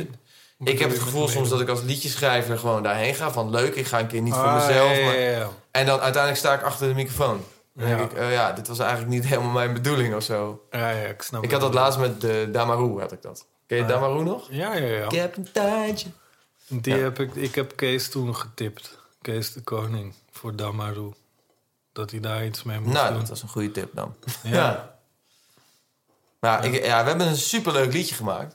ik 0.64 0.78
heb 0.78 0.90
het 0.90 0.98
gevoel 0.98 1.28
soms 1.28 1.48
dat 1.48 1.60
ik 1.60 1.68
als 1.68 1.82
liedjeschrijver 1.82 2.58
gewoon 2.58 2.82
daarheen 2.82 3.14
ga 3.14 3.30
van 3.32 3.50
leuk, 3.50 3.74
ik 3.74 3.86
ga 3.86 3.98
een 4.00 4.06
keer 4.06 4.22
niet 4.22 4.34
voor 4.34 4.42
Ah, 4.42 4.66
mezelf, 4.66 4.88
maar 4.88 5.18
ja, 5.18 5.30
ja. 5.30 5.50
en 5.70 5.86
dan 5.86 6.00
uiteindelijk 6.00 6.36
sta 6.42 6.54
ik 6.54 6.62
achter 6.62 6.88
de 6.88 6.94
microfoon. 6.94 7.44
Dan 7.74 7.88
Ja. 7.88 7.96
denk 7.96 8.10
ik, 8.10 8.16
eh, 8.18 8.32
ja, 8.32 8.52
dit 8.52 8.68
was 8.68 8.78
eigenlijk 8.78 9.10
niet 9.10 9.26
helemaal 9.30 9.50
mijn 9.50 9.72
bedoeling 9.72 10.14
of 10.14 10.22
zo. 10.22 10.66
Ja, 10.70 10.90
ja, 10.90 11.06
ik 11.08 11.22
snap 11.22 11.44
Ik 11.44 11.50
had 11.50 11.60
dat 11.60 11.74
laatst 11.74 11.98
met 11.98 12.20
de 12.20 12.48
Damaru, 12.52 13.00
had 13.00 13.12
ik 13.12 13.22
dat. 13.22 13.46
Ken 13.66 13.76
je 13.76 13.82
Ah. 13.82 13.88
Damaru 13.88 14.22
nog? 14.24 14.46
Ja, 14.50 14.74
ja, 14.74 14.86
ja. 14.86 15.04
Ik 15.04 15.10
heb 15.10 15.36
een 15.36 15.52
tijdje. 15.52 16.08
Die 16.68 16.94
heb 16.94 17.18
ik, 17.20 17.34
ik 17.34 17.54
heb 17.54 17.76
Kees 17.76 18.08
toen 18.08 18.36
getipt. 18.36 18.98
Kees 19.22 19.52
de 19.52 19.60
Koning 19.60 20.14
voor 20.30 20.56
Damaru. 20.56 21.12
Dat 21.96 22.10
hij 22.10 22.20
daar 22.20 22.44
iets 22.44 22.62
mee 22.62 22.78
moest 22.80 22.92
Nou, 22.92 23.08
doen. 23.08 23.18
dat 23.18 23.28
was 23.28 23.42
een 23.42 23.48
goede 23.48 23.70
tip 23.70 23.90
dan. 23.94 24.14
Ja. 24.42 24.50
Ja. 24.52 24.94
Nou, 26.40 26.64
Ik, 26.64 26.84
ja, 26.84 27.02
we 27.02 27.08
hebben 27.08 27.26
een 27.26 27.36
superleuk 27.36 27.92
liedje 27.92 28.14
gemaakt. 28.14 28.54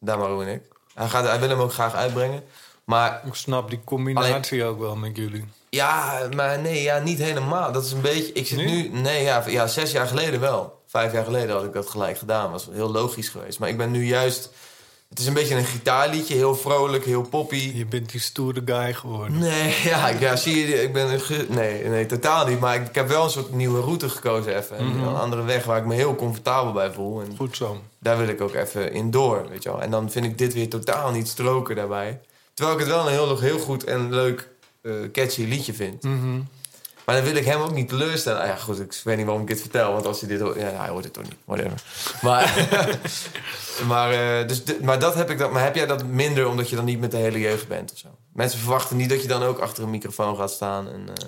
Damaru 0.00 0.42
en 0.46 0.52
ik. 0.54 0.62
Hij, 0.94 1.08
gaat, 1.08 1.24
hij 1.24 1.40
wil 1.40 1.48
hem 1.48 1.58
ook 1.60 1.72
graag 1.72 1.94
uitbrengen. 1.94 2.44
Maar 2.84 3.20
Ik 3.24 3.34
snap 3.34 3.70
die 3.70 3.80
combinatie 3.84 4.64
ook 4.64 4.78
wel 4.78 4.96
met 4.96 5.16
jullie. 5.16 5.44
ja, 5.70 6.28
maar 6.36 6.58
nee, 6.58 6.82
ja, 6.82 6.98
niet 6.98 7.18
helemaal. 7.18 7.72
Dat 7.72 7.84
is 7.84 7.92
een 7.92 8.00
beetje... 8.00 8.32
Ik 8.32 8.46
zit 8.46 8.58
Nu? 8.58 8.64
nu... 8.66 8.88
Nee, 8.88 9.22
ja, 9.22 9.44
ja, 9.46 9.66
zes 9.66 9.92
jaar 9.92 10.06
geleden 10.06 10.40
wel. 10.40 10.82
Vijf 10.86 11.12
jaar 11.12 11.24
geleden 11.24 11.54
had 11.56 11.64
ik 11.64 11.72
dat 11.72 11.88
gelijk 11.90 12.18
gedaan. 12.18 12.50
was 12.50 12.68
heel 12.72 12.90
logisch 12.90 13.28
geweest. 13.28 13.58
Maar 13.58 13.68
ik 13.68 13.76
ben 13.76 13.90
nu 13.90 14.06
juist... 14.06 14.50
Het 15.08 15.18
is 15.18 15.26
een 15.26 15.34
beetje 15.34 15.54
een 15.54 15.64
gitaarliedje. 15.64 16.34
Heel 16.34 16.54
vrolijk, 16.54 17.04
heel 17.04 17.22
poppy. 17.22 17.72
Je 17.74 17.86
bent 17.86 18.10
die 18.10 18.20
stoere 18.20 18.62
guy 18.64 18.94
geworden. 18.94 19.38
Nee, 19.38 19.74
ja, 19.90 20.08
ik- 20.08 20.20
ja, 20.20 20.36
zie 20.36 20.66
je, 20.68 20.82
ik 20.82 20.92
ben 20.92 21.12
een 21.12 21.46
nee, 21.48 21.84
nee, 21.84 22.06
totaal 22.06 22.46
niet. 22.46 22.60
Maar 22.60 22.74
ik, 22.74 22.88
ik 22.88 22.94
heb 22.94 23.08
wel 23.08 23.24
een 23.24 23.30
soort 23.30 23.52
nieuwe 23.52 23.80
route 23.80 24.08
gekozen 24.08 24.56
even. 24.56 24.76
En 24.76 24.84
Mhm. 24.86 25.06
Een 25.08 25.14
andere 25.16 25.42
weg 25.42 25.64
waar 25.64 25.78
ik 25.78 25.84
me 25.84 25.94
heel 25.94 26.14
comfortabel 26.16 26.72
bij 26.72 26.92
voel. 26.92 27.20
En 27.20 27.36
Goed 27.36 27.56
zo. 27.56 27.80
daar 27.98 28.18
wil 28.18 28.28
ik 28.28 28.40
ook 28.40 28.54
even 28.54 28.92
in 28.92 29.10
door, 29.10 29.46
weet 29.48 29.62
je 29.62 29.68
wel. 29.70 29.82
En 29.82 29.90
dan 29.90 30.10
vind 30.10 30.24
ik 30.24 30.38
dit 30.38 30.54
weer 30.54 30.68
totaal 30.68 31.10
niet 31.10 31.28
stroken 31.28 31.76
daarbij. 31.76 32.20
Terwijl 32.54 32.78
ik 32.78 32.84
het 32.84 32.94
wel 32.94 33.06
een 33.06 33.12
heel, 33.12 33.38
heel 33.40 33.58
goed 33.58 33.84
en 33.84 34.10
leuk, 34.14 34.48
eh, 34.82 34.92
catchy 35.12 35.44
liedje 35.44 35.74
vind. 35.74 36.02
Mhm. 36.02 36.40
Maar 37.06 37.14
dan 37.14 37.24
wil 37.24 37.34
ik 37.36 37.44
hem 37.44 37.60
ook 37.60 37.72
niet 37.72 37.88
teleurstellen. 37.88 38.40
Ah 38.40 38.46
ja, 38.46 38.56
goed, 38.56 38.80
ik 38.80 39.00
weet 39.04 39.16
niet 39.16 39.24
waarom 39.26 39.42
ik 39.42 39.48
dit 39.48 39.60
vertel. 39.60 39.92
Want 39.92 40.06
als 40.06 40.20
hij 40.20 40.28
dit 40.28 40.40
hoort... 40.40 40.56
Ja, 40.60 40.68
hij 40.70 40.88
hoort 40.88 41.04
het 41.04 41.12
toch 41.12 41.22
niet. 41.24 41.36
Whatever. 41.44 41.82
Maar, 42.22 42.68
maar, 43.86 44.12
eh, 44.40 44.48
dus, 44.48 44.64
de- 44.64 44.78
maar 44.82 44.98
dat 44.98 45.14
heb 45.14 45.30
ik 45.30 45.38
dan... 45.38 45.52
Maar 45.52 45.62
heb 45.62 45.74
jij 45.74 45.86
dat 45.86 46.04
minder 46.04 46.48
omdat 46.48 46.68
je 46.70 46.76
dan 46.76 46.84
niet 46.84 47.00
met 47.00 47.10
de 47.10 47.16
hele 47.16 47.40
jeugd 47.40 47.68
bent 47.68 47.92
of 47.92 47.98
zo? 47.98 48.08
Mensen 48.32 48.58
verwachten 48.58 48.96
niet 48.96 49.08
dat 49.08 49.22
je 49.22 49.28
dan 49.28 49.42
ook 49.42 49.58
achter 49.58 49.82
een 49.82 49.90
microfoon 49.90 50.36
gaat 50.36 50.50
staan. 50.50 50.88
En, 50.88 51.08
eh, 51.08 51.26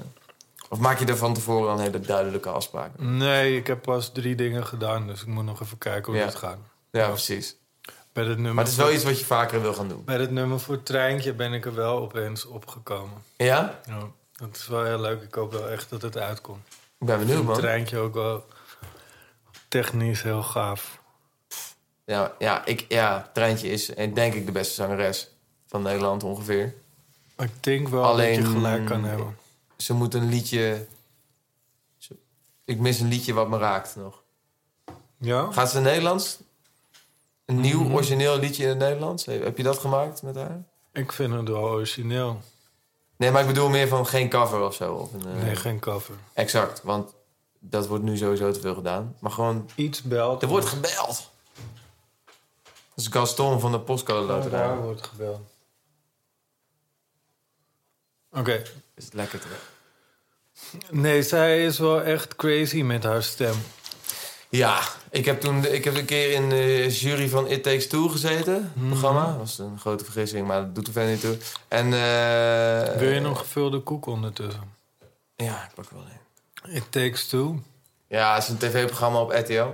of 0.69 0.79
maak 0.79 0.99
je 0.99 1.05
er 1.05 1.17
van 1.17 1.35
tevoren 1.35 1.67
dan 1.77 1.81
hele 1.81 2.01
duidelijke 2.01 2.49
afspraken? 2.49 3.17
Nee, 3.17 3.57
ik 3.57 3.67
heb 3.67 3.83
pas 3.83 4.11
drie 4.13 4.35
dingen 4.35 4.67
gedaan, 4.67 5.07
dus 5.07 5.21
ik 5.21 5.27
moet 5.27 5.45
nog 5.45 5.63
even 5.63 5.79
kijken 5.79 6.13
hoe 6.13 6.21
Ja. 6.21 6.27
het 6.27 6.35
gaat. 6.37 6.59
Ja, 6.91 7.09
precies. 7.09 7.57
Bij 8.13 8.25
het 8.25 8.35
nummer 8.37 8.55
Maar 8.55 8.65
het 8.65 8.73
is 8.73 8.79
wel 8.79 8.93
iets 8.93 9.05
wat 9.05 9.19
je 9.19 9.25
vaker 9.25 9.61
wil 9.63 9.75
gaan 9.75 9.89
doen. 9.89 10.03
Bij 10.05 10.17
het 10.17 10.31
nummer 10.31 10.61
voor 10.61 10.75
het 10.75 10.87
treintje 10.87 11.33
ben 11.35 11.53
ik 11.53 11.65
er 11.67 11.75
wel 11.75 11.99
opeens 11.99 12.45
opgekomen. 12.47 13.23
Ja? 13.37 13.79
Ja, 13.87 13.99
dat 14.39 14.57
is 14.57 14.67
wel 14.67 14.85
heel 14.85 15.01
leuk. 15.01 15.23
Ik 15.23 15.35
hoop 15.35 15.53
wel 15.53 15.69
echt 15.69 15.91
dat 15.91 16.03
het 16.03 16.17
uitkomt. 16.17 16.67
Ik 16.99 17.07
ben 17.07 17.19
benieuwd, 17.19 17.27
vind 17.37 17.39
het 17.39 17.47
man. 17.47 17.57
treintje 17.59 17.99
ook 17.99 18.15
wel 18.15 18.45
technisch 19.69 20.23
heel 20.23 20.43
gaaf. 20.43 21.01
Ja, 22.05 22.35
ja, 22.39 22.65
ik, 22.65 22.85
ja, 22.89 23.31
Treintje 23.33 23.69
is 23.69 23.95
eh, 23.95 24.15
denk 24.15 24.35
ik 24.35 24.47
de 24.47 24.53
beste 24.53 24.75
zangeres 24.75 25.31
van 25.67 25.83
Nederland 25.83 26.23
ongeveer. 26.23 26.75
Ik 27.39 27.51
denk 27.63 27.89
wel 27.89 28.05
Alleen- 28.05 28.41
dat 28.41 28.47
je 28.51 28.53
gelijk 28.57 28.87
kan 28.87 29.05
hebben. 29.05 29.37
Ze 29.77 29.95
moet 29.95 30.15
een 30.15 30.29
liedje... 30.29 30.87
ze- 31.99 32.17
Ik 32.65 32.79
mis 32.79 33.01
een 33.01 33.09
liedje 33.09 33.33
wat 33.33 33.49
me 33.49 33.59
raakt 33.59 33.97
nog. 33.97 34.23
Ja? 35.19 35.53
Gaat 35.53 35.71
ze 35.71 35.81
Nederlands? 35.81 36.39
Een 37.45 37.61
nieuw 37.61 37.83
Mhm. 37.83 37.93
origineel 37.95 38.39
liedje 38.39 38.63
in 38.63 38.69
het 38.69 38.79
Nederlands? 38.79 39.25
Heb 39.27 39.57
je 39.57 39.63
dat 39.63 39.79
gemaakt 39.79 40.23
met 40.23 40.35
haar? 40.37 40.63
Ik 40.93 41.13
vind 41.13 41.33
het 41.35 41.49
wel 41.49 41.63
origineel. 41.69 42.41
Nee, 43.19 43.31
maar 43.31 43.41
ik 43.41 43.47
bedoel 43.47 43.69
meer 43.69 43.89
van 43.89 44.07
geen 44.07 44.29
cover 44.29 44.61
of 44.61 44.75
zo. 44.75 44.95
Of 44.95 45.13
een, 45.13 45.27
eh, 45.37 45.43
Nee, 45.43 45.57
geen 45.57 45.79
cover. 45.79 46.15
Exact, 46.33 46.83
want 46.83 47.15
dat 47.59 47.87
wordt 47.87 48.05
nu 48.05 48.17
sowieso 48.17 48.53
te 48.53 48.61
veel 48.61 48.75
gedaan. 48.75 49.17
Maar 49.21 49.31
gewoon, 49.31 49.71
Iets 49.75 50.03
belt. 50.03 50.43
er 50.43 50.49
wordt 50.49 50.67
gebeld. 50.67 51.31
Dat 52.95 53.07
is 53.07 53.07
Gaston 53.07 53.61
van 53.61 53.73
de 53.73 53.81
Postcode 53.81 54.27
Loterij. 54.27 54.59
daar 54.61 54.81
wordt 54.83 55.07
gebeld. 55.07 55.41
Oké. 58.33 58.63
Is 58.95 59.05
het 59.05 59.15
lekker 59.15 59.41
terug. 59.41 59.71
Nee, 60.91 61.23
zij 61.23 61.65
is 61.65 61.79
wel 61.79 62.03
echt 62.03 62.37
crazy 62.37 62.83
met 62.83 63.05
haar 63.05 63.23
stem. 63.23 63.55
Ja, 64.49 64.81
ik 65.19 65.25
heb 65.25 65.41
toen 65.41 65.65
ik 65.65 65.85
heb 65.85 65.97
een 65.97 66.05
keer 66.05 66.33
in 66.33 66.49
de 66.49 66.87
jury 66.91 67.29
van 67.29 67.47
It 67.49 67.63
Takes 67.63 67.87
Two 67.87 68.09
gezeten. 68.09 68.55
het 68.55 68.77
Mhm. 68.77 68.89
Programma. 68.89 69.27
Dat 69.27 69.37
was 69.37 69.59
een 69.59 69.79
grote 69.79 70.05
vergissing, 70.05 70.47
maar 70.47 70.61
dat 70.61 70.75
doet 70.75 70.87
er 70.87 70.93
verder 70.93 71.11
niet 71.11 71.21
toe. 71.21 71.37
En, 71.69 71.85
eh, 71.93 72.97
Wil 72.99 73.11
je 73.11 73.21
nog 73.21 73.39
gevulde 73.39 73.79
koek 73.81 74.07
ondertussen? 74.07 74.63
Ja, 75.37 75.65
ik 75.65 75.75
pak 75.75 75.91
wel 75.91 76.03
een. 76.03 76.75
It 76.75 76.85
Takes 76.91 77.27
Two. 77.27 77.63
Ja, 78.09 78.35
het 78.35 78.43
is 78.43 78.49
een 78.49 78.57
tv-programma 78.57 79.21
op 79.21 79.31
RTL. 79.31 79.67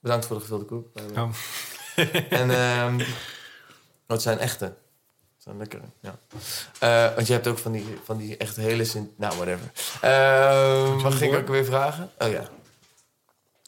Bedankt 0.00 0.26
voor 0.26 0.36
de 0.36 0.42
gevulde 0.42 0.64
koek. 0.64 0.86
Ja. 1.14 1.28
En 2.30 2.50
ehm 2.50 3.00
wat 4.06 4.22
zijn 4.22 4.38
echte? 4.38 4.64
Dat 4.64 4.74
zijn 5.38 5.56
lekkere, 5.58 5.82
ja. 6.00 6.18
Eh, 6.78 7.14
want 7.14 7.26
je 7.26 7.32
hebt 7.32 7.46
ook 7.46 7.58
van 7.58 7.72
die, 7.72 7.98
van 8.04 8.16
die 8.16 8.36
echt 8.36 8.56
hele 8.56 8.84
zin... 8.84 9.12
Nou, 9.16 9.34
whatever. 9.36 9.70
Ehm 10.00 10.98
wat 11.02 11.14
ging 11.14 11.32
ik 11.32 11.38
ook 11.38 11.48
weer 11.48 11.64
vragen? 11.64 12.10
Oh 12.18 12.30
ja. 12.30 12.42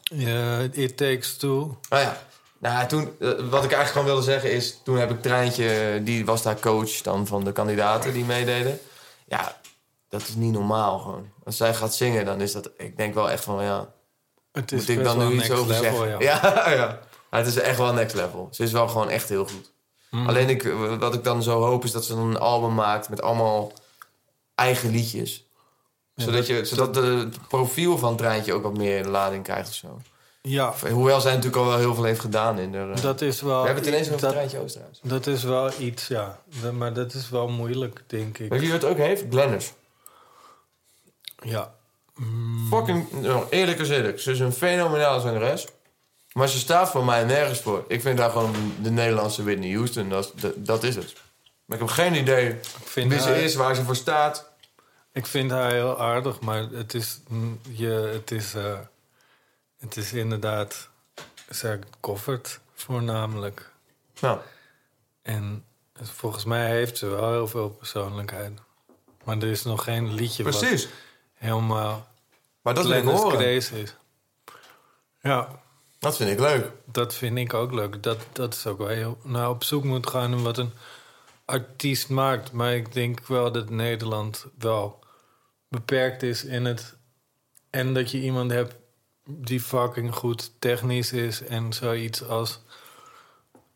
Ja, 0.08 0.60
It 0.72 0.96
Takes 0.96 1.36
Two. 1.36 1.78
Oh 1.90 1.98
ja. 2.00 2.26
Nou, 2.58 2.86
toen, 2.86 3.12
eh, 3.20 3.28
wat 3.28 3.64
ik 3.64 3.72
eigenlijk 3.72 3.88
gewoon 3.88 4.06
wilde 4.06 4.22
zeggen 4.22 4.52
is... 4.52 4.78
Toen 4.84 4.96
heb 4.98 5.10
ik 5.10 5.22
Treintje, 5.22 6.00
die 6.04 6.24
was 6.24 6.42
daar 6.42 6.60
coach 6.60 6.90
dan 6.90 7.26
van 7.26 7.44
de 7.44 7.52
kandidaten 7.52 8.12
die 8.12 8.24
meededen. 8.24 8.78
Ja, 9.26 9.60
dat 10.08 10.20
is 10.20 10.34
niet 10.34 10.52
normaal 10.52 10.98
gewoon. 10.98 11.28
Als 11.44 11.56
zij 11.56 11.74
gaat 11.74 11.94
zingen, 11.94 12.24
dan 12.24 12.40
is 12.40 12.52
dat... 12.52 12.70
Ik 12.76 12.96
denk 12.96 13.14
wel 13.14 13.30
echt 13.30 13.44
van, 13.44 13.64
ja... 13.64 13.88
Het 14.52 14.72
is 14.72 14.78
Moet 14.78 14.88
ik 14.88 15.04
dan 15.04 15.18
wel 15.18 15.28
nu 15.28 15.34
iets 15.36 15.50
over 15.50 15.80
level, 15.80 15.98
zeggen? 15.98 16.20
ja. 16.20 16.40
Ja, 16.54 16.70
ja. 16.70 16.98
Maar 17.30 17.40
het 17.40 17.48
is 17.48 17.56
echt 17.56 17.78
wel 17.78 17.92
next 17.92 18.14
level. 18.14 18.48
Ze 18.50 18.62
is 18.62 18.72
wel 18.72 18.88
gewoon 18.88 19.08
echt 19.10 19.28
heel 19.28 19.44
goed. 19.46 19.72
Mhm. 20.10 20.28
Alleen 20.28 20.48
ik, 20.48 20.62
wat 20.98 21.14
ik 21.14 21.24
dan 21.24 21.42
zo 21.42 21.62
hoop 21.62 21.84
is 21.84 21.92
dat 21.92 22.04
ze 22.04 22.14
dan 22.14 22.26
een 22.26 22.38
album 22.38 22.74
maakt 22.74 23.08
met 23.08 23.22
allemaal 23.22 23.72
eigen 24.54 24.90
liedjes. 24.90 25.47
Zodat, 26.24 26.34
dat- 26.34 26.46
je, 26.46 26.64
zodat 26.64 26.94
de, 26.94 27.00
het 27.00 27.48
profiel 27.48 27.98
van 27.98 28.08
het 28.08 28.18
treintje 28.18 28.52
ook 28.52 28.62
wat 28.62 28.76
meer 28.76 29.04
lading 29.04 29.42
krijgt 29.44 29.68
of 29.68 29.74
zo. 29.74 30.00
Ja, 30.42 30.74
Hoewel 30.90 31.20
zij 31.20 31.30
natuurlijk 31.30 31.62
al 31.62 31.68
wel 31.68 31.78
heel 31.78 31.94
veel 31.94 32.04
heeft 32.04 32.20
gedaan 32.20 32.58
in 32.58 32.72
de... 32.72 32.92
dat 33.02 33.20
is 33.20 33.40
wel... 33.40 33.60
We 33.60 33.66
hebben 33.66 33.84
het 33.84 33.92
ineens 33.92 34.08
over 34.08 34.20
dat, 34.20 34.30
Treintje 34.30 34.58
Oosterhuis. 34.58 35.00
dat 35.02 35.26
is 35.26 35.42
wel 35.42 35.70
iets, 35.78 36.06
ja. 36.06 36.40
Dat- 36.62 36.72
Maar 36.72 36.92
dat 36.92 37.14
is 37.14 37.28
wel 37.30 37.48
moeilijk, 37.48 38.02
denk 38.06 38.38
ik. 38.38 38.50
Weet 38.50 38.60
je 38.60 38.66
wie 38.66 38.74
het 38.74 38.84
ook 38.84 38.96
heeft? 38.96 39.24
Glenners. 39.30 39.72
Ja. 41.42 41.74
Mm, 42.14 42.68
Fucking, 42.70 43.12
nou, 43.22 43.44
eerlijk 43.50 43.78
is 43.78 43.88
eerlijk. 43.88 44.20
Ze 44.20 44.30
is 44.30 44.40
een 44.40 44.52
fenomenale 44.52 45.20
zangeres. 45.20 45.66
Maar 46.32 46.48
ze 46.48 46.58
staat 46.58 46.90
voor 46.90 47.04
mij 47.04 47.24
nergens 47.24 47.60
voor. 47.60 47.84
Ik 47.88 48.00
vind 48.00 48.18
haar 48.18 48.30
gewoon 48.30 48.54
de 48.82 48.90
Nederlandse 48.90 49.42
Whitney 49.44 49.72
Houston. 49.74 50.08
Dat, 50.08 50.24
is- 50.34 50.42
dat, 50.42 50.52
dat 50.66 50.82
is 50.82 50.96
het. 50.96 51.12
Maar 51.64 51.78
ik 51.78 51.82
heb 51.86 51.92
geen 51.92 52.14
idee 52.14 52.54
wie 52.94 53.20
ze 53.20 53.42
is, 53.42 53.54
waar 53.54 53.74
ze 53.74 53.82
voor 53.82 53.96
staat. 53.96 54.47
Ik 55.12 55.26
vind 55.26 55.50
haar 55.50 55.72
heel 55.72 56.00
aardig, 56.00 56.40
maar 56.40 56.62
het 56.62 56.94
is... 56.94 57.20
Je, 57.70 57.88
het 58.12 58.30
is, 58.30 58.54
eh, 58.54 58.78
het 59.78 59.96
is 59.96 60.12
inderdaad... 60.12 60.88
Zij 61.48 61.78
covert 62.00 62.60
voornamelijk. 62.74 63.70
Nou, 64.20 64.38
En 65.22 65.64
volgens 65.94 66.44
mij 66.44 66.70
heeft 66.70 66.98
ze 66.98 67.06
wel 67.06 67.30
heel 67.30 67.48
veel 67.48 67.70
persoonlijkheid. 67.70 68.60
Maar 69.24 69.36
er 69.36 69.48
is 69.50 69.62
nog 69.64 69.84
geen 69.84 70.12
liedje 70.14 70.42
wat 70.44 70.58
precies. 70.58 70.88
helemaal 71.34 72.08
Maar 72.62 72.74
dat 72.74 72.86
wil 72.86 72.96
ik 72.96 73.04
horen. 73.04 73.54
Is. 73.54 73.70
Ja, 75.20 75.48
Dat 75.98 76.16
vind 76.16 76.30
ik 76.30 76.38
leuk. 76.40 76.70
dat 76.84 77.14
vind 77.14 77.38
ik 77.38 77.54
ook 77.54 77.72
leuk. 77.72 78.02
Dat, 78.02 78.18
dat 78.32 78.54
is 78.54 78.66
ook 78.66 78.78
wel 78.78 78.88
heel... 78.88 79.18
Nou, 79.22 79.54
op 79.54 79.64
zoek 79.64 79.84
moet 79.84 80.08
gaan 80.10 80.30
naar 80.30 80.42
wat 80.42 80.58
een 80.58 80.72
artiest 81.48 82.08
maakt. 82.08 82.52
Maar 82.52 82.74
ik 82.74 82.92
denk 82.92 83.26
wel 83.26 83.52
dat 83.52 83.70
Nederland 83.70 84.46
wel 84.58 85.04
beperkt 85.68 86.22
is 86.22 86.44
in 86.44 86.64
het... 86.64 86.96
En 87.70 87.94
dat 87.94 88.10
je 88.10 88.20
iemand 88.20 88.50
hebt 88.50 88.74
die 89.24 89.60
fucking 89.60 90.14
goed 90.14 90.52
technisch 90.58 91.12
is... 91.12 91.42
en 91.42 91.72
zoiets 91.72 92.24
als 92.24 92.60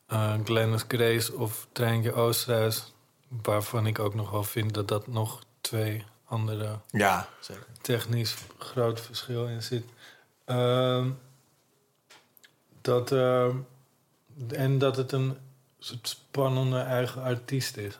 eh 0.06 0.34
Glennis 0.44 0.84
Grace 0.88 1.34
of 1.34 1.66
Treintje 1.72 2.12
Oosterhuis... 2.12 2.92
waarvan 3.42 3.86
ik 3.86 3.98
ook 3.98 4.14
nog 4.14 4.30
wel 4.30 4.44
vind 4.44 4.74
dat 4.74 4.88
dat 4.88 5.06
nog 5.06 5.42
twee 5.60 6.04
andere 6.24 6.78
Ja, 6.90 7.28
zeker. 7.40 7.66
technisch 7.80 8.34
groot 8.58 9.00
verschil 9.00 9.46
in 9.46 9.62
zit. 9.62 9.84
Ehm, 10.44 11.10
dat, 12.80 13.12
ehm, 13.12 13.56
en 14.48 14.78
dat 14.78 14.96
het 14.96 15.12
een 15.12 15.38
soort 15.84 16.08
spannende 16.08 16.78
eigen 16.78 17.22
artiest 17.22 17.76
is. 17.76 17.98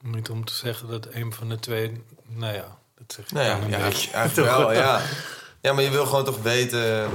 Niet 0.00 0.30
om 0.30 0.44
te 0.44 0.52
zeggen 0.54 0.88
dat 0.88 1.06
een 1.10 1.32
van 1.32 1.48
de 1.48 1.58
twee... 1.58 2.04
Nou 2.26 2.54
ja, 2.54 2.78
dat 2.98 3.12
zeg 3.12 3.24
ik 3.24 3.32
Nou 3.32 3.46
ja, 3.46 3.66
ja 3.78 3.78
eigenlijk 4.12 4.34
wel, 4.34 4.72
ja. 4.72 5.00
Ja, 5.60 5.72
maar 5.72 5.82
je 5.82 5.90
wil 5.90 6.06
gewoon 6.06 6.24
toch 6.24 6.42
weten... 6.42 7.10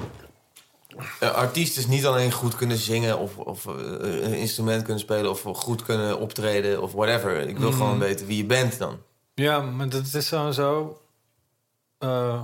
Een 1.20 1.30
artiest 1.34 1.78
is 1.78 1.88
niet 1.88 2.06
alleen 2.06 2.32
goed 2.32 2.56
kunnen 2.56 2.78
zingen 2.78 3.18
of, 3.18 3.38
of 3.38 3.66
eh, 3.66 3.74
een 4.24 4.34
instrument 4.38 4.84
kunnen 4.84 5.02
spelen 5.02 5.30
of 5.32 5.42
goed 5.42 5.84
kunnen 5.84 6.20
optreden 6.20 6.82
of 6.82 6.92
whatever. 6.92 7.38
Ik 7.48 7.58
wil 7.58 7.70
Mhm. 7.70 7.78
gewoon 7.78 8.00
weten 8.00 8.26
wie 8.28 8.38
je 8.38 8.46
bent 8.46 8.78
dan. 8.78 9.00
Ja, 9.34 9.62
maar 9.62 9.90
dat 9.90 10.14
is 10.14 10.28
sowieso... 10.28 11.02
eh, 11.98 12.44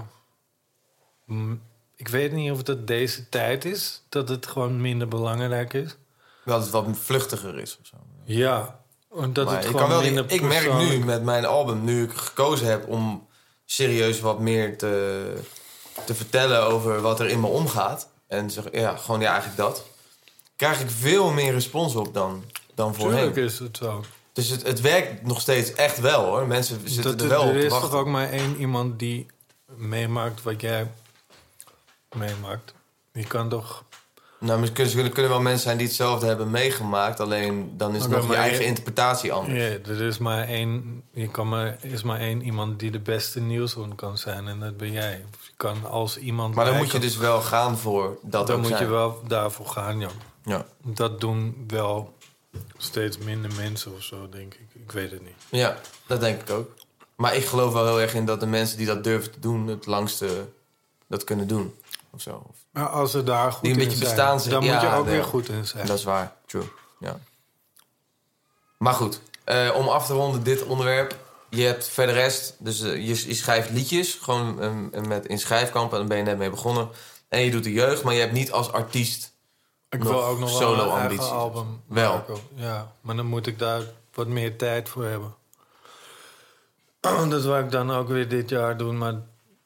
mm, 1.26 1.62
ik 1.96 2.08
weet 2.08 2.32
niet 2.32 2.52
of 2.52 2.64
dat 2.64 2.88
deze 2.88 3.30
tijd 3.30 3.66
is. 3.66 4.02
Dat 4.10 4.30
het 4.30 4.48
gewoon 4.48 4.82
minder 4.82 5.08
belangrijk 5.08 5.74
is. 5.74 5.96
Dat 6.46 6.62
het 6.62 6.70
wat 6.70 6.86
vluchtiger 6.92 7.60
is 7.60 7.78
of 7.82 7.88
zo. 7.88 7.98
Ja, 8.24 8.80
dat 9.30 9.46
Maar 9.46 9.56
het 9.56 9.66
ik, 9.66 9.76
kan 9.76 9.90
wel, 9.90 10.04
ik 10.28 10.42
merk 10.42 10.74
nu 10.74 11.00
met 11.00 11.24
mijn 11.24 11.46
album, 11.46 11.84
nu 11.84 12.04
ik 12.04 12.14
gekozen 12.14 12.68
heb 12.68 12.88
om 12.88 13.28
serieus 13.66 14.20
wat 14.20 14.40
meer 14.40 14.78
te, 14.78 15.24
te 16.06 16.16
vertellen 16.16 16.64
over 16.64 17.02
wat 17.02 17.20
er 17.20 17.28
in 17.28 17.40
me 17.40 17.48
omgaat. 17.48 18.10
En 18.28 18.50
zeg, 18.50 18.64
ja, 18.72 18.96
gewoon 18.96 19.22
ja, 19.22 19.32
eigenlijk 19.32 19.58
dat. 19.58 19.84
Krijg 20.56 20.82
ik 20.82 20.90
veel 20.90 21.32
meer 21.32 21.52
respons 21.54 21.96
op 21.96 22.14
dan, 22.14 22.44
dan 22.76 22.96
voorheen. 22.96 23.18
Tuurlijk 23.18 23.52
is 23.52 23.60
het 23.60 23.78
zo. 23.78 24.04
Dus 24.34 24.50
het, 24.50 24.64
het 24.64 24.82
werkt 24.82 25.26
nog 25.26 25.42
steeds 25.42 25.74
echt 25.74 26.00
wel 26.00 26.26
hoor. 26.26 26.48
Mensen 26.48 26.82
zitten 26.84 27.18
Dat, 27.18 27.22
er 27.22 27.28
wel 27.28 27.42
op 27.42 27.48
er 27.48 27.54
te 27.54 27.66
is 27.66 27.72
wachten. 27.72 27.90
toch 27.90 28.00
ook 28.00 28.08
maar 28.08 28.30
één 28.30 28.58
iemand 28.58 29.00
die 29.00 29.26
meemaakt 29.66 30.44
wat 30.44 30.62
jij 30.62 30.92
meemaakt. 32.16 32.74
Die 33.12 33.28
kan 33.28 33.50
toch... 33.50 33.84
Nou, 34.44 34.60
misschien 34.60 34.92
kunnen, 34.92 35.12
kunnen 35.12 35.32
wel 35.32 35.42
mensen 35.42 35.62
zijn 35.62 35.78
die 35.78 35.88
hetzelfde 35.88 36.26
hebben 36.26 36.52
meegemaakt. 36.52 37.20
Alleen 37.20 37.74
dan 37.78 37.96
is 37.96 38.02
het 38.02 38.12
nog 38.12 38.28
je 38.28 38.36
eigen 38.36 38.66
interpretatie 38.66 39.32
anders. 39.32 39.60
Ja, 39.60 39.92
er 39.92 40.02
is 40.02 40.18
maar 40.18 40.48
één... 40.48 41.04
Je 41.12 41.28
kan 41.28 41.50
maar, 41.50 41.78
is 41.82 42.04
maar 42.04 42.20
één 42.20 42.42
iemand 42.42 42.80
die 42.80 42.92
de 42.92 43.00
beste 43.00 43.40
nieuwsroom 43.40 43.96
kan 43.96 44.18
zijn. 44.18 44.48
En 44.48 44.60
dat 44.60 44.78
ben 44.78 44.92
jij. 44.92 45.12
Je 45.42 45.52
kan 45.58 45.86
als 45.90 46.18
iemand... 46.18 46.56
Maar 46.56 46.66
dan 46.66 46.78
moet 46.78 46.92
je 46.92 47.00
dus 47.00 47.18
wel 47.18 47.42
gaan 47.42 47.78
voor 47.78 48.18
dat 48.22 48.48
Dan 48.48 48.60
moet 48.60 48.68
zijn. 48.68 48.84
je 48.84 48.90
wel 48.90 49.22
daarvoor 49.28 49.68
gaan, 49.68 50.00
ja. 50.00 50.10
Ja. 50.44 50.66
Dat 50.84 51.22
doen 51.22 51.64
wel 51.68 52.14
steeds 52.78 53.18
minder 53.18 53.52
mensen 53.58 53.96
of 53.96 54.04
zo, 54.04 54.30
denk 54.30 54.54
ik. 54.54 54.82
Ik 54.82 54.92
weet 54.92 55.12
het 55.12 55.22
niet. 55.22 55.36
ja, 55.50 55.78
dat 56.08 56.20
denk 56.20 56.42
ik 56.42 56.50
ook. 56.50 56.72
Maar 57.16 57.36
ik 57.36 57.46
geloof 57.46 57.74
wel 57.74 57.86
heel 57.86 58.02
erg 58.02 58.14
in 58.14 58.26
dat 58.26 58.40
de 58.40 58.46
mensen 58.46 58.78
die 58.78 58.86
dat 58.88 59.04
durven 59.04 59.32
te 59.32 59.40
doen... 59.40 59.68
het 59.68 59.86
langste 59.86 60.48
dat 61.08 61.24
kunnen 61.24 61.48
doen. 61.48 61.74
Of 62.10 62.22
zo. 62.22 62.46
Maar 62.74 62.88
als 62.88 63.12
ze 63.12 63.24
daar 63.24 63.52
goed 63.52 63.62
Die 63.62 63.74
een 63.74 63.80
in 63.80 63.84
beetje 63.84 63.98
zijn, 63.98 64.16
bestaan 64.16 64.40
zijn. 64.40 64.54
dan 64.54 64.64
moet 64.64 64.82
je 64.82 64.88
ook 64.88 65.06
nee. 65.06 65.16
weer 65.16 65.24
goed 65.24 65.50
in 65.50 65.66
zijn. 65.66 65.88
Dat 65.88 65.98
is 65.98 66.04
waar, 66.04 66.34
true. 66.46 66.70
Ja. 67.00 67.20
Maar 68.78 68.94
goed, 68.94 69.22
eh, 69.44 69.70
om 69.76 69.88
af 69.88 70.06
te 70.06 70.14
ronden 70.14 70.44
dit 70.44 70.64
onderwerp. 70.64 71.22
Je 71.50 71.64
hebt 71.64 71.88
verder 71.88 72.16
rest, 72.16 72.56
dus 72.60 72.82
eh, 72.82 72.96
je, 72.96 73.28
je 73.28 73.34
schrijft 73.34 73.70
liedjes, 73.70 74.14
gewoon 74.14 74.62
eh, 74.62 75.02
met, 75.02 75.26
in 75.26 75.40
schrijfkamp, 75.40 75.92
en 75.92 75.98
daar 75.98 76.08
ben 76.08 76.18
je 76.18 76.24
net 76.24 76.38
mee 76.38 76.50
begonnen. 76.50 76.90
En 77.30 77.40
je 77.40 77.52
doet 77.52 77.64
de 77.64 77.72
jeugd, 77.72 78.04
maar 78.04 78.14
je 78.14 78.20
hebt 78.20 78.32
niet 78.32 78.52
als 78.52 78.72
artiest. 78.72 79.34
Ik 79.90 80.00
nog 80.00 80.08
wil 80.08 80.24
ook 80.24 80.40
nog 80.40 80.50
wel 80.50 80.60
solo 80.60 80.74
een 80.74 80.80
eigen 80.80 81.02
ambities. 81.02 81.30
album 81.30 81.82
Wel. 81.88 82.14
maken. 82.14 82.38
Ja, 82.56 82.92
maar 83.02 83.16
dan 83.16 83.26
moet 83.26 83.48
ik 83.48 83.60
daar 83.60 83.82
wat 84.14 84.28
meer 84.28 84.58
tijd 84.58 84.90
voor 84.90 85.06
hebben. 85.06 85.36
Dat 87.30 87.44
wil 87.44 87.58
ik 87.58 87.72
dan 87.72 87.92
ook 87.92 88.08
weer 88.08 88.30
dit 88.30 88.50
jaar 88.50 88.78
doen, 88.78 88.98
maar 88.98 89.16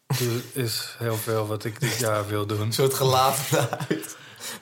er 0.08 0.44
is 0.54 0.96
heel 0.98 1.16
veel 1.16 1.48
wat 1.48 1.64
ik 1.64 1.80
dit 1.80 1.98
jaar 1.98 2.28
wil 2.28 2.46
doen. 2.46 2.62
Een 2.62 2.74
soort 2.74 2.94
gelatenheid. 2.94 4.18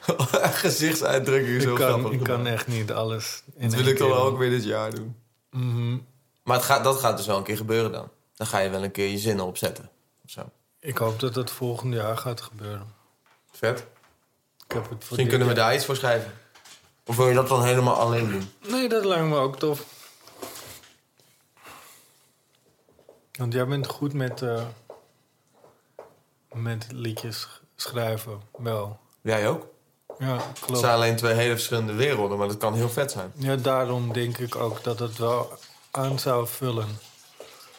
Gezichtsuitdrukking 0.64 1.56
is 1.56 1.64
Ik 1.64 1.70
zo 1.70 1.76
kan, 1.76 1.88
grappig. 2.00 2.12
ik 2.12 2.24
kan 2.24 2.48
echt 2.48 2.68
niet 2.68 2.92
alles 2.92 3.44
in 3.56 3.70
Dat 3.70 3.80
wil 3.80 3.88
ik 3.88 3.98
dan 3.98 4.12
ook 4.12 4.38
weer 4.38 4.50
dit 4.50 4.64
jaar 4.64 4.96
doen. 4.96 5.16
Mhm. 5.50 5.98
Maar 6.44 6.56
het 6.56 6.66
gaat, 6.66 6.84
dat 6.84 7.00
gaat 7.00 7.18
dus 7.18 7.26
wel 7.26 7.38
een 7.38 7.44
keer 7.44 7.58
gebeuren 7.58 7.92
dan. 7.92 8.10
Dan 8.36 8.48
ga 8.48 8.60
je 8.60 8.70
wel 8.70 8.84
een 8.84 8.92
keer 8.92 9.08
je 9.08 9.18
zinnen 9.18 9.46
opzetten. 9.46 9.90
Of 10.26 10.32
zo. 10.32 10.50
Ik 10.80 10.98
hoop 10.98 11.20
dat 11.20 11.36
het 11.36 11.52
volgend 11.52 11.94
jaar 11.94 12.18
gaat 12.18 12.42
gebeuren. 12.42 12.88
Vet. 13.52 13.80
Ik 14.68 14.72
heb 14.74 14.82
het 14.82 14.90
voor 14.90 14.98
Misschien 15.00 15.28
kunnen 15.28 15.48
we 15.48 15.54
daar 15.54 15.76
iets 15.76 15.86
voor 15.86 15.96
schrijven. 15.96 16.32
Of 17.06 17.16
wil 17.16 17.28
je 17.28 17.34
dat 17.34 17.48
dan 17.48 17.64
helemaal 17.64 17.96
alleen 17.96 18.32
doen? 18.32 18.50
Nee, 18.72 18.90
dat 18.90 19.06
lijkt 19.06 19.26
me 19.26 19.38
ook 19.38 19.60
tof. 19.60 19.86
Want 23.32 23.54
jij 23.54 23.68
bent 23.68 23.88
goed 23.88 24.14
met, 24.14 24.42
eh, 24.42 24.64
met 26.56 26.86
liedjes 26.92 27.40
sch- 27.40 27.48
schrijven. 27.76 28.42
Wel. 28.58 29.00
Jij 29.22 29.48
ook? 29.48 29.68
Ja, 30.20 30.34
Het 30.48 30.60
klopt. 30.60 30.80
zijn 30.80 30.94
alleen 30.94 31.16
twee 31.16 31.34
hele 31.34 31.54
verschillende 31.54 31.94
werelden, 31.94 32.38
maar 32.38 32.48
dat 32.48 32.58
kan 32.58 32.74
heel 32.74 32.90
vet 32.90 33.12
zijn. 33.12 33.32
Ja, 33.36 33.56
daarom 33.56 34.14
denk 34.14 34.38
ik 34.38 34.56
ook 34.56 34.84
dat 34.84 35.00
het 35.00 35.18
wel 35.18 35.54
aan 35.92 36.20
zou 36.20 36.48
vullen. 36.48 36.88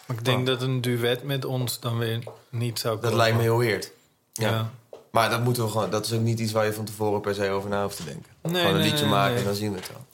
Maar 0.06 0.16
ik 0.16 0.24
denk 0.24 0.38
Oh. 0.38 0.46
dat 0.46 0.62
een 0.62 0.80
duet 0.80 1.22
met 1.22 1.44
ons 1.44 1.80
dan 1.80 1.98
weer 1.98 2.22
niet 2.48 2.78
zou 2.78 2.94
Dat 2.94 3.02
komen. 3.02 3.16
lijkt 3.18 3.36
me 3.36 3.42
heel 3.42 3.58
weird. 3.58 3.92
Ja. 4.32 4.48
Ja. 4.50 4.70
Maar 5.10 5.30
dat 5.30 5.40
moeten 5.40 5.64
we 5.64 5.70
gewoon. 5.70 5.90
Dat 5.90 6.04
is 6.06 6.12
ook 6.12 6.20
niet 6.20 6.38
iets 6.38 6.52
waar 6.52 6.64
je 6.64 6.72
van 6.72 6.84
tevoren 6.84 7.20
per 7.20 7.34
se 7.34 7.50
over 7.50 7.70
na 7.70 7.82
hoeft 7.82 7.96
te 7.96 8.04
denken. 8.04 8.32
Nee, 8.42 8.54
gewoon 8.54 8.66
een 8.74 8.80
nee, 8.80 8.90
liedje 8.90 9.04
nee, 9.04 9.14
maken 9.14 9.36
en 9.36 9.44
dan 9.44 9.54
zien 9.54 9.72
we 9.72 9.78
het 9.78 9.88
wel. 9.88 10.04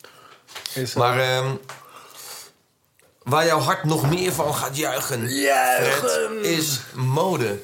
Is 0.83 0.95
Maar 0.95 1.19
ehm, 1.21 1.55
waar 3.23 3.47
jouw 3.47 3.59
hart 3.59 3.85
nog 3.85 4.11
meer 4.11 4.33
van 4.33 4.55
gaat 4.55 4.77
juichen, 4.77 5.29
Fred, 5.29 6.45
is 6.45 6.81
mode. 6.95 7.59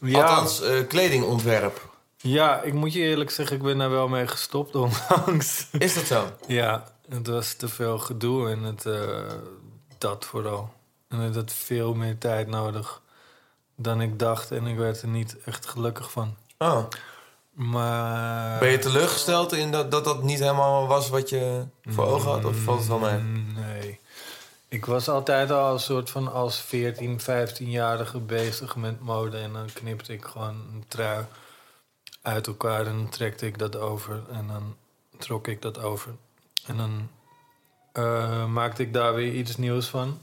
Ja, 0.00 0.22
Althans, 0.22 0.60
eh, 0.62 0.86
kledingontwerp. 0.86 1.88
ja, 2.16 2.62
ik 2.62 2.72
moet 2.72 2.92
je 2.92 3.00
eerlijk 3.00 3.30
zeggen, 3.30 3.56
ik 3.56 3.62
ben 3.62 3.78
daar 3.78 3.90
wel 3.90 4.08
mee 4.08 4.26
gestopt 4.26 4.74
onlangs. 4.86 5.66
Is 5.78 5.94
dat 5.94 6.04
zo? 6.04 6.24
Ja, 6.46 6.84
het 7.08 7.26
was 7.26 7.52
te 7.54 7.68
veel 7.68 7.98
gedoe 7.98 8.50
en 8.50 8.62
het, 8.62 8.86
eh, 8.86 9.20
dat 9.98 10.24
vooral. 10.24 10.72
En 11.08 11.18
het 11.18 11.34
had 11.34 11.52
veel 11.52 11.94
meer 11.94 12.18
tijd 12.18 12.46
nodig 12.46 13.00
dan 13.76 14.00
ik 14.00 14.18
dacht 14.18 14.50
en 14.50 14.66
ik 14.66 14.76
werd 14.76 15.02
er 15.02 15.08
niet 15.08 15.36
echt 15.44 15.66
gelukkig 15.66 16.10
van. 16.10 16.34
Oh. 16.58 16.84
Maar... 17.52 18.58
Ben 18.58 18.70
je 18.70 18.78
teleurgesteld 18.78 19.52
in 19.52 19.70
dat, 19.70 19.90
dat 19.90 20.04
dat 20.04 20.22
niet 20.22 20.38
helemaal 20.38 20.86
was 20.86 21.08
wat 21.08 21.28
je 21.28 21.64
voor 21.86 22.06
ogen 22.06 22.30
had? 22.30 22.44
Of 22.44 22.56
valt 22.56 22.78
het 22.78 22.88
wel 22.88 22.98
mee? 22.98 23.18
Mm, 23.18 23.54
Nee. 23.54 24.00
Ik 24.68 24.84
was 24.84 25.08
altijd 25.08 25.50
al 25.50 25.72
een 25.72 25.80
soort 25.80 26.10
van 26.10 26.32
als 26.32 26.60
14, 26.60 27.20
15-jarige 27.20 28.20
bezig 28.20 28.76
met 28.76 29.00
mode. 29.00 29.36
En 29.36 29.52
dan 29.52 29.72
knipte 29.72 30.12
ik 30.12 30.24
gewoon 30.24 30.54
een 30.72 30.84
trui 30.88 31.24
uit 32.22 32.46
elkaar 32.46 32.86
en 32.86 32.96
dan 32.96 33.08
trekte 33.08 33.46
ik 33.46 33.58
dat 33.58 33.76
over. 33.76 34.22
En 34.30 34.46
dan 34.46 34.76
trok 35.18 35.46
ik 35.46 35.62
dat 35.62 35.82
over. 35.82 36.14
En 36.66 36.76
dan 36.76 37.08
eh, 37.92 38.46
maakte 38.46 38.82
ik 38.82 38.92
daar 38.92 39.14
weer 39.14 39.32
iets 39.32 39.56
nieuws 39.56 39.86
van. 39.86 40.18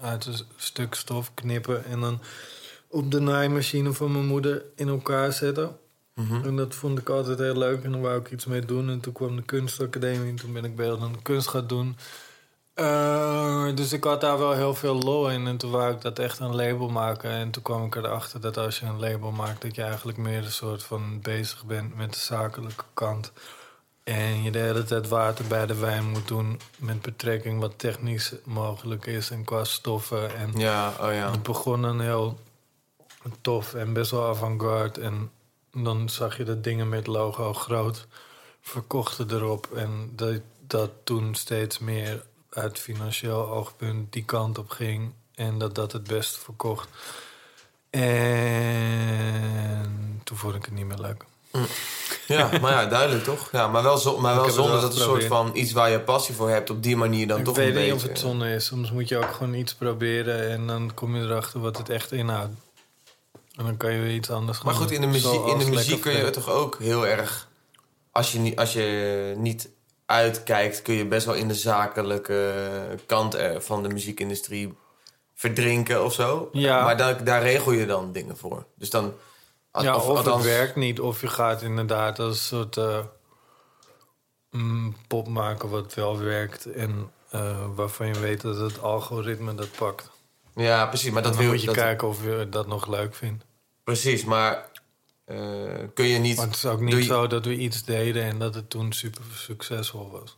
Uit 0.00 0.26
een 0.26 0.38
stuk 0.56 0.94
stof 0.94 1.34
knippen 1.34 1.84
en 1.84 2.00
dan 2.00 2.20
op 2.88 3.10
de 3.10 3.20
naaimachine 3.20 3.92
van 3.92 4.12
mijn 4.12 4.26
moeder 4.26 4.64
in 4.76 4.88
elkaar 4.88 5.32
zetten. 5.32 5.78
Mhm. 6.14 6.44
En 6.44 6.56
dat 6.56 6.74
vond 6.74 6.98
ik 6.98 7.08
altijd 7.08 7.38
heel 7.38 7.58
leuk 7.58 7.84
en 7.84 7.92
daar 7.92 8.00
wou 8.00 8.20
ik 8.20 8.30
iets 8.30 8.46
mee 8.46 8.64
doen. 8.64 8.90
En 8.90 9.00
toen 9.00 9.12
kwam 9.12 9.36
de 9.36 9.42
kunstacademie 9.42 10.30
en 10.30 10.36
toen 10.36 10.52
ben 10.52 10.64
ik 10.64 10.76
beeldende 10.76 11.22
kunst 11.22 11.48
gaan 11.48 11.66
doen. 11.66 11.96
Eh, 12.78 13.68
dus 13.74 13.92
ik 13.92 14.04
had 14.04 14.20
daar 14.20 14.38
wel 14.38 14.52
heel 14.52 14.74
veel 14.74 14.94
lol 14.94 15.30
in. 15.30 15.46
En 15.46 15.56
toen 15.56 15.70
wou 15.70 15.92
ik 15.92 16.00
dat 16.00 16.18
echt 16.18 16.38
een 16.38 16.54
label 16.54 16.88
maken. 16.88 17.30
En 17.30 17.50
toen 17.50 17.62
kwam 17.62 17.84
ik 17.84 17.94
erachter 17.94 18.40
dat 18.40 18.56
als 18.56 18.78
je 18.78 18.86
een 18.86 19.00
label 19.00 19.30
maakt... 19.30 19.62
dat 19.62 19.74
je 19.74 19.82
eigenlijk 19.82 20.18
meer 20.18 20.44
een 20.44 20.52
soort 20.52 20.82
van 20.82 21.20
bezig 21.20 21.64
bent 21.64 21.96
met 21.96 22.12
de 22.12 22.18
zakelijke 22.18 22.84
kant. 22.94 23.32
En 24.04 24.42
je 24.42 24.50
de 24.50 24.58
hele 24.58 24.84
tijd 24.84 25.08
water 25.08 25.44
bij 25.46 25.66
de 25.66 25.74
wijn 25.74 26.10
moet 26.10 26.28
doen... 26.28 26.60
met 26.76 27.02
betrekking 27.02 27.60
wat 27.60 27.78
technisch 27.78 28.32
mogelijk 28.44 29.06
is 29.06 29.30
en 29.30 29.44
qua 29.44 29.64
stoffen. 29.64 30.36
En 30.36 30.52
Ja, 30.56 30.92
oh 31.00 31.12
ja. 31.12 31.30
het 31.30 31.42
begon 31.42 31.82
een 31.82 32.00
heel 32.00 32.38
tof 33.40 33.74
en 33.74 33.92
best 33.92 34.10
wel 34.10 34.26
avant-garde. 34.26 35.00
En 35.00 35.30
dan 35.72 36.08
zag 36.08 36.36
je 36.36 36.44
dat 36.44 36.64
dingen 36.64 36.88
met 36.88 37.06
logo 37.06 37.52
groot 37.52 38.06
verkochten 38.60 39.30
erop. 39.30 39.68
En 39.74 40.12
dat, 40.14 40.40
dat 40.66 40.90
toen 41.04 41.34
steeds 41.34 41.78
meer 41.78 42.26
uit 42.58 42.78
financieel 42.78 43.48
oogpunt 43.48 44.12
die 44.12 44.24
kant 44.24 44.58
op 44.58 44.70
ging. 44.70 45.12
En 45.34 45.58
dat 45.58 45.74
dat 45.74 45.92
het 45.92 46.06
best 46.06 46.38
verkocht. 46.38 46.88
En 47.90 50.20
toen 50.24 50.36
vond 50.36 50.54
ik 50.54 50.64
het 50.64 50.74
niet 50.74 50.86
meer 50.86 50.98
leuk. 50.98 51.24
Ja, 52.26 52.50
maar 52.60 52.72
ja, 52.72 52.86
duidelijk 52.86 53.24
toch? 53.24 53.48
Ja, 53.52 53.68
maar 53.68 53.82
wel, 53.82 53.98
zo, 53.98 54.18
maar 54.18 54.30
Ik 54.30 54.36
wel 54.36 54.46
het 54.46 54.54
zonder 54.54 54.80
dat 54.80 54.94
een 54.94 55.00
soort 55.00 55.24
van 55.24 55.50
iets 55.54 55.72
waar 55.72 55.90
je 55.90 56.00
passie 56.00 56.34
voor 56.34 56.50
hebt, 56.50 56.70
op 56.70 56.82
die 56.82 56.96
manier 56.96 57.26
dan 57.26 57.38
ik 57.38 57.44
toch 57.44 57.56
weet 57.56 57.68
een 57.68 57.74
niet 57.74 57.80
beetje. 57.90 57.94
of 57.96 58.02
het 58.02 58.18
zonde 58.18 58.54
is. 58.54 58.66
Soms 58.66 58.90
moet 58.90 59.08
je 59.08 59.16
ook 59.18 59.32
gewoon 59.32 59.54
iets 59.54 59.74
proberen 59.74 60.50
en 60.50 60.66
dan 60.66 60.94
kom 60.94 61.16
je 61.16 61.22
erachter 61.22 61.60
wat 61.60 61.78
het 61.78 61.88
echt 61.88 62.12
inhoudt. 62.12 62.52
En 63.56 63.64
dan 63.64 63.76
kan 63.76 63.92
je 63.92 64.00
weer 64.00 64.14
iets 64.14 64.30
anders 64.30 64.58
gaan 64.58 64.66
Maar 64.66 64.74
goed, 64.74 64.90
in 64.90 65.00
de 65.00 65.06
muziek, 65.06 65.46
in 65.46 65.58
de 65.58 65.66
muziek 65.66 66.00
kun 66.00 66.12
je 66.12 66.18
vet. 66.18 66.32
toch 66.32 66.48
ook 66.50 66.78
heel 66.78 67.06
erg. 67.06 67.48
Als 68.12 68.32
je, 68.32 68.38
niet, 68.38 68.58
als 68.58 68.72
je 68.72 69.34
niet 69.36 69.68
uitkijkt, 70.08 70.82
kun 70.82 70.94
je 70.94 71.06
best 71.06 71.26
wel 71.26 71.34
in 71.34 71.48
de 71.48 71.54
zakelijke 71.54 72.54
kant 73.06 73.34
er- 73.34 73.62
van 73.62 73.82
de 73.82 73.88
muziekindustrie 73.88 74.76
verdrinken 75.34 76.04
of 76.04 76.12
zo. 76.12 76.48
Ja. 76.52 76.84
Maar 76.84 76.96
daar, 76.96 77.24
daar 77.24 77.42
regel 77.42 77.72
je 77.72 77.86
dan 77.86 78.12
dingen 78.12 78.36
voor. 78.36 78.64
Dus 78.74 78.90
dan. 78.90 79.14
Ja, 79.72 79.96
of, 79.96 80.04
althans- 80.06 80.44
het 80.44 80.52
werkt 80.54 80.76
niet, 80.76 81.00
of 81.00 81.20
je 81.20 81.28
gaat 81.28 81.62
inderdaad 81.62 82.18
als 82.18 82.28
een 82.28 82.36
soort 82.58 82.76
eh, 82.76 82.98
mm, 84.50 84.96
pop 85.08 85.28
maken 85.28 85.68
wat 85.68 85.94
wel 85.94 86.18
werkt 86.18 86.72
en 86.72 87.10
eh, 87.30 87.66
waarvan 87.74 88.06
je 88.06 88.18
weet 88.20 88.40
dat 88.40 88.56
het 88.56 88.82
algoritme 88.82 89.54
dat 89.54 89.70
pakt. 89.78 90.10
Ja, 90.54 90.86
precies. 90.86 91.10
Maar 91.10 91.22
dat 91.22 91.32
dan 91.32 91.40
wil 91.42 91.50
moet 91.50 91.60
je 91.60 91.66
dat- 91.66 91.74
kijken 91.76 92.08
of 92.08 92.24
je 92.24 92.46
dat 92.50 92.66
nog 92.66 92.86
leuk 92.86 93.14
vindt. 93.14 93.44
Precies, 93.84 94.24
maar 94.24 94.52
eh, 94.52 94.60
kun 95.94 96.04
je 96.06 96.18
niet 96.18 96.36
Maar 96.36 96.46
het 96.46 96.54
is 96.56 96.64
ook 96.66 96.80
niet 96.80 96.94
je- 96.94 97.02
zo 97.02 97.26
dat 97.26 97.44
we 97.44 97.56
iets 97.56 97.84
deden 97.84 98.22
en 98.22 98.38
dat 98.38 98.54
het 98.54 98.70
toen 98.70 98.92
super 98.92 99.22
succesvol 99.34 100.10
was. 100.10 100.36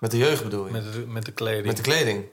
met 0.00 0.10
de 0.10 0.16
jeugd 0.18 0.42
bedoel 0.42 0.66
je? 0.66 0.72
Met 0.72 0.92
de, 0.92 1.04
met 1.06 1.24
de 1.24 1.32
kleding. 1.32 1.66
Met 1.66 1.76
de 1.76 1.82
kleding. 1.82 2.24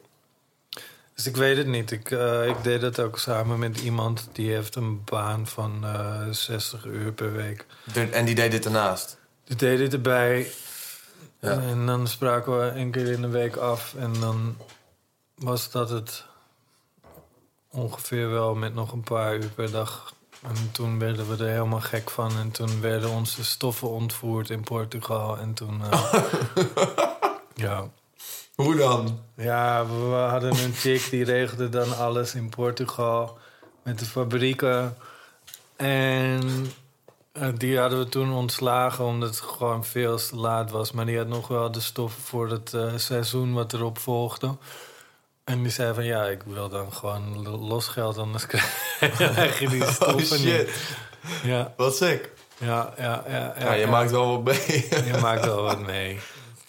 Dus 1.15 1.25
ik 1.27 1.35
weet 1.37 1.57
het 1.57 1.67
niet. 1.67 1.91
Ik, 1.91 2.11
eh, 2.11 2.47
ik 2.47 2.63
deed 2.63 2.81
dat 2.81 2.99
ook 2.99 3.19
samen 3.19 3.59
met 3.59 3.79
iemand 3.79 4.29
die 4.31 4.51
heeft 4.51 4.75
een 4.75 5.03
baan 5.03 5.47
van 5.47 5.79
eh 5.83 6.27
60 6.29 6.85
uur 6.85 7.11
per 7.11 7.31
week. 7.33 7.65
De- 7.93 8.01
en 8.09 8.25
die 8.25 8.35
deed 8.35 8.51
dit 8.51 8.65
ernaast. 8.65 9.17
Die 9.43 9.55
deed 9.55 9.77
dit 9.77 9.93
erbij. 9.93 10.51
Ja. 11.39 11.61
En 11.61 11.85
dan 11.85 12.07
spraken 12.07 12.59
we 12.59 12.67
één 12.67 12.91
keer 12.91 13.07
in 13.11 13.21
de 13.21 13.27
week 13.27 13.55
af. 13.55 13.93
En 13.97 14.13
dan 14.19 14.57
was 15.35 15.71
dat 15.71 15.89
het 15.89 16.25
ongeveer 17.69 18.29
wel 18.29 18.55
met 18.55 18.73
nog 18.73 18.91
een 18.91 19.03
paar 19.03 19.35
uur 19.35 19.49
per 19.55 19.71
dag. 19.71 20.13
En 20.41 20.71
toen 20.71 20.99
werden 20.99 21.29
we 21.29 21.43
er 21.43 21.51
helemaal 21.51 21.81
gek 21.81 22.09
van. 22.09 22.37
En 22.37 22.51
toen 22.51 22.81
werden 22.81 23.09
onze 23.09 23.43
stoffen 23.43 23.89
ontvoerd 23.89 24.49
in 24.49 24.63
Portugal. 24.63 25.37
En 25.37 25.53
toen... 25.53 25.81
eh, 25.91 26.13
ja. 27.55 27.89
Hoe 28.55 28.75
dan? 28.75 29.19
Ja, 29.35 29.85
we 29.85 29.93
we 29.93 30.15
hadden 30.15 30.63
een 30.63 30.73
chick 30.73 31.09
die 31.09 31.23
regelde 31.23 31.69
dan 31.69 31.97
alles 31.97 32.35
in 32.35 32.49
Portugal 32.49 33.37
met 33.83 33.99
de 33.99 34.05
fabrieken. 34.05 34.97
En 35.75 36.71
eh, 37.31 37.47
die 37.57 37.79
hadden 37.79 37.99
we 37.99 38.09
toen 38.09 38.33
ontslagen 38.33 39.05
omdat 39.05 39.29
het 39.29 39.39
gewoon 39.39 39.85
veel 39.85 40.17
te 40.17 40.35
laat 40.35 40.71
was. 40.71 40.91
Maar 40.91 41.05
die 41.05 41.17
had 41.17 41.27
nog 41.27 41.47
wel 41.47 41.71
de 41.71 41.79
stoffen 41.79 42.21
voor 42.21 42.49
het 42.49 42.73
eh, 42.73 42.93
seizoen 42.95 43.53
wat 43.53 43.73
erop 43.73 43.97
volgde. 43.97 44.55
En 45.43 45.61
die 45.61 45.71
zei 45.71 45.93
van 45.93 46.05
ja, 46.05 46.25
ik 46.25 46.43
wil 46.43 46.69
dan 46.69 46.93
gewoon 46.93 47.43
lo- 47.43 47.57
los 47.57 47.87
geld, 47.87 48.17
anders 48.17 48.45
krijg 48.45 49.59
je 49.59 49.67
die 49.69 49.81
Oh 49.83 49.89
stoffen 49.91 50.25
shit, 50.39 50.65
niet. 50.67 50.97
Ja, 51.43 51.73
wat 51.77 51.95
sick. 51.95 52.31
ja, 52.57 52.93
ja. 52.97 53.23
ja, 53.27 53.53
Ja, 53.59 53.73
je 53.83 53.87
maakt 53.87 54.11
wel 54.11 54.31
wat 54.31 54.43
mee. 54.69 54.87
je 55.05 55.17
maakt 55.21 55.45
wel 55.45 55.61
wat 55.63 55.79
mee. 55.79 56.19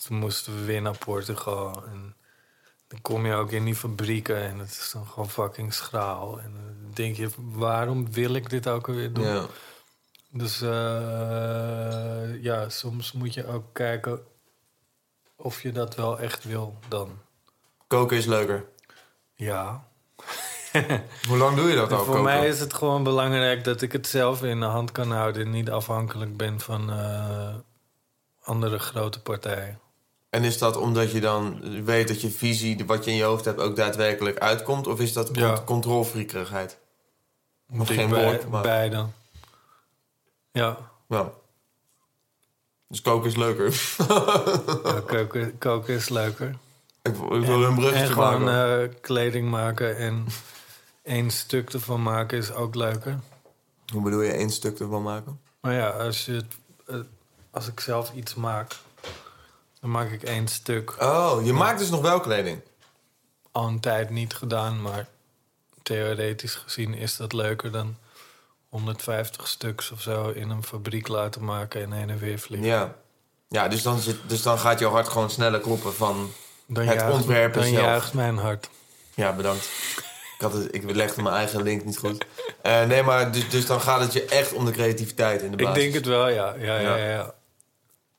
Toen 0.07 0.16
moesten 0.18 0.55
we 0.55 0.64
weer 0.64 0.83
naar 0.83 0.99
Portugal. 0.99 1.83
En 1.87 2.16
dan 2.89 3.01
kom 3.01 3.27
je 3.27 3.35
ook 3.35 3.51
in 3.51 3.64
die 3.64 3.75
fabrieken 3.77 4.37
en 4.43 4.59
het 4.59 4.70
is 4.70 4.91
dan 4.93 5.07
gewoon 5.07 5.31
fucking 5.31 5.75
schraal. 5.75 6.41
En 6.41 6.53
dan 6.53 6.91
denk 6.95 7.16
je, 7.16 7.29
waarom 7.37 8.12
wil 8.12 8.35
ik 8.35 8.51
dit 8.51 8.68
ook 8.68 8.89
alweer 8.89 9.12
doen? 9.12 9.25
ja. 9.27 9.47
Dus 10.35 10.61
eh, 10.62 12.43
ja, 12.43 12.68
soms 12.68 13.12
moet 13.12 13.35
je 13.35 13.47
ook 13.47 13.64
kijken 13.73 14.20
of 15.37 15.62
je 15.62 15.73
dat 15.73 15.95
wel 15.95 16.18
echt 16.20 16.45
wil 16.45 16.79
dan. 16.89 17.18
Koken 17.93 18.16
is 18.16 18.26
leuker. 18.26 18.64
Ja. 19.34 19.84
Hoe 21.28 21.36
lang 21.36 21.57
doe 21.57 21.68
je 21.68 21.74
dat 21.76 21.90
al? 21.93 21.97
voor 21.97 22.07
koken? 22.07 22.22
mij 22.22 22.49
is 22.49 22.61
het 22.61 22.74
gewoon 22.74 23.03
belangrijk 23.03 23.64
dat 23.64 23.82
ik 23.82 23.93
het 23.93 24.07
zelf 24.07 24.43
in 24.43 24.61
de 24.61 24.66
hand 24.66 24.93
kan 24.93 25.11
houden... 25.12 25.43
en 25.43 25.51
niet 25.51 25.70
afhankelijk 25.70 26.36
ben 26.36 26.61
van 26.61 26.90
eh, 26.93 27.55
andere 28.43 28.78
grote 28.78 29.20
partijen. 29.22 29.80
En 30.30 30.45
is 30.45 30.59
dat 30.59 30.76
omdat 30.76 31.11
je 31.12 31.20
dan 31.20 31.61
weet 31.84 32.09
dat 32.09 32.20
je 32.20 32.30
visie, 32.30 32.86
wat 32.86 33.05
je 33.05 33.11
in 33.11 33.16
je 33.16 33.22
hoofd 33.22 33.45
hebt, 33.45 33.61
ook 33.61 33.76
daadwerkelijk 33.76 34.38
uitkomt? 34.38 34.86
Of 34.86 35.01
is 35.01 35.12
dat 35.12 35.28
Ja. 35.32 35.47
cont- 35.49 35.64
controlfriekerigheid? 35.64 36.78
Moet 37.66 37.90
geen 37.90 38.11
bij- 38.11 38.24
woord, 38.24 38.49
maar- 38.49 38.62
Beide. 38.62 39.07
Ja. 40.53 40.76
Ja. 41.09 41.30
Dus 42.88 43.01
koken 43.03 43.28
is 43.30 43.36
leuker. 43.36 43.74
Ja, 44.84 45.01
koken, 45.07 45.59
koken 45.59 45.95
is 45.95 46.09
leuker. 46.09 46.57
Ik, 47.03 47.15
wil- 47.15 47.37
ik 47.37 47.45
wil 47.47 47.63
een 47.63 47.69
en 47.69 47.75
bruggetje 47.75 48.07
gewoon 48.13 48.45
maken. 48.45 48.83
eh, 48.91 48.95
kleding 49.01 49.51
maken 49.51 49.97
en 49.97 50.27
één 51.03 51.31
stuk 51.31 51.73
ervan 51.73 52.03
maken 52.03 52.39
is 52.39 52.53
ook 52.53 52.75
leuker. 52.75 53.19
Hoe 53.93 54.03
bedoel 54.03 54.21
je 54.21 54.33
één 54.33 54.51
stuk 54.51 54.79
ervan 54.81 55.03
maken? 55.03 55.41
Maar 55.61 55.73
ja, 55.75 55.89
als, 55.89 56.25
je 56.25 56.33
het, 56.33 56.55
eh, 56.87 56.97
als 57.51 57.69
ik 57.69 57.81
zelf 57.81 58.13
iets 58.15 58.35
maak, 58.35 58.77
dan 59.81 59.91
maak 59.91 60.11
ik 60.11 60.23
één 60.23 60.49
stuk. 60.49 60.95
Oh, 61.03 61.45
je 61.45 61.53
maakt 61.53 61.79
dus 61.79 61.91
nog 61.91 62.01
wel 62.01 62.21
kleding. 62.21 62.61
Al 63.53 63.67
een 63.67 63.81
tijd 63.81 64.11
niet 64.11 64.35
gedaan, 64.35 64.83
maar 64.83 65.09
theoretisch 65.83 66.55
gezien 66.55 66.95
is 66.95 67.17
dat 67.17 67.33
leuker 67.33 67.71
dan 67.73 67.97
150 68.69 69.49
stuks 69.49 69.91
of 69.91 70.01
zo 70.01 70.29
in 70.29 70.51
een 70.51 70.65
fabriek 70.65 71.09
laten 71.09 71.45
maken 71.45 71.83
en 71.83 71.93
heen 71.93 72.11
en 72.11 72.19
weer 72.19 72.39
vliegen. 72.39 72.69
Ja. 72.69 72.95
Ja, 73.49 73.69
dus 73.69 73.83
dan, 73.83 73.99
zit, 73.99 74.17
dus 74.27 74.43
dan 74.43 74.59
gaat 74.59 74.79
jouw 74.79 74.91
hart 74.91 75.09
gewoon 75.09 75.31
sneller 75.31 75.61
kloppen 75.61 75.95
van... 75.95 76.33
Dan 76.67 76.87
Het 76.87 76.95
juicht- 77.01 77.15
ontwerpen 77.15 77.61
Dan 77.61 77.71
zelf. 77.71 77.85
juicht 77.85 78.15
mijn 78.15 78.37
hart. 78.37 78.69
Ja, 79.15 79.33
bedankt. 79.33 79.65
Ik, 80.37 80.41
had 80.49 80.53
het, 80.53 80.75
ik 80.75 80.91
legde 80.91 81.23
mijn 81.23 81.35
eigen 81.35 81.63
link 81.63 81.85
niet 81.85 81.99
goed. 81.99 82.25
Eh, 82.63 82.85
nee, 82.85 83.03
maar 83.03 83.33
dus, 83.33 83.49
dus 83.49 83.67
dan 83.67 83.81
gaat 83.81 84.01
het 84.01 84.13
je 84.13 84.25
echt 84.25 84.53
om 84.53 84.65
de 84.65 84.71
creativiteit 84.71 85.43
in 85.43 85.51
de 85.51 85.57
Ik 85.57 85.65
basis. 85.65 85.83
denk 85.83 85.95
het 85.95 86.07
wel, 86.07 86.29
ja. 86.29 86.55
Ja, 86.59 86.79
ja, 86.79 86.97
Ja. 86.97 87.11
ja. 87.11 87.35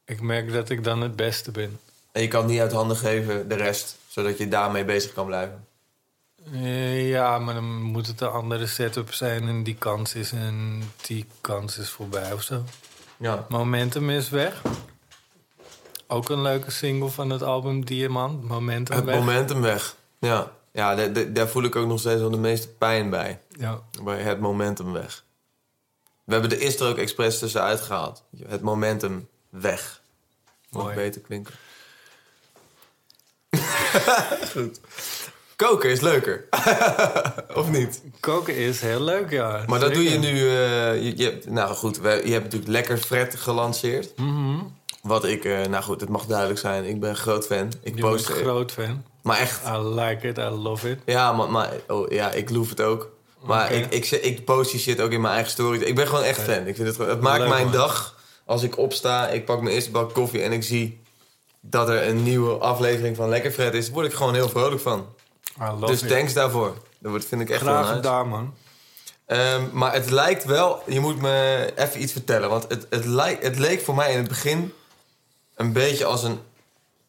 Ik 0.06 0.22
merk 0.22 0.52
dat 0.54 0.70
ik 0.70 0.84
dan 0.84 1.02
het 1.02 1.16
beste 1.16 1.52
ben. 1.52 1.80
En 2.12 2.22
je 2.22 2.28
kan 2.28 2.42
het 2.42 2.52
niet 2.52 2.60
uit 2.60 2.72
handen 2.72 2.98
geven, 2.98 3.48
de 3.48 3.56
rest. 3.56 3.98
Zodat 4.08 4.38
je 4.38 4.48
daarmee 4.48 4.86
bezig 4.86 5.14
kan 5.14 5.26
blijven. 5.26 5.66
Eh, 6.54 7.10
Ja, 7.10 7.40
maar 7.40 7.54
dan 7.54 7.82
moet 7.82 8.08
het 8.08 8.22
een 8.22 8.28
andere 8.30 8.68
setup 8.68 9.14
zijn 9.14 9.48
en 9.48 9.64
die 9.64 9.76
kans 9.76 10.14
is 10.16 10.32
en 10.32 10.84
die 11.02 11.26
kans 11.42 11.78
is 11.78 11.90
voorbij 11.90 12.34
of 12.34 12.42
zo. 12.42 12.64
Ja. 13.18 13.46
Momentum 13.50 14.10
is 14.10 14.30
weg. 14.30 14.62
Ook 16.14 16.30
een 16.30 16.42
leuke 16.42 16.72
single 16.72 17.10
van 17.10 17.30
het 17.30 17.42
album 17.44 17.86
Diamant. 17.86 18.44
Momentum 18.48 18.96
Het 18.96 19.06
weg. 19.06 19.16
momentum 19.16 19.62
weg. 19.62 19.96
Ja, 20.20 20.52
ja 20.72 20.96
de- 20.96 21.12
de- 21.12 21.32
daar 21.32 21.48
voel 21.48 21.64
ik 21.64 21.76
ook 21.76 21.88
nog 21.88 22.00
steeds 22.00 22.20
wel 22.22 22.30
de 22.30 22.38
meeste 22.38 22.68
pijn 22.68 23.10
bij. 23.10 23.40
Ja. 23.58 23.80
Bij 24.04 24.22
het 24.22 24.40
momentum 24.40 24.92
weg. 24.94 25.24
We 26.24 26.32
hebben 26.34 26.50
de 26.50 26.58
eerste 26.60 26.84
er 26.84 26.90
ook 26.90 26.98
expres 26.98 27.40
tussenuit 27.40 27.82
gehaald. 27.82 28.24
Het 28.48 28.62
momentum 28.62 29.28
weg. 29.50 30.02
Mooi. 30.70 30.96
beter 30.96 31.22
klinken. 31.22 31.54
Goed. 34.54 34.80
Koken 35.56 35.90
is 35.90 36.00
leuker. 36.02 36.46
of 37.60 37.70
niet? 37.70 38.02
Koken 38.20 38.56
is 38.56 38.82
heel 38.82 39.02
leuk, 39.02 39.30
ja. 39.32 39.64
Maar 39.68 39.80
dat 39.80 39.94
doe 39.94 40.04
je 40.04 40.18
nu... 40.18 40.32
eh, 40.50 41.18
je, 41.18 41.42
nou 41.48 41.74
goed, 41.76 41.96
je 41.96 42.10
hebt 42.32 42.44
natuurlijk 42.44 42.72
Lekker 42.72 42.98
Fred 42.98 43.36
gelanceerd. 43.36 44.18
Mhm. 44.18 44.60
Wat 45.04 45.24
ik... 45.26 45.46
eh, 45.46 45.66
nou 45.66 45.84
goed, 45.84 46.02
het 46.02 46.10
mag 46.10 46.26
duidelijk 46.26 46.60
zijn. 46.60 46.86
Ik 46.86 47.00
ben 47.00 47.10
een 47.10 47.16
groot 47.16 47.46
fan. 47.46 47.68
Ik 47.68 47.74
Je 47.96 48.02
bent 48.02 48.02
post... 48.02 48.30
een 48.30 48.36
groot 48.36 48.72
fan. 48.72 49.04
Maar 49.22 49.38
echt... 49.40 49.62
I 49.68 49.78
like 49.78 50.28
it, 50.28 50.38
I 50.38 50.42
love 50.42 50.90
it. 50.90 51.00
Ja, 51.06 51.32
maar, 51.34 51.50
maar 51.50 51.70
oh, 51.88 52.12
ja, 52.12 52.32
ik 52.32 52.50
loef 52.50 52.70
het 52.70 52.82
ook. 52.82 53.10
Maar 53.42 53.66
Oké. 53.66 53.74
ik, 53.74 53.92
ik, 53.92 54.12
ik 54.12 54.46
post 54.46 54.72
die 54.72 54.80
shit 54.80 55.02
ook 55.02 55.12
in 55.12 55.22
mijn 55.22 55.34
eigen 55.34 55.52
story. 55.52 55.82
Ik 55.82 55.96
ben 55.96 56.08
gewoon 56.08 56.24
echt 56.24 56.42
fan. 56.42 56.68
Ik 56.68 56.76
vind 56.76 56.88
het, 56.88 56.96
gewoon- 56.96 57.12
het 57.12 57.22
maakt 57.22 57.40
Leuk, 57.40 57.50
mijn 57.50 57.64
man. 57.64 57.74
dag 57.74 58.16
als 58.46 58.64
ik 58.64 58.78
opsta, 58.78 59.28
ik 59.28 59.46
pak 59.46 59.62
mijn 59.62 59.76
eerste 59.76 59.92
bak 59.92 60.14
koffie 60.14 60.42
en 60.42 60.52
ik 60.52 60.64
zie 60.64 61.02
dat 61.62 61.90
er 61.90 62.08
een 62.08 62.24
nieuwe 62.24 62.54
aflevering 62.58 63.16
van 63.16 63.30
Lekker 63.30 63.52
Fred 63.52 63.74
is, 63.74 63.90
word 63.90 64.06
ik 64.06 64.14
gewoon 64.14 64.34
heel 64.34 64.50
vrolijk 64.50 64.82
van. 64.82 65.06
I 65.62 65.64
love 65.72 65.86
dus 65.86 66.02
it. 66.02 66.10
thanks 66.10 66.34
daarvoor. 66.34 66.74
Dat 67.00 67.12
wordt- 67.12 67.26
vind 67.26 67.42
ik 67.42 67.50
echt 67.50 67.62
Graag 67.62 67.90
gedaan, 67.92 68.28
man. 68.28 68.54
Ehm, 69.26 69.62
maar 69.72 69.94
het 69.94 70.10
lijkt 70.10 70.44
wel, 70.46 70.82
je 70.88 71.00
moet 71.00 71.22
me 71.22 71.72
even 71.76 72.02
iets 72.02 72.12
vertellen. 72.12 72.50
Want 72.50 72.66
het, 72.70 72.88
het, 72.90 73.06
lijkt, 73.06 73.44
het 73.44 73.60
leek 73.60 73.82
voor 73.82 73.96
mij 73.96 74.12
in 74.12 74.18
het 74.18 74.28
begin 74.28 74.74
een 75.56 75.74
beetje 75.74 76.06
als 76.06 76.24
een 76.24 76.40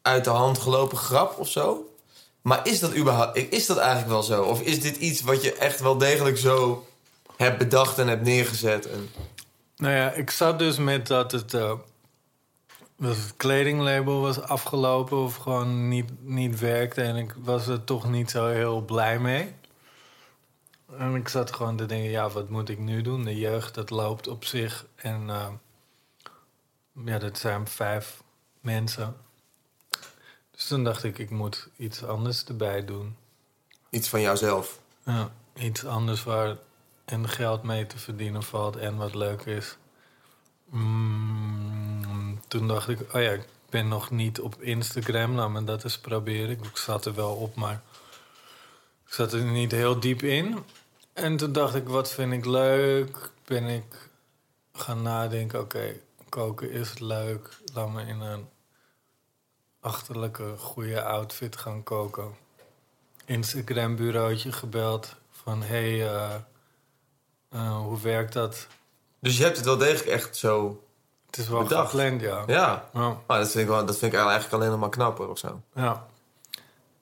uit 0.03 0.25
de 0.25 0.31
hand 0.31 0.59
gelopen 0.59 0.97
grap 0.97 1.39
of 1.39 1.49
zo. 1.49 1.89
Maar 2.43 2.67
is 2.67 2.81
dat 2.81 2.97
überhaupt, 2.97 3.53
is 3.53 3.67
dat 3.67 3.77
eigenlijk 3.77 4.09
wel 4.09 4.23
zo? 4.23 4.43
Of 4.43 4.61
is 4.61 4.81
dit 4.81 4.97
iets 4.97 5.21
wat 5.21 5.43
je 5.43 5.55
echt 5.55 5.81
wel 5.81 5.99
degelijk 5.99 6.39
zo 6.39 6.87
hebt 7.37 7.59
bedacht 7.59 7.99
en 7.99 8.09
hebt 8.09 8.23
neergezet? 8.23 8.87
En... 8.91 9.11
Nou 9.77 9.95
ja, 9.95 10.13
ik 10.13 10.31
zat 10.31 10.59
dus 10.59 10.79
met 10.79 11.07
dat 11.07 11.33
het, 11.33 11.55
eh, 11.55 11.73
het 13.01 13.35
kledinglabel 13.37 14.21
was 14.21 14.41
afgelopen 14.41 15.17
of 15.17 15.37
gewoon 15.37 15.89
niet, 15.89 16.11
niet 16.21 16.59
werkte. 16.59 17.03
En 17.03 17.17
ik 17.17 17.35
was 17.39 17.67
er 17.67 17.85
toch 17.85 18.11
niet 18.11 18.31
zo 18.31 18.47
heel 18.47 18.81
blij 18.81 19.19
mee. 19.19 19.55
En 20.99 21.15
ik 21.15 21.29
zat 21.29 21.55
gewoon 21.55 21.77
te 21.77 21.87
denken, 21.87 22.11
ja, 22.11 22.29
wat 22.29 22.49
moet 22.49 22.69
ik 22.69 22.79
nu 22.79 23.03
doen? 23.03 23.25
De 23.25 23.37
jeugd, 23.37 23.75
dat 23.75 23.91
loopt 23.91 24.29
op 24.29 24.45
zich. 24.45 24.87
En 24.95 25.31
eh, 25.31 25.47
ja, 27.05 27.19
dat 27.19 27.39
zijn 27.39 27.69
vijf 27.69 28.23
mensen. 28.65 29.17
Dus 30.51 30.67
toen 30.67 30.85
dacht 30.85 31.05
ik, 31.05 31.19
ik 31.19 31.31
moet 31.31 31.69
iets 31.77 32.05
anders 32.05 32.45
erbij 32.45 32.85
doen. 32.85 33.17
Iets 33.91 34.09
van 34.09 34.21
jouzelf. 34.21 34.81
Ja, 35.05 35.33
iets 35.55 35.85
anders 35.85 36.23
waar 36.23 36.57
en 37.05 37.29
geld 37.29 37.63
mee 37.63 37.87
te 37.87 37.99
verdienen 37.99 38.43
valt 38.43 38.77
en 38.77 38.97
wat 38.97 39.15
leuk 39.15 39.43
is. 39.43 39.77
Mm, 40.65 42.41
toen 42.49 42.69
dacht 42.69 42.89
ik, 42.89 43.01
oh 43.01 43.23
ja, 43.23 43.31
ik 43.31 43.47
ben 43.71 43.89
nog 43.89 44.11
niet 44.11 44.41
op 44.41 44.63
Instagram. 44.63 45.35
Laat 45.35 45.51
me 45.51 45.65
dat 45.65 45.85
eens 45.85 45.99
proberen. 45.99 46.51
Ik 46.51 46.77
zat 46.77 47.07
er 47.07 47.15
wel 47.15 47.35
op, 47.35 47.55
maar 47.55 47.83
ik 49.07 49.13
zat 49.13 49.33
er 49.33 49.43
niet 49.43 49.73
heel 49.73 50.01
diep 50.01 50.23
in. 50.23 50.59
En 51.13 51.37
toen 51.37 51.53
dacht 51.53 51.75
ik, 51.75 51.89
wat 51.89 52.13
vind 52.13 52.33
ik 52.33 52.45
leuk? 52.45 53.31
Ben 53.45 53.65
ik 53.65 54.11
gaan 54.73 55.03
nadenken, 55.03 55.61
oké, 55.61 55.97
koken 56.29 56.71
is 56.71 56.99
leuk. 56.99 57.59
Laat 57.75 57.93
me 57.93 58.03
in 58.03 58.21
een 58.21 58.49
achterlijke, 59.85 60.55
goede 60.59 61.03
outfit 61.03 61.57
gaan 61.57 61.83
koken. 61.83 62.35
Instagram-bureautje 63.25 64.53
gebeld 64.53 65.15
van... 65.31 65.63
hé, 65.63 65.99
hey, 65.99 66.15
eh, 66.15 66.35
eh, 67.51 67.77
hoe 67.77 68.01
werkt 68.01 68.33
dat? 68.33 68.67
Dus 69.19 69.37
je 69.37 69.43
hebt 69.43 69.57
het 69.57 69.65
wel 69.67 69.77
degelijk 69.77 70.07
echt 70.09 70.37
zo... 70.37 70.83
Het 71.27 71.39
is 71.39 71.49
wel 71.49 71.63
Bedacht. 71.63 71.91
gepland, 71.91 72.21
ja. 72.21 72.43
Ja, 72.47 72.89
Ja. 72.93 73.17
dat, 73.27 73.51
vind 73.51 73.65
ik 73.65 73.69
wel, 73.69 73.87
dat 73.87 73.99
vind 73.99 74.13
ik 74.13 74.19
eigenlijk 74.19 74.53
alleen 74.53 74.71
nog 74.71 74.81
maar 74.81 74.89
knapper 74.89 75.29
of 75.29 75.39
zo. 75.39 75.61
ja. 75.75 76.07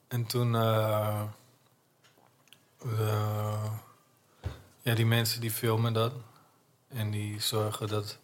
En 0.09 0.27
toen... 0.27 0.55
eh, 0.57 1.23
ja, 4.83 4.95
die 4.95 5.07
mensen 5.07 5.41
die 5.41 5.51
filmen 5.51 5.93
dat. 5.93 6.13
En 6.89 7.11
die 7.11 7.41
zorgen 7.41 7.89
dat 7.89 8.19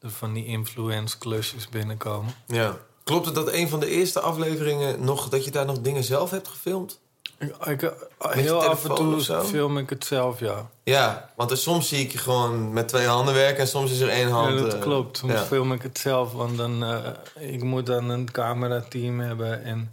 er 0.00 0.10
van 0.10 0.32
die 0.32 0.46
influence-klusjes 0.46 1.68
binnenkomen. 1.68 2.34
Ja. 2.46 2.76
Klopt 3.04 3.26
het 3.26 3.34
dat 3.34 3.52
een 3.52 3.68
van 3.68 3.80
de 3.80 3.88
eerste 3.88 4.20
afleveringen 4.20 5.04
nog... 5.04 5.28
dat 5.28 5.44
je 5.44 5.50
daar 5.50 5.66
nog 5.66 5.80
dingen 5.80 6.04
zelf 6.04 6.30
hebt 6.30 6.48
gefilmd? 6.48 7.00
Ik, 7.38 7.56
ik, 7.66 7.80
je 7.80 7.92
heel 8.18 8.64
af 8.64 8.84
en 8.84 8.94
toe 8.94 9.20
film 9.44 9.78
ik 9.78 9.90
het 9.90 10.04
zelf, 10.04 10.40
ja. 10.40 10.70
Ja, 10.82 11.30
want 11.36 11.50
er, 11.50 11.56
soms 11.56 11.88
zie 11.88 12.04
ik 12.04 12.12
je 12.12 12.18
gewoon 12.18 12.72
met 12.72 12.88
twee 12.88 13.06
handen 13.06 13.34
werken... 13.34 13.58
en 13.58 13.68
soms 13.68 13.90
is 13.90 14.00
er 14.00 14.08
één 14.08 14.30
hand... 14.30 14.58
Ja, 14.58 14.64
dat 14.64 14.74
eh, 14.74 14.80
klopt. 14.80 15.16
Soms 15.16 15.32
ja. 15.32 15.44
film 15.44 15.72
ik 15.72 15.82
het 15.82 15.98
zelf, 15.98 16.32
want 16.32 16.56
dan, 16.56 16.84
eh, 16.84 17.50
ik 17.52 17.62
moet 17.62 17.86
dan 17.86 18.08
een 18.08 18.30
camerateam 18.30 19.20
hebben. 19.20 19.64
En 19.64 19.92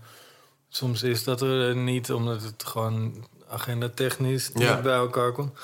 soms 0.70 1.04
is 1.04 1.24
dat 1.24 1.42
er 1.42 1.76
niet, 1.76 2.12
omdat 2.12 2.42
het 2.42 2.64
gewoon 2.66 3.28
agenda 3.50 3.90
technisch 3.96 4.52
Ja. 4.54 4.74
niet 4.74 4.84
bij 4.84 4.96
elkaar 4.96 5.32
komt. 5.32 5.60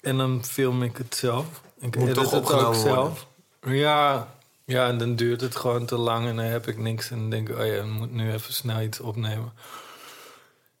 En 0.00 0.16
dan 0.16 0.44
film 0.44 0.82
ik 0.82 0.96
het 0.96 1.14
zelf. 1.14 1.46
Ik 1.78 1.96
Moet 1.96 2.08
edit 2.08 2.14
toch 2.14 2.24
het 2.24 2.34
ook 2.34 2.40
opgenomen 2.40 2.80
zelf. 2.80 3.26
Ja, 3.62 4.28
ja, 4.70 4.88
en 4.88 4.98
dan 4.98 5.14
duurt 5.16 5.40
het 5.40 5.56
gewoon 5.56 5.84
te 5.86 5.96
lang 5.96 6.26
en 6.28 6.36
dan 6.36 6.44
heb 6.44 6.66
ik 6.66 6.78
niks. 6.78 7.10
En 7.10 7.18
dan 7.18 7.30
denk 7.30 7.48
ik, 7.48 7.58
oh 7.58 7.66
ja, 7.66 7.72
ik 7.72 7.84
moet 7.84 8.12
nu 8.12 8.32
even 8.32 8.52
snel 8.52 8.80
iets 8.80 9.00
opnemen. 9.00 9.52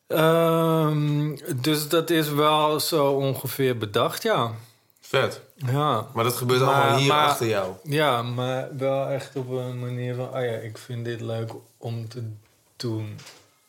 Ehm, 0.06 1.36
dus 1.56 1.88
dat 1.88 2.10
is 2.10 2.28
wel 2.28 2.80
zo 2.80 3.06
ongeveer 3.12 3.78
bedacht, 3.78 4.22
ja. 4.22 4.50
Vet. 5.00 5.40
Ja. 5.54 6.06
Maar 6.14 6.24
dat 6.24 6.36
gebeurt 6.36 6.60
Maar- 6.60 6.74
allemaal 6.74 6.98
hier 6.98 7.08
maar- 7.08 7.26
achter 7.26 7.46
jou. 7.46 7.72
Ja, 7.82 8.22
maar 8.22 8.68
wel 8.76 9.06
echt 9.06 9.36
op 9.36 9.50
een 9.50 9.78
manier 9.78 10.14
van... 10.14 10.24
oh 10.28 10.44
ja, 10.44 10.52
ik 10.52 10.78
vind 10.78 11.04
dit 11.04 11.20
leuk 11.20 11.52
om 11.78 12.08
te 12.08 12.22
doen. 12.76 13.16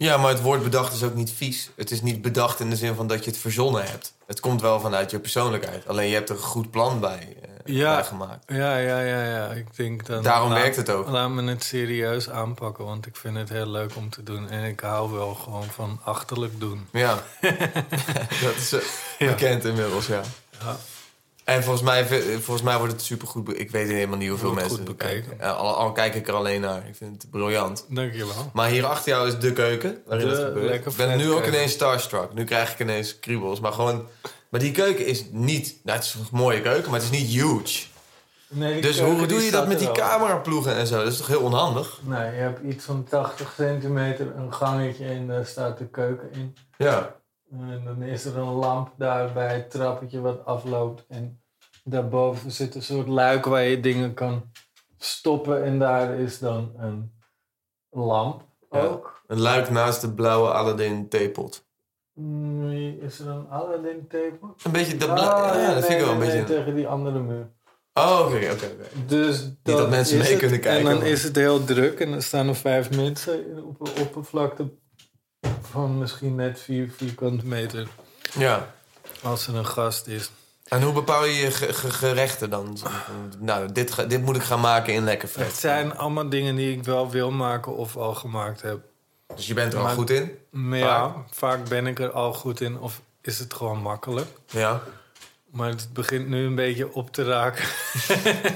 Ja, 0.02 0.18
maar 0.18 0.30
het 0.30 0.41
woord 0.41 0.64
bedacht 0.64 0.93
is 0.93 1.04
ook 1.04 1.14
niet 1.14 1.32
vies. 1.32 1.70
Het 1.76 1.91
is 1.91 2.02
niet 2.02 2.22
bedacht 2.22 2.60
in 2.60 2.70
de 2.70 2.76
zin 2.76 2.95
van 2.95 3.08
dat 3.08 3.24
je 3.24 3.30
het 3.30 3.39
verzonnen 3.39 3.84
hebt. 3.86 4.14
Het 4.28 4.39
komt 4.39 4.62
wel 4.62 4.80
vanuit 4.80 5.12
je 5.12 5.20
persoonlijkheid. 5.20 5.88
Alleen 5.88 6.08
je 6.08 6.14
hebt 6.14 6.30
er 6.30 6.36
een 6.36 6.41
goed 6.41 6.72
plan 6.72 6.99
bij, 6.99 7.38
eh, 7.41 7.49
Ja. 7.76 7.93
bij 7.95 8.04
gemaakt. 8.04 8.43
Ja, 8.47 8.78
ja, 8.78 8.99
ja, 8.99 9.24
ja. 9.26 9.47
Ik 9.47 9.76
denk 9.76 10.06
dan... 10.06 10.24
Daarom 10.24 10.49
laat- 10.49 10.62
werkt 10.62 10.76
het 10.76 10.89
ook. 10.89 11.08
Laat 11.10 11.30
me 11.30 11.43
het 11.49 11.64
serieus 11.64 12.30
aanpakken, 12.30 12.86
want 12.86 13.06
ik 13.06 13.16
vind 13.16 13.38
het 13.38 13.49
heel 13.49 13.68
leuk 13.68 13.95
om 13.95 14.10
te 14.10 14.24
doen. 14.24 14.49
En 14.49 14.64
ik 14.64 14.80
hou 14.80 15.12
wel 15.12 15.34
gewoon 15.34 15.68
van 15.72 15.99
achterlijk 16.04 16.60
doen. 16.60 16.88
Ja, 16.91 17.14
dat 18.43 18.56
is 18.58 18.72
eh, 18.74 18.80
Ja. 19.20 19.28
bekend 19.28 19.66
inmiddels, 19.66 20.08
ja. 20.08 20.22
Ja. 20.60 20.78
En 21.52 21.64
volgens 21.64 21.84
mij, 21.84 22.06
volgens 22.39 22.62
mij 22.62 22.78
wordt 22.78 22.93
het 22.93 23.02
supergoed... 23.02 23.60
Ik 23.60 23.72
weet 23.72 23.88
helemaal 23.88 24.18
niet 24.18 24.30
hoeveel 24.30 24.54
mensen 24.54 24.78
goed 24.78 24.95
kijken. 24.95 25.30
bekeken. 25.30 25.56
Al, 25.56 25.76
al 25.76 25.91
kijk 25.91 26.16
ik 26.16 26.28
er 26.28 26.34
alleen 26.34 26.62
naar. 26.62 26.88
Ik 26.88 26.95
vind 26.95 27.22
het 27.22 27.32
briljant. 27.32 27.86
Dankjewel. 27.89 28.52
Maar 28.54 28.70
hier 28.70 28.86
achter 28.86 29.12
jou 29.12 29.28
is 29.28 29.39
de 29.39 29.54
keuken, 29.54 30.02
waarin 30.06 30.28
De 30.28 30.34
het 30.36 30.43
gebeurt. 30.43 30.70
lekker 30.70 30.91
Ik 30.91 30.97
ben 30.97 31.18
nu 31.18 31.32
ook 31.32 31.45
ineens 31.45 31.72
starstruck. 31.72 32.34
Nu 32.34 32.43
krijg 32.43 32.74
ik 32.74 32.80
ineens 32.80 33.20
kriebels. 33.20 33.60
Maar 33.60 33.74
gewoon... 33.74 34.08
Maar 34.49 34.60
die 34.60 34.72
keuken 34.72 35.06
is 35.06 35.26
niet... 35.32 35.76
Nou, 35.84 35.97
het 35.97 36.06
is 36.06 36.14
een 36.14 36.26
mooie 36.32 36.62
keuken, 36.62 36.91
maar 36.91 36.99
het 36.99 37.12
is 37.12 37.20
niet 37.20 37.30
huge. 37.30 37.84
Nee, 38.47 38.82
Dus 38.82 38.99
hoe 38.99 39.26
doe 39.26 39.41
je 39.41 39.52
dat 39.52 39.68
met 39.68 39.80
die 39.80 39.88
er 39.88 39.93
cameraploegen 39.93 40.76
en 40.76 40.88
zo? 40.88 41.04
Dat 41.04 41.12
is 41.12 41.18
toch 41.18 41.28
heel 41.28 41.41
onhandig? 41.41 41.99
Nee, 42.04 42.36
je 42.36 42.41
hebt 42.41 42.64
iets 42.64 42.86
van 42.86 43.04
80 43.04 43.54
centimeter 43.58 44.36
een 44.36 44.54
gangetje 44.54 45.06
en 45.06 45.28
daar 45.28 45.45
staat 45.45 45.78
de 45.78 45.88
keuken 45.88 46.32
in. 46.34 46.56
Ja. 46.78 47.16
En 47.52 47.82
dan 47.86 48.02
is 48.02 48.26
er 48.26 48.38
een 48.38 48.54
lamp 48.54 48.93
daar 48.97 49.34
bij 49.34 49.54
het 49.54 49.72
trappetje 49.72 50.22
wat 50.22 50.45
afloopt. 50.45 51.06
En 51.10 51.41
daarboven 51.84 52.51
zit 52.51 52.75
een 52.75 52.82
soort 52.84 53.07
luik 53.07 53.45
waar 53.45 53.63
je 53.63 53.79
dingen 53.79 54.13
kan 54.13 54.51
stoppen. 54.97 55.63
En 55.63 55.79
daar 55.79 56.13
is 56.19 56.39
dan 56.39 56.71
een 56.77 57.11
lamp 57.89 58.43
Ja. 58.71 58.79
ook. 58.82 59.23
Een 59.27 59.39
luik 59.39 59.69
naast 59.69 60.01
de 60.01 60.13
blauwe 60.13 60.51
Aladdin 60.51 61.09
theepot. 61.09 61.65
Nee, 62.13 62.99
is 63.01 63.19
er 63.19 63.27
een 63.27 63.47
Aladdin 63.49 64.07
table? 64.07 64.53
Een 64.63 64.71
beetje 64.71 64.97
de 64.97 65.07
Ah, 65.07 65.13
bla- 65.13 65.57
ja, 65.61 65.73
dat 65.73 65.86
vind 65.86 65.99
ik 65.99 66.05
wel 66.05 66.13
een 66.13 66.19
nee, 66.19 66.29
beetje... 66.32 66.55
tegen 66.55 66.75
die 66.75 66.88
andere 66.88 67.19
muur. 67.19 67.49
Oh, 67.93 68.19
oké, 68.25 68.51
oké. 68.51 68.75
Dus 69.07 69.49
dat 69.63 69.89
mensen 69.89 70.17
mee 70.17 70.29
het. 70.29 70.39
kunnen 70.39 70.59
kijken, 70.59 70.79
En 70.79 70.86
dan 70.91 70.97
maar- 70.97 71.07
is 71.11 71.23
het 71.23 71.36
heel 71.36 71.63
druk 71.63 71.99
en 71.99 72.13
er 72.13 72.23
staan 72.23 72.47
er 72.47 72.55
vijf 72.55 72.95
mensen 72.95 73.63
op 73.65 73.88
een 73.88 74.01
oppervlakte 74.01 74.71
van 75.61 75.97
misschien 75.97 76.36
net 76.36 76.59
vier 76.59 76.91
vierkante 76.91 77.45
meter. 77.45 77.88
Ja. 78.38 78.73
Als 79.23 79.47
er 79.47 79.55
een 79.55 79.65
gast 79.65 80.07
is. 80.07 80.32
En 80.72 80.82
hoe 80.82 80.93
bepaal 80.93 81.26
je 81.26 81.34
je 81.34 81.51
ge- 81.51 81.74
ge- 81.74 81.89
gerechten 81.91 82.49
dan? 82.49 82.78
Nou, 83.39 83.72
dit, 83.72 84.09
dit 84.09 84.22
moet 84.22 84.36
ik 84.36 84.41
gaan 84.43 84.59
maken 84.59 84.93
in 84.93 85.03
lekker 85.03 85.28
Het 85.34 85.38
vet. 85.38 85.55
zijn 85.55 85.97
allemaal 85.97 86.30
dingen 86.30 86.55
die 86.55 86.78
ik 86.78 86.84
wel 86.84 87.09
wil 87.09 87.32
maken 87.32 87.76
of 87.76 87.97
al 87.97 88.13
gemaakt 88.15 88.61
heb. 88.61 88.80
Dus 89.36 89.47
je 89.47 89.53
bent 89.53 89.74
er 89.74 89.80
al 89.80 89.88
goed 89.89 90.09
in? 90.09 90.38
Maar 90.49 90.78
ja, 90.78 91.15
vaak 91.32 91.67
ben 91.69 91.88
ik 91.88 91.99
er 91.99 92.11
al 92.11 92.34
goed 92.34 92.61
in 92.61 92.80
of 92.80 93.01
is 93.22 93.39
het 93.39 93.53
gewoon 93.53 93.82
makkelijk. 93.82 94.28
Ja. 94.45 94.82
Maar 95.51 95.69
het 95.69 95.93
begint 95.93 96.28
nu 96.28 96.45
een 96.45 96.55
beetje 96.55 96.93
op 96.93 97.11
te 97.13 97.24
raken. 97.24 97.65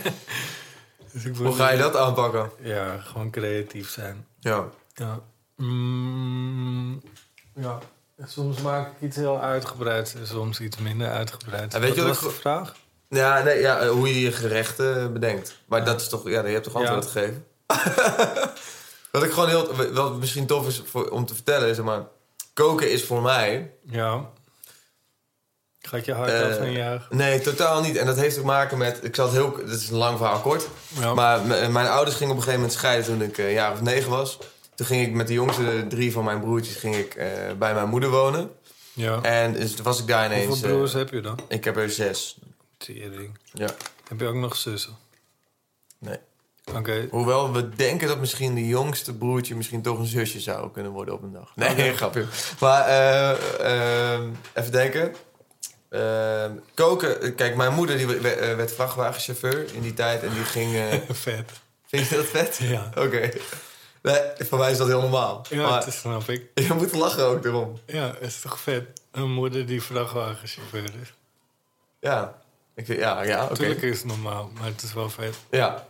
dus 1.11 1.25
ik 1.25 1.35
Hoe 1.35 1.55
ga 1.55 1.69
je 1.71 1.77
dat 1.77 1.95
aanpakken? 1.95 2.49
Ja, 2.61 2.97
gewoon 2.97 3.31
creatief 3.31 3.89
zijn. 3.89 4.25
Ja. 4.39 4.65
Ja. 4.93 5.19
Mm, 5.55 7.01
ja. 7.55 7.79
Soms 8.23 8.61
maak 8.61 8.87
ik 8.87 9.01
iets 9.07 9.15
heel 9.15 9.39
uitgebreids 9.41 10.13
en 10.13 10.27
soms 10.27 10.59
iets 10.59 10.77
minder 10.77 11.09
uitgebreid. 11.09 11.73
En 11.73 11.81
weet 11.81 11.95
je 11.95 12.01
wat 12.03 12.15
ik 12.15 12.21
de 12.21 12.29
vraag? 12.29 12.75
Ja, 13.09 13.43
nee, 13.43 13.59
ja, 13.59 13.79
eh, 13.79 13.89
hoe 13.89 14.07
je 14.07 14.21
je 14.21 14.31
gerechten 14.31 15.13
bedenkt. 15.13 15.55
Maar 15.65 15.85
dat 15.85 16.01
is 16.01 16.09
toch, 16.09 16.29
ja, 16.29 16.45
je 16.45 16.53
hebt 16.53 16.63
toch 16.63 16.75
antwoord 16.75 17.03
Ja. 17.03 17.09
gegeven? 17.09 17.45
Wat 19.11 19.23
ik 19.23 19.31
gewoon 19.31 19.49
heel, 19.49 19.93
wat 19.93 20.15
misschien 20.15 20.45
tof 20.45 20.67
is 20.67 20.81
voor, 20.85 21.09
om 21.09 21.25
te 21.25 21.33
vertellen, 21.33 21.69
is 21.69 21.75
zeg 21.75 21.85
maar, 21.85 22.03
koken 22.53 22.91
is 22.91 23.05
voor 23.05 23.21
mij. 23.21 23.71
Ja. 23.89 24.29
Gaat 25.79 26.05
je 26.05 26.13
hart 26.13 26.29
Eh, 26.31 26.41
af 26.41 26.57
en 26.57 26.71
jagen? 26.71 27.17
Nee, 27.17 27.41
totaal 27.41 27.81
niet. 27.81 27.95
En 27.97 28.05
dat 28.05 28.15
heeft 28.15 28.35
te 28.35 28.43
maken 28.45 28.77
met, 28.77 28.99
ik 29.03 29.15
zal 29.15 29.25
het 29.25 29.33
heel, 29.35 29.55
dit 29.55 29.69
is 29.81 29.89
een 29.89 29.95
lang 29.97 30.17
verhaal 30.17 30.39
kort. 30.39 30.67
Ja. 30.99 31.13
Maar 31.13 31.41
mijn 31.71 31.87
ouders 31.87 32.15
gingen 32.15 32.31
op 32.31 32.37
een 32.37 32.43
gegeven 32.43 32.59
moment 32.61 32.79
scheiden 32.79 33.05
toen 33.05 33.21
ik 33.21 33.37
eh, 33.37 33.45
een 33.45 33.51
jaar 33.53 33.71
of 33.71 33.81
negen 33.81 34.09
was. 34.09 34.37
Toen 34.75 34.85
ging 34.85 35.07
ik 35.07 35.13
met 35.13 35.27
de 35.27 35.33
jongste 35.33 35.85
drie 35.89 36.11
van 36.11 36.23
mijn 36.23 36.39
broertjes 36.39 36.75
ging 36.75 36.95
ik, 36.95 37.15
eh, 37.15 37.27
bij 37.57 37.73
mijn 37.73 37.89
moeder 37.89 38.09
wonen. 38.09 38.51
ja. 38.93 39.21
En 39.21 39.53
dus 39.53 39.75
was 39.75 39.99
ik 39.99 40.07
daar 40.07 40.25
ineens. 40.25 40.47
Hoeveel 40.47 40.69
eh, 40.69 40.75
broers 40.75 40.93
heb 40.93 41.09
je 41.09 41.21
dan? 41.21 41.39
ik 41.47 41.63
heb 41.63 41.77
er 41.77 41.89
zes. 41.89 42.37
Tering. 42.77 43.37
Ja. 43.53 43.69
Heb 44.07 44.19
je 44.19 44.27
ook 44.27 44.35
nog 44.35 44.55
zussen? 44.55 44.95
Nee. 45.99 46.17
Oké. 46.75 47.07
Hoewel 47.11 47.51
we 47.53 47.69
denken 47.69 48.07
dat 48.07 48.19
misschien 48.19 48.55
de 48.55 48.67
jongste 48.67 49.13
broertje 49.13 49.55
misschien 49.55 49.81
toch 49.81 49.99
een 49.99 50.05
zusje 50.05 50.39
zou 50.39 50.71
kunnen 50.71 50.91
worden 50.91 51.13
op 51.13 51.23
een 51.23 51.31
dag. 51.31 51.51
Nee, 51.55 51.93
grapje. 51.97 52.25
Maar 52.59 52.87
eh, 52.87 54.13
eh, 54.15 54.21
even 54.53 54.71
denken. 54.71 55.15
Eh, 55.89 56.45
koken. 56.73 57.35
Kijk, 57.35 57.55
mijn 57.55 57.73
moeder 57.73 57.97
die 57.97 58.07
werd, 58.07 58.73
vrachtwagenchauffeur 58.73 59.73
in 59.73 59.81
die 59.81 59.93
tijd. 59.93 60.23
En 60.23 60.33
die 60.33 60.43
ging... 60.43 60.75
eh, 60.75 60.93
Vet. 61.09 61.51
vind 61.87 62.07
je 62.09 62.15
dat 62.15 62.25
vet? 62.25 62.57
Ja. 62.61 62.91
Oké. 62.97 63.31
Nee, 64.05 64.47
voor 64.47 64.57
mij 64.57 64.71
is 64.71 64.77
dat 64.77 64.87
heel 64.87 65.01
normaal. 65.01 65.45
Ja, 65.49 65.69
maar 65.69 65.85
dat 65.85 65.93
snap 65.93 66.29
ik. 66.29 66.49
je 66.67 66.73
moet 66.73 66.93
lachen 66.93 67.25
ook 67.25 67.45
erom. 67.45 67.79
Ja, 67.85 68.15
is 68.19 68.41
toch 68.41 68.59
vet? 68.59 68.83
Een 69.11 69.31
moeder 69.31 69.65
die 69.65 69.81
vrachtwagenchauffeur 69.81 70.83
is. 70.83 71.13
Ja. 71.99 72.35
Ik 72.75 72.87
ja, 72.87 73.23
ja, 73.23 73.43
oké. 73.43 73.51
Natuurlijk 73.51 73.81
is 73.81 73.97
het 73.97 74.07
normaal, 74.07 74.49
maar 74.53 74.67
het 74.67 74.81
is 74.81 74.93
wel 74.93 75.09
vet. 75.09 75.35
Ja. 75.49 75.85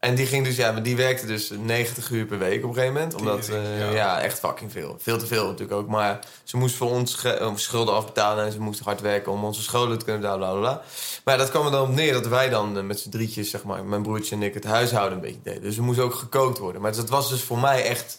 En 0.00 0.14
die 0.14 0.26
ging 0.26 0.44
dus, 0.44 0.56
ja, 0.56 0.72
maar 0.72 0.82
die 0.82 0.96
werkte 0.96 1.26
dus 1.26 1.50
90 1.50 2.10
uur 2.10 2.26
per 2.26 2.38
week 2.38 2.64
op 2.64 2.68
een 2.68 2.74
gegeven 2.74 2.94
moment. 2.94 3.14
Omdat, 3.14 3.48
eh, 3.48 3.78
ja. 3.78 3.90
ja. 3.90 4.20
echt 4.20 4.38
fucking 4.38 4.72
veel. 4.72 4.96
Veel 4.98 5.18
te 5.18 5.26
veel 5.26 5.44
natuurlijk 5.44 5.78
ook. 5.78 5.88
Maar 5.88 6.18
ze 6.44 6.56
moest 6.56 6.74
voor 6.74 6.90
ons 6.90 7.24
eh, 7.24 7.54
schulden 7.54 7.94
afbetalen 7.94 8.44
en 8.44 8.52
ze 8.52 8.60
moest 8.60 8.80
hard 8.80 9.00
werken 9.00 9.32
om 9.32 9.44
onze 9.44 9.62
scholen 9.62 9.98
te 9.98 10.04
kunnen 10.04 10.22
betalen, 10.22 10.48
bla 10.48 10.58
bla 10.58 10.60
bla. 10.60 10.82
Maar 11.24 11.34
ja, 11.34 11.40
dat 11.40 11.50
kwam 11.50 11.64
er 11.64 11.70
dan 11.70 11.88
op 11.88 11.94
neer 11.94 12.12
dat 12.12 12.26
wij 12.26 12.48
dan 12.48 12.76
eh, 12.76 12.82
met 12.82 13.00
z'n 13.00 13.10
drietjes, 13.10 13.50
zeg 13.50 13.64
maar, 13.64 13.84
mijn 13.84 14.02
broertje 14.02 14.34
en 14.34 14.42
ik, 14.42 14.54
het 14.54 14.64
huishouden 14.64 15.14
een 15.14 15.24
beetje 15.24 15.42
deden. 15.42 15.62
Dus 15.62 15.76
er 15.76 15.82
moest 15.82 15.98
ook 15.98 16.14
gekookt 16.14 16.58
worden. 16.58 16.80
Maar 16.80 16.94
dat 16.94 17.08
was 17.08 17.28
dus 17.28 17.42
voor 17.42 17.58
mij 17.58 17.84
echt, 17.84 18.18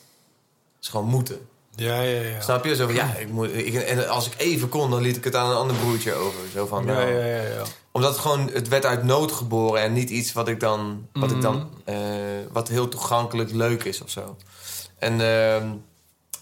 is 0.82 0.88
gewoon 0.88 1.07
moeten. 1.07 1.47
Ja, 1.75 2.01
ja, 2.01 2.21
ja. 2.21 2.41
Snap 2.41 2.65
je? 2.65 2.75
Zo 2.75 2.86
van, 2.86 2.95
ja, 2.95 3.15
ik 3.15 3.29
moet, 3.29 3.55
ik, 3.55 3.73
en 3.73 4.09
als 4.09 4.27
ik 4.27 4.34
even 4.38 4.69
kon, 4.69 4.89
dan 4.89 5.01
liet 5.01 5.17
ik 5.17 5.23
het 5.23 5.36
aan 5.36 5.49
een 5.49 5.55
ander 5.55 5.75
broertje 5.75 6.13
over. 6.13 6.39
Zo 6.53 6.65
van, 6.65 6.86
Ja, 6.86 6.93
nou, 6.93 7.09
ja, 7.09 7.25
ja, 7.25 7.41
ja. 7.41 7.63
Omdat 7.91 8.11
het 8.11 8.19
gewoon, 8.19 8.49
het 8.53 8.67
werd 8.67 8.85
uit 8.85 9.03
nood 9.03 9.31
geboren 9.31 9.81
en 9.81 9.93
niet 9.93 10.09
iets 10.09 10.33
wat 10.33 10.47
ik 10.47 10.59
dan, 10.59 11.07
wat 11.13 11.31
ik 11.31 11.41
dan, 11.41 11.55
Mhm. 11.55 11.65
eh, 11.83 11.97
wat 12.51 12.67
heel 12.67 12.87
toegankelijk 12.89 13.51
leuk 13.51 13.83
is 13.83 14.01
of 14.01 14.09
zo. 14.09 14.35
En, 14.97 15.21
ehm, 15.21 15.67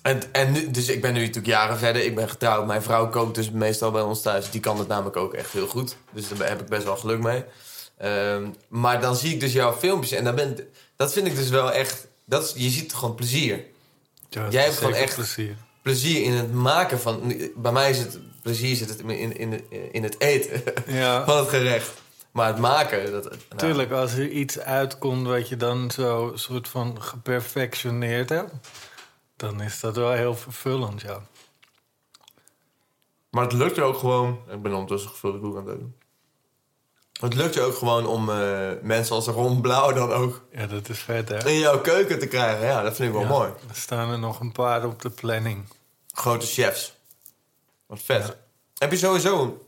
en, 0.01 0.33
en 0.33 0.51
nu, 0.51 0.71
dus 0.71 0.87
ik 0.87 1.01
ben 1.01 1.13
nu 1.13 1.19
natuurlijk 1.19 1.47
jaren 1.47 1.77
verder, 1.77 2.03
ik 2.03 2.15
ben 2.15 2.29
getrouwd. 2.29 2.65
Mijn 2.67 2.81
vrouw 2.81 3.09
kookt 3.09 3.35
dus 3.35 3.51
meestal 3.51 3.91
bij 3.91 4.01
ons 4.01 4.21
thuis. 4.21 4.49
Die 4.51 4.61
kan 4.61 4.79
het 4.79 4.87
namelijk 4.87 5.17
ook 5.17 5.33
echt 5.33 5.51
heel 5.51 5.67
goed. 5.67 5.97
Dus 6.11 6.27
daar 6.37 6.47
heb 6.49 6.61
ik 6.61 6.67
best 6.67 6.83
wel 6.83 6.97
geluk 6.97 7.19
mee. 7.21 7.43
Ehm, 7.97 8.47
maar 8.67 9.01
dan 9.01 9.15
zie 9.15 9.33
ik 9.33 9.39
dus 9.39 9.53
jouw 9.53 9.73
filmpjes 9.73 10.11
en 10.11 10.23
dan 10.23 10.35
ben, 10.35 10.57
dat 10.95 11.13
vind 11.13 11.27
ik 11.27 11.35
dus 11.35 11.49
wel 11.49 11.71
echt, 11.71 12.07
dat 12.25 12.43
is, 12.43 12.53
je 12.63 12.69
ziet 12.69 12.93
gewoon 12.93 13.15
plezier. 13.15 13.63
Ja, 14.29 14.47
Jij 14.49 14.63
hebt 14.63 14.77
gewoon 14.77 14.93
echt- 14.93 15.15
plezier. 15.15 15.55
Plezier 15.81 16.23
in 16.23 16.33
het 16.33 16.53
maken 16.53 16.99
van, 16.99 17.33
bij 17.55 17.71
mij 17.71 17.89
is 17.89 17.97
het, 17.97 18.19
plezier 18.41 18.75
zit 18.75 18.89
het 18.89 18.99
in, 18.99 19.09
in, 19.09 19.37
in, 19.37 19.91
in 19.91 20.03
het 20.03 20.19
eten 20.19 20.63
Ja, 21.01 21.25
van 21.25 21.37
het 21.37 21.49
gerecht. 21.49 21.91
Maar 22.31 22.47
het 22.47 22.57
maken, 22.57 23.11
dat... 23.11 23.23
nou, 23.23 23.39
tuurlijk. 23.55 23.91
Als 23.91 24.13
er 24.13 24.27
iets 24.27 24.59
uitkomt 24.59 25.27
wat 25.27 25.49
je 25.49 25.57
dan 25.57 25.91
zo 25.91 26.31
soort 26.35 26.67
van 26.67 27.01
geperfectioneerd 27.01 28.29
hebt... 28.29 28.53
dan 29.35 29.61
is 29.61 29.79
dat 29.79 29.95
wel 29.95 30.11
heel 30.11 30.35
vervullend, 30.35 31.01
ja. 31.01 31.21
Maar 33.29 33.43
het 33.43 33.53
lukt 33.53 33.75
je 33.75 33.81
ook 33.81 33.97
gewoon... 33.97 34.39
Ik 34.51 34.61
ben 34.61 34.73
ondertussen 34.73 35.09
gevulde 35.09 35.39
koek 35.39 35.57
aan 35.57 35.65
het 35.65 35.75
eten. 35.75 35.95
Het 37.19 37.33
lukt 37.33 37.53
je 37.53 37.61
ook 37.61 37.75
gewoon 37.75 38.05
om 38.05 38.29
eh, 38.29 38.69
mensen 38.81 39.15
als 39.15 39.27
Ron 39.27 39.61
Blauw 39.61 39.91
dan 39.91 40.11
ook 40.11 40.41
Ja, 40.51 40.67
dat 40.67 40.89
is 40.89 40.99
vet, 40.99 41.29
hè? 41.29 41.49
in 41.49 41.59
jouw 41.59 41.81
keuken 41.81 42.19
te 42.19 42.27
krijgen. 42.27 42.65
Ja, 42.65 42.81
dat 42.81 42.95
vind 42.95 43.07
ik 43.07 43.13
wel 43.13 43.23
Ja, 43.23 43.29
mooi. 43.29 43.49
Er 43.69 43.75
staan 43.75 44.11
er 44.11 44.19
nog 44.19 44.39
een 44.39 44.51
paar 44.51 44.85
op 44.85 45.01
de 45.01 45.09
planning. 45.09 45.65
Grote 46.13 46.45
chefs. 46.45 46.98
Wat 47.89 47.99
vet. 48.01 48.37
Heb 48.77 48.91
je 48.91 48.97
sowieso... 48.97 49.63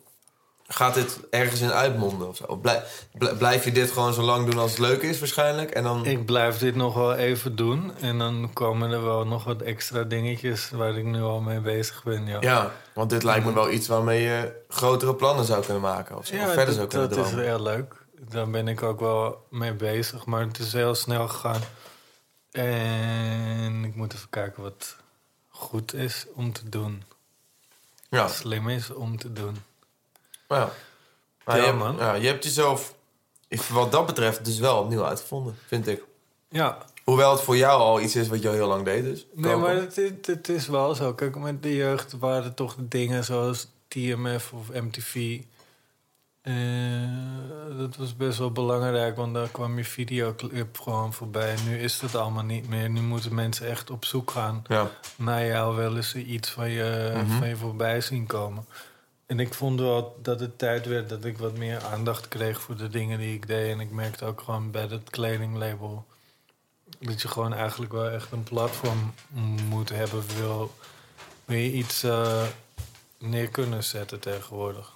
Gaat 0.67 0.93
dit 0.93 1.19
ergens 1.29 1.61
in 1.61 1.71
uitmonden 1.71 2.27
of 2.27 2.35
zo? 2.35 2.43
Of 2.43 2.61
blij- 2.61 2.83
bl- 3.17 3.35
blijf 3.37 3.63
je 3.63 3.71
dit 3.71 3.91
gewoon 3.91 4.13
zo 4.13 4.21
lang 4.21 4.49
doen 4.49 4.59
als 4.59 4.71
het 4.71 4.79
leuk 4.79 5.01
is 5.01 5.19
waarschijnlijk? 5.19 5.71
En 5.71 5.83
dan... 5.83 6.05
Ik 6.05 6.25
blijf 6.25 6.57
dit 6.57 6.75
nog 6.75 6.93
wel 6.93 7.15
even 7.15 7.55
doen. 7.55 7.91
En 7.97 8.17
dan 8.17 8.49
komen 8.53 8.91
er 8.91 9.03
wel 9.03 9.25
nog 9.25 9.43
wat 9.43 9.61
extra 9.61 10.03
dingetjes 10.03 10.69
waar 10.69 10.97
ik 10.97 11.03
nu 11.03 11.21
al 11.21 11.39
mee 11.41 11.59
bezig 11.59 12.03
ben. 12.03 12.27
Ja, 12.27 12.37
Ja, 12.41 12.71
want 12.93 13.09
dit 13.09 13.23
lijkt 13.23 13.45
me 13.45 13.53
wel 13.53 13.71
iets 13.71 13.87
waarmee 13.87 14.21
je 14.21 14.61
grotere 14.67 15.15
plannen 15.15 15.45
zou 15.45 15.63
kunnen 15.65 15.81
maken. 15.81 16.17
Of, 16.17 16.25
zo. 16.25 16.35
of 16.35 16.53
verder 16.53 16.73
zou 16.73 16.87
kunnen 16.87 17.09
dat 17.09 17.17
is 17.17 17.25
dromen. 17.25 17.45
heel 17.45 17.61
leuk. 17.61 17.95
Daar 18.29 18.49
ben 18.49 18.67
ik 18.67 18.83
ook 18.83 18.99
wel 18.99 19.45
mee 19.49 19.73
bezig. 19.73 20.25
Maar 20.25 20.41
het 20.41 20.59
is 20.59 20.73
heel 20.73 20.95
snel 20.95 21.27
gegaan. 21.27 21.61
En 22.51 23.83
ik 23.85 23.95
moet 23.95 24.13
even 24.13 24.29
kijken 24.29 24.63
wat 24.63 24.95
goed 25.49 25.93
is 25.93 26.25
om 26.35 26.53
te 26.53 26.69
doen. 26.69 27.03
Ja, 28.11 28.27
Slim 28.27 28.69
is 28.69 28.93
om 28.93 29.17
te 29.17 29.33
doen. 29.33 29.55
ja. 30.47 30.71
Maar 31.45 31.57
Ja, 31.57 31.65
je, 31.65 31.71
man. 31.71 31.95
Ja, 31.97 32.13
je 32.13 32.27
hebt 32.27 32.43
jezelf, 32.43 32.95
wat 33.69 33.91
dat 33.91 34.05
betreft, 34.05 34.45
dus 34.45 34.59
wel 34.59 34.79
opnieuw 34.79 35.05
uitgevonden, 35.05 35.57
vind 35.67 35.87
ik. 35.87 36.03
Ja, 36.49 36.77
Hoewel 37.03 37.31
het 37.31 37.41
voor 37.41 37.57
jou 37.57 37.81
al 37.81 38.01
iets 38.01 38.15
is 38.15 38.27
wat 38.27 38.41
je 38.41 38.47
al 38.47 38.53
heel 38.53 38.67
lang 38.67 38.85
deed, 38.85 39.03
dus. 39.03 39.25
Nee, 39.33 39.55
maar 39.55 39.75
het, 39.75 39.95
het, 39.95 40.25
het 40.25 40.49
is 40.49 40.67
wel 40.67 40.95
zo. 40.95 41.13
Kijk, 41.13 41.35
met 41.35 41.63
de 41.63 41.75
jeugd 41.75 42.17
waren 42.19 42.53
toch 42.53 42.75
dingen 42.79 43.23
zoals 43.23 43.67
TMF 43.87 44.53
of 44.53 44.69
MTV. 44.69 45.39
Eh, 46.41 47.77
dat 47.77 47.95
was 47.95 48.15
best 48.15 48.37
wel 48.37 48.51
belangrijk, 48.51 49.15
want 49.15 49.33
daar 49.33 49.47
kwam 49.49 49.77
je 49.77 49.83
videoclip 49.85 50.79
gewoon 50.79 51.13
voorbij. 51.13 51.55
Nu 51.65 51.79
is 51.79 51.99
dat 51.99 52.15
allemaal 52.15 52.43
niet 52.43 52.67
meer. 52.69 52.89
Nu 52.89 53.01
moeten 53.01 53.35
mensen 53.35 53.67
echt 53.69 53.89
op 53.89 54.05
zoek 54.05 54.31
gaan 54.31 54.63
Ja, 54.67 54.91
naar 55.15 55.45
jou. 55.45 55.75
Wel 55.75 55.95
eens 55.95 56.15
iets 56.15 56.49
van 56.49 56.69
je, 56.69 57.11
Mhm. 57.15 57.37
van 57.37 57.47
je 57.47 57.55
voorbij 57.55 58.01
zien 58.01 58.25
komen. 58.25 58.65
En 59.25 59.39
ik 59.39 59.53
vond 59.53 59.79
wel 59.79 60.19
dat 60.21 60.39
het 60.39 60.57
tijd 60.57 60.85
werd 60.85 61.09
dat 61.09 61.25
ik 61.25 61.37
wat 61.37 61.57
meer 61.57 61.83
aandacht 61.83 62.27
kreeg 62.27 62.61
voor 62.61 62.75
de 62.77 62.87
dingen 62.89 63.19
die 63.19 63.33
ik 63.35 63.47
deed. 63.47 63.71
En 63.71 63.79
ik 63.79 63.91
merkte 63.91 64.25
ook 64.25 64.41
gewoon 64.41 64.71
bij 64.71 64.87
dat 64.87 65.09
kledinglabel 65.09 66.05
dat 66.99 67.21
je 67.21 67.27
gewoon 67.27 67.53
eigenlijk 67.53 67.91
wel 67.91 68.09
echt 68.09 68.31
een 68.31 68.43
platform 68.43 69.13
moet 69.69 69.89
hebben. 69.89 70.23
Wil, 70.37 70.71
wil 71.45 71.57
je 71.57 71.71
iets 71.71 72.03
eh, 72.03 72.43
neer 73.17 73.47
kunnen 73.49 73.83
zetten 73.83 74.19
tegenwoordig. 74.19 74.95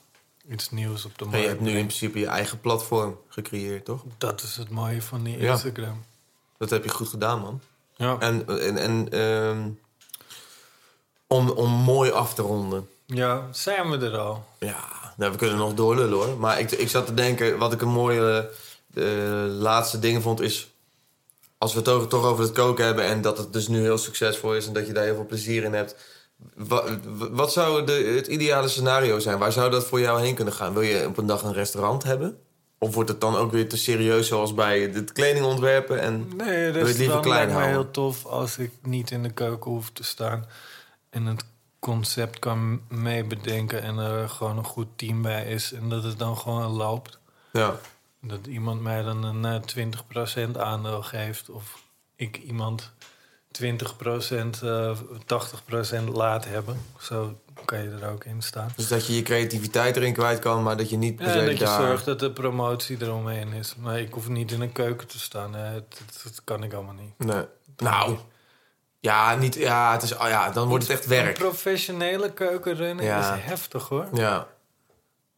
Iets 0.49 0.71
nieuws 0.71 1.05
op 1.05 1.17
de 1.17 1.23
En 1.23 1.29
markt 1.29 1.43
je 1.43 1.49
hebt 1.49 1.61
nu 1.61 1.69
in 1.69 1.85
principe 1.85 2.19
je 2.19 2.27
eigen 2.27 2.59
platform 2.59 3.17
gecreëerd, 3.27 3.85
toch? 3.85 4.03
Dat 4.17 4.41
is 4.41 4.55
het 4.55 4.69
mooie 4.69 5.01
van 5.01 5.23
die 5.23 5.37
Ja. 5.39 5.51
Instagram. 5.51 6.03
Dat 6.57 6.69
heb 6.69 6.83
je 6.83 6.89
goed 6.89 7.07
gedaan, 7.07 7.39
man. 7.41 7.61
Ja. 7.95 8.19
En, 8.19 8.47
en, 8.59 8.77
en 8.77 9.09
ehm, 9.09 9.69
om, 11.27 11.49
om 11.49 11.71
mooi 11.71 12.11
af 12.11 12.33
te 12.33 12.41
ronden. 12.41 12.89
ja, 13.05 13.47
zijn 13.51 13.89
we 13.89 14.05
er 14.05 14.17
al? 14.17 14.45
Ja, 14.59 15.13
nou, 15.17 15.31
we 15.31 15.37
kunnen 15.37 15.57
nog 15.57 15.73
doorlullen 15.73 16.17
hoor. 16.17 16.37
Maar 16.37 16.59
ik, 16.59 16.71
ik 16.71 16.89
zat 16.89 17.05
te 17.05 17.13
denken, 17.13 17.57
wat 17.57 17.73
ik 17.73 17.81
een 17.81 17.87
mooie 17.87 18.49
eh, 18.93 19.03
laatste 19.47 19.99
ding 19.99 20.21
vond 20.21 20.41
is... 20.41 20.73
Als 21.57 21.73
we 21.73 21.79
het 21.79 21.87
toch, 21.87 22.07
toch 22.07 22.25
over 22.25 22.43
het 22.43 22.53
koken 22.53 22.85
hebben 22.85 23.05
en 23.05 23.21
dat 23.21 23.37
het 23.37 23.53
dus 23.53 23.67
nu 23.67 23.81
heel 23.81 23.97
succesvol 23.97 24.55
is... 24.55 24.67
en 24.67 24.73
dat 24.73 24.87
je 24.87 24.93
daar 24.93 25.03
heel 25.03 25.15
veel 25.15 25.25
plezier 25.25 25.63
in 25.63 25.73
hebt... 25.73 25.95
Wat, 26.55 26.89
wat 27.31 27.51
zou 27.51 27.85
de, 27.85 28.13
het 28.15 28.27
ideale 28.27 28.67
scenario 28.67 29.19
zijn? 29.19 29.37
Waar 29.37 29.51
zou 29.51 29.71
dat 29.71 29.85
voor 29.85 29.99
jou 29.99 30.21
heen 30.21 30.35
kunnen 30.35 30.53
gaan? 30.53 30.73
Wil 30.73 30.81
je 30.81 31.07
op 31.07 31.17
een 31.17 31.25
dag 31.25 31.43
een 31.43 31.53
restaurant 31.53 32.03
hebben? 32.03 32.37
Of 32.77 32.93
wordt 32.93 33.09
het 33.09 33.21
dan 33.21 33.35
ook 33.35 33.51
weer 33.51 33.69
te 33.69 33.77
serieus 33.77 34.27
zoals 34.27 34.53
bij 34.53 34.81
het 34.81 35.11
kledingontwerpen? 35.11 35.99
En... 35.99 36.31
Nee, 36.37 36.47
het 36.47 36.73
liever 36.75 36.85
restaurant 36.85 37.25
klein 37.25 37.49
houden? 37.49 37.71
heel 37.71 37.91
tof 37.91 38.25
als 38.25 38.57
ik 38.57 38.71
niet 38.81 39.11
in 39.11 39.23
de 39.23 39.31
keuken 39.31 39.71
hoef 39.71 39.89
te 39.89 40.03
staan. 40.03 40.45
En 41.09 41.25
het 41.25 41.45
concept 41.79 42.39
kan 42.39 42.81
meebedenken 42.89 43.81
en 43.81 43.97
er 43.97 44.29
gewoon 44.29 44.57
een 44.57 44.65
goed 44.65 44.87
team 44.95 45.21
bij 45.21 45.45
is. 45.45 45.73
En 45.73 45.89
dat 45.89 46.03
het 46.03 46.19
dan 46.19 46.37
gewoon 46.37 46.71
loopt. 46.71 47.19
Ja, 47.51 47.75
Dat 48.21 48.47
iemand 48.47 48.81
mij 48.81 49.01
dan 49.01 49.23
een 49.23 49.45
eh, 49.45 50.47
20% 50.51 50.57
aandeel 50.57 51.01
geeft. 51.01 51.49
Of 51.49 51.83
ik 52.15 52.37
iemand 52.37 52.91
20%, 53.61 54.63
eh 54.63 54.97
80% 55.25 56.03
laat 56.11 56.45
hebben. 56.45 56.81
Zo 56.99 57.39
kan 57.65 57.83
je 57.83 57.89
er 58.01 58.09
ook 58.09 58.23
in 58.23 58.41
staan. 58.41 58.69
dus 58.75 58.87
dat 58.87 59.07
je 59.07 59.15
je 59.15 59.21
creativiteit 59.21 59.95
erin 59.95 60.13
kwijt 60.13 60.39
kan... 60.39 60.63
maar 60.63 60.77
dat 60.77 60.89
je 60.89 60.97
niet 60.97 61.15
per 61.15 61.25
Ja, 61.25 61.31
se 61.31 61.39
en 61.39 61.45
dat 61.45 61.57
je 61.57 61.65
zorgt 61.65 62.05
dat 62.05 62.19
de 62.19 62.31
promotie 62.31 62.97
eromheen 63.01 63.53
is. 63.53 63.75
Maar 63.75 63.99
ik 63.99 64.13
hoef 64.13 64.27
niet 64.27 64.51
in 64.51 64.61
een 64.61 64.71
keuken 64.71 65.07
te 65.07 65.19
staan. 65.19 65.53
het- 65.53 66.01
dat 66.23 66.41
kan 66.43 66.63
ik 66.63 66.73
allemaal 66.73 66.93
niet. 66.93 67.13
Nee. 67.17 67.45
Nou, 67.77 68.17
ja, 68.99 69.35
niet, 69.35 69.55
ja, 69.55 69.91
het 69.91 70.03
is, 70.03 70.13
oh 70.17 70.27
ja, 70.27 70.49
dan 70.51 70.67
wordt 70.67 70.87
het 70.87 70.97
echt 70.97 71.05
werk. 71.05 71.27
Een 71.37 71.43
professionele 71.43 72.31
keuken 72.31 72.75
runnen 72.75 73.05
Ja. 73.05 73.35
is 73.35 73.41
heftig 73.43 73.87
hoor. 73.87 74.07
Ja, 74.13 74.47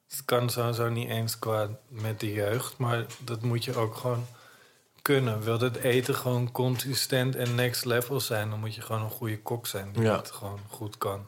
Het 0.10 0.22
kan 0.26 0.50
sowieso 0.50 0.90
niet 0.90 1.10
eens 1.10 1.40
qua 1.40 1.68
met 1.88 2.20
de 2.20 2.34
jeugd, 2.34 2.78
maar 2.78 3.06
dat 3.20 3.42
moet 3.42 3.64
je 3.66 3.76
ook 3.76 3.96
gewoon 3.96 4.26
kunnen. 5.08 5.42
Wil 5.44 5.60
het 5.60 5.76
eten 5.78 6.16
gewoon 6.16 6.52
consistent 6.52 7.36
en 7.36 7.56
next 7.56 7.86
level 7.86 8.20
zijn, 8.20 8.50
dan 8.50 8.60
moet 8.60 8.76
je 8.76 8.82
gewoon 8.82 9.02
een 9.02 9.10
goede 9.10 9.40
kok 9.42 9.68
zijn 9.68 9.90
die 9.94 10.04
Ja. 10.04 10.16
het 10.18 10.32
gewoon 10.32 10.60
goed 10.70 10.98
kan. 10.98 11.26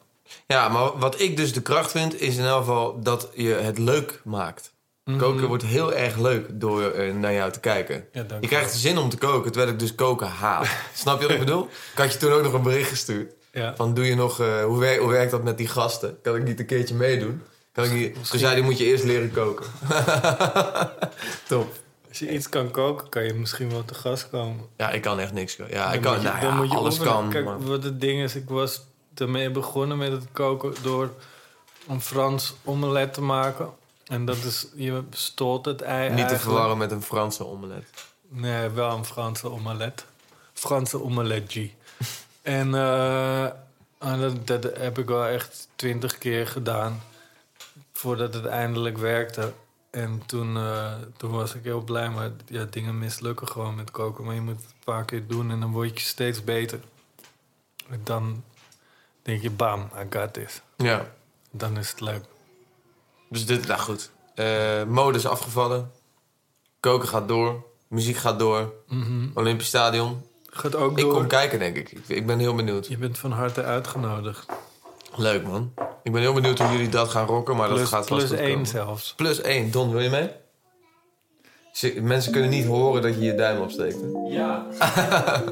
ja, 0.48 0.70
maar 0.70 0.98
wat 0.98 1.20
ik 1.20 1.38
dus 1.38 1.54
de 1.54 1.62
kracht 1.62 1.92
vind, 1.92 2.22
is 2.22 2.38
in 2.38 2.46
elk 2.46 2.60
geval 2.60 3.02
dat 3.02 3.30
je 3.36 3.54
het 3.54 3.78
leuk 3.78 4.22
maakt. 4.24 4.74
Koken 5.18 5.48
wordt 5.48 5.64
heel 5.64 5.94
erg 5.94 6.18
leuk 6.18 6.46
door 6.52 6.84
eh, 6.92 7.14
naar 7.14 7.34
jou 7.34 7.52
te 7.52 7.60
kijken. 7.60 8.06
Ja, 8.12 8.26
Je 8.42 8.48
krijgt 8.48 8.74
zin 8.74 8.98
om 8.98 9.10
te 9.10 9.18
koken, 9.18 9.52
terwijl 9.52 9.74
ik 9.74 9.80
dus 9.80 9.96
koken 9.96 10.28
haat. 10.28 10.68
Snap 10.94 11.18
je 11.22 11.26
wat 11.26 11.34
ik 11.34 11.40
bedoel? 11.40 11.64
Ik 11.92 11.98
had 11.98 12.14
je 12.14 12.20
toen 12.20 12.32
ook 12.32 12.44
nog 12.44 12.54
een 12.54 12.62
bericht 12.64 12.90
gestuurd. 12.90 13.34
Ja. 13.52 13.76
Van, 13.76 13.94
doe 13.94 14.06
je 14.06 14.16
nog, 14.16 14.40
eh, 14.40 14.64
hoe, 14.64 14.80
werkt, 14.80 15.02
hoe 15.02 15.12
werkt 15.12 15.32
dat 15.32 15.44
met 15.44 15.58
die 15.58 15.68
gasten? 15.68 16.18
Kan 16.22 16.36
ik 16.36 16.44
niet 16.44 16.60
een 16.60 16.66
keertje 16.66 16.96
meedoen? 16.96 17.42
Kan 17.72 17.84
ik 17.84 17.92
niet... 17.92 18.30
Toen 18.30 18.40
zei 18.40 18.54
hij, 18.54 18.62
moet 18.62 18.78
je 18.78 18.86
eerst 18.86 19.04
leren 19.04 19.32
koken. 19.32 19.66
Top. 21.48 21.74
Als 22.20 22.28
je 22.30 22.36
iets 22.36 22.50
kan 22.50 22.72
koken, 22.72 23.10
kan 23.10 23.24
je 23.24 23.34
misschien 23.34 23.70
wel 23.70 23.86
te 23.86 23.94
gast 23.94 24.30
komen. 24.30 24.66
Ja, 24.78 24.90
ik 24.90 25.02
kan 25.02 25.20
echt 25.20 25.34
niks 25.34 25.56
koken. 25.56 25.74
Ja, 25.74 25.92
ik 25.94 25.94
Dan 25.94 26.02
kan, 26.02 26.14
moet 26.14 26.22
je- 26.42 26.48
nou 26.48 26.68
ja, 26.68 26.76
alles 26.76 26.98
kan. 27.00 27.30
Kijk, 27.30 27.46
maar- 27.46 27.60
wat 27.64 27.84
het 27.84 28.02
ding 28.02 28.22
is, 28.22 28.36
ik 28.36 28.50
was 28.50 28.82
ermee 29.16 29.50
begonnen 29.52 29.98
met 29.98 30.12
het 30.12 30.26
koken 30.32 30.74
door 30.82 31.10
een 31.88 32.02
Frans 32.02 32.54
omelet 32.64 33.14
te 33.14 33.22
maken. 33.22 33.70
En 34.06 34.26
dat 34.26 34.36
is, 34.36 34.68
je 34.76 35.04
stolt 35.10 35.66
het 35.66 35.82
ei 35.82 36.10
Niet 36.14 36.28
te 36.28 36.40
verwarren 36.40 36.78
met 36.78 36.92
een 36.92 37.02
Franse 37.02 37.46
omelet. 37.48 37.84
Nee, 38.28 38.70
wel 38.70 38.92
een 38.98 39.06
Franse 39.06 39.50
omelet. 39.52 40.06
Franse 40.54 41.04
omeletje. 41.04 41.70
en 42.42 42.76
eh, 42.76 43.44
en 44.00 44.20
dat, 44.20 44.48
dat 44.48 44.78
heb 44.78 44.98
ik 44.98 45.08
wel 45.08 45.26
echt 45.26 45.68
twintig 45.76 46.18
keer 46.18 46.48
gedaan. 46.48 47.02
Voordat 47.94 48.34
het 48.34 48.46
eindelijk 48.46 48.98
werkte. 48.98 49.52
En 49.92 50.22
toen, 50.26 50.58
eh, 50.58 50.94
toen 51.18 51.32
was 51.32 51.56
ik 51.56 51.64
heel 51.64 51.82
blij. 51.82 52.10
Maar 52.10 52.32
ja, 52.46 52.64
dingen 52.70 52.98
mislukken 52.98 53.48
gewoon 53.48 53.76
met 53.76 53.92
koken. 53.92 54.24
Maar 54.26 54.36
je 54.36 54.42
moet 54.42 54.56
het 54.56 54.66
een 54.66 54.84
paar 54.84 55.06
keer 55.06 55.28
doen 55.28 55.52
en 55.52 55.60
dan 55.60 55.72
word 55.72 56.00
je 56.00 56.06
steeds 56.06 56.44
beter. 56.44 56.80
En 57.90 58.02
dan 58.04 58.44
denk 59.22 59.42
je, 59.42 59.52
bam, 59.52 59.80
I 59.96 60.18
got 60.18 60.34
this. 60.34 60.62
Ja. 60.78 61.06
Dan 61.52 61.78
is 61.78 61.90
het 61.90 62.02
leuk. 62.02 62.24
Dus 63.30 63.46
dit, 63.46 63.68
nou 63.68 63.80
goed. 63.80 64.12
Eh, 64.36 64.84
mode 64.84 65.18
is 65.18 65.26
afgevallen. 65.26 65.92
Koken 66.80 67.08
gaat 67.08 67.28
door. 67.28 67.66
Muziek 67.88 68.18
gaat 68.18 68.40
door. 68.40 68.74
Mhm. 68.88 69.30
Olympisch 69.34 69.68
Stadion. 69.68 70.22
Gaat 70.50 70.76
ook 70.76 70.98
Ik 70.98 71.04
door. 71.04 71.14
kom 71.14 71.28
kijken, 71.28 71.60
denk 71.60 71.76
ik. 71.78 71.92
ik. 71.92 72.08
Ik 72.08 72.26
ben 72.26 72.40
heel 72.40 72.56
benieuwd. 72.56 72.88
Je 72.88 72.98
bent 72.98 73.18
van 73.18 73.32
harte 73.32 73.64
uitgenodigd. 73.64 74.46
Leuk, 75.16 75.48
man. 75.48 75.74
Ik 76.04 76.12
ben 76.12 76.22
heel 76.22 76.34
benieuwd 76.34 76.60
hoe 76.60 76.72
jullie 76.72 76.90
dat 76.90 77.10
gaan 77.10 77.26
rocken, 77.26 77.56
maar 77.56 77.70
dat 77.70 77.80
gaat 77.80 77.90
vast 77.90 78.08
plus 78.08 78.32
één 78.32 78.50
komen. 78.52 78.66
zelfs. 78.66 79.14
Plus 79.14 79.42
één. 79.42 79.72
Don, 79.72 79.92
wil 79.92 80.02
je 80.02 80.10
mee? 80.10 80.30
Mensen 82.02 82.32
kunnen 82.32 82.50
niet 82.50 82.66
horen 82.66 83.02
dat 83.02 83.14
je 83.14 83.22
je 83.22 83.36
duim 83.36 83.62
opsteekt. 83.62 83.98
hè? 84.02 84.36
Ja. 84.36 84.66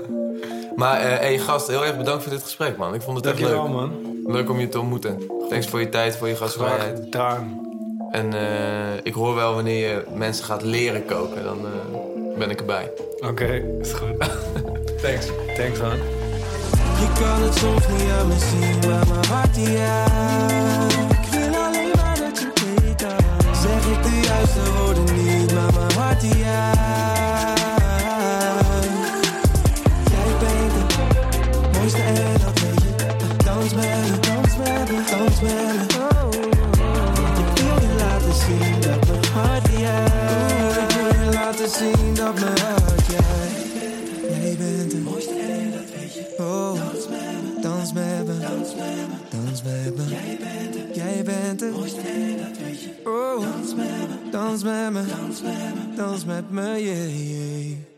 Maar 0.76 1.00
eh 1.02 1.18
hey, 1.18 1.38
gast, 1.38 1.68
heel 1.68 1.86
erg 1.86 1.98
bedankt 1.98 2.24
voor 2.24 2.32
dit 2.32 2.44
gesprek, 2.44 2.78
man. 2.78 2.94
Ik 2.94 3.02
vond 3.02 3.18
het 3.18 3.26
echt 3.26 3.40
leuk. 3.40 3.50
Dankjewel, 3.50 3.88
man. 3.88 4.24
Leuk 4.26 4.50
om 4.50 4.60
je 4.60 4.70
te 4.70 4.80
ontmoeten. 4.80 5.32
Thanks 5.50 5.68
voor 5.68 5.80
je 5.80 5.90
tijd, 5.90 6.16
voor 6.18 6.28
je 6.28 6.36
gastvrijheid. 6.36 7.00
gedaan. 7.00 7.62
En 8.12 8.34
eh, 8.34 8.96
ik 9.04 9.14
hoor 9.14 9.36
wel 9.36 9.54
wanneer 9.54 9.90
je 9.90 10.04
mensen 10.14 10.46
gaat 10.46 10.62
leren 10.62 11.06
koken, 11.06 11.44
dan 11.44 11.58
eh, 11.66 12.38
ben 12.38 12.50
ik 12.50 12.60
erbij. 12.60 12.92
Oké, 13.20 13.64
is 13.82 13.92
goed. 13.94 14.18
Thanks. 15.02 15.26
Thanks, 15.56 15.80
man. 15.80 16.17
Je 17.00 17.08
kan 17.20 17.42
het 17.42 17.56
soms 17.58 17.88
niet 17.88 18.12
aan 18.20 18.28
me 18.28 18.36
zien, 18.50 18.90
maar 18.90 19.08
mijn 19.08 19.26
hart 19.26 19.56
ja. 19.56 20.06
Ik 21.10 21.28
wil 21.32 21.56
alleen 21.56 21.92
maar 21.96 22.18
dat 22.20 22.40
je 22.40 22.94
dat. 22.96 23.24
Zeg 23.62 23.86
ik 23.94 24.04
de 24.04 24.20
juiste 24.24 24.74
woorden 24.74 25.04
niet, 25.16 25.54
maar 25.54 25.74
mijn 25.74 25.94
hart 25.94 26.22
ja. 26.22 26.72
Jij 30.12 30.32
bent 30.40 30.74
het 30.78 31.78
mooiste 31.78 32.02
en 32.02 32.40
dat 32.46 32.60
weet 32.60 32.82
je. 32.82 32.96
Dans 33.46 33.74
met 33.74 33.86
me, 33.86 34.20
dans 34.20 34.58
met 34.58 34.92
me, 34.92 35.04
dans 35.12 35.42
met 35.42 35.52
me. 35.52 36.06
Ik 37.40 37.62
wil 37.64 37.80
je 37.82 37.96
laten 37.98 38.34
zien 38.34 38.82
dat 38.82 39.08
mijn 39.08 39.26
hart 39.34 39.68
ja. 39.78 40.06
Ik 40.82 40.92
wil 40.96 41.24
je 41.24 41.30
laten 41.34 41.70
zien 41.70 42.14
dat 42.14 42.34
mijn 42.40 42.57
Oh, 53.10 53.40
dans 53.40 53.74
met 53.74 54.92
me, 54.92 55.02
dans 55.02 55.42
met 55.42 55.72
me, 55.72 55.96
dans 55.96 56.26
met 56.26 56.52
me, 56.52 56.78
yeah, 56.78 57.06
yeah. 57.06 57.97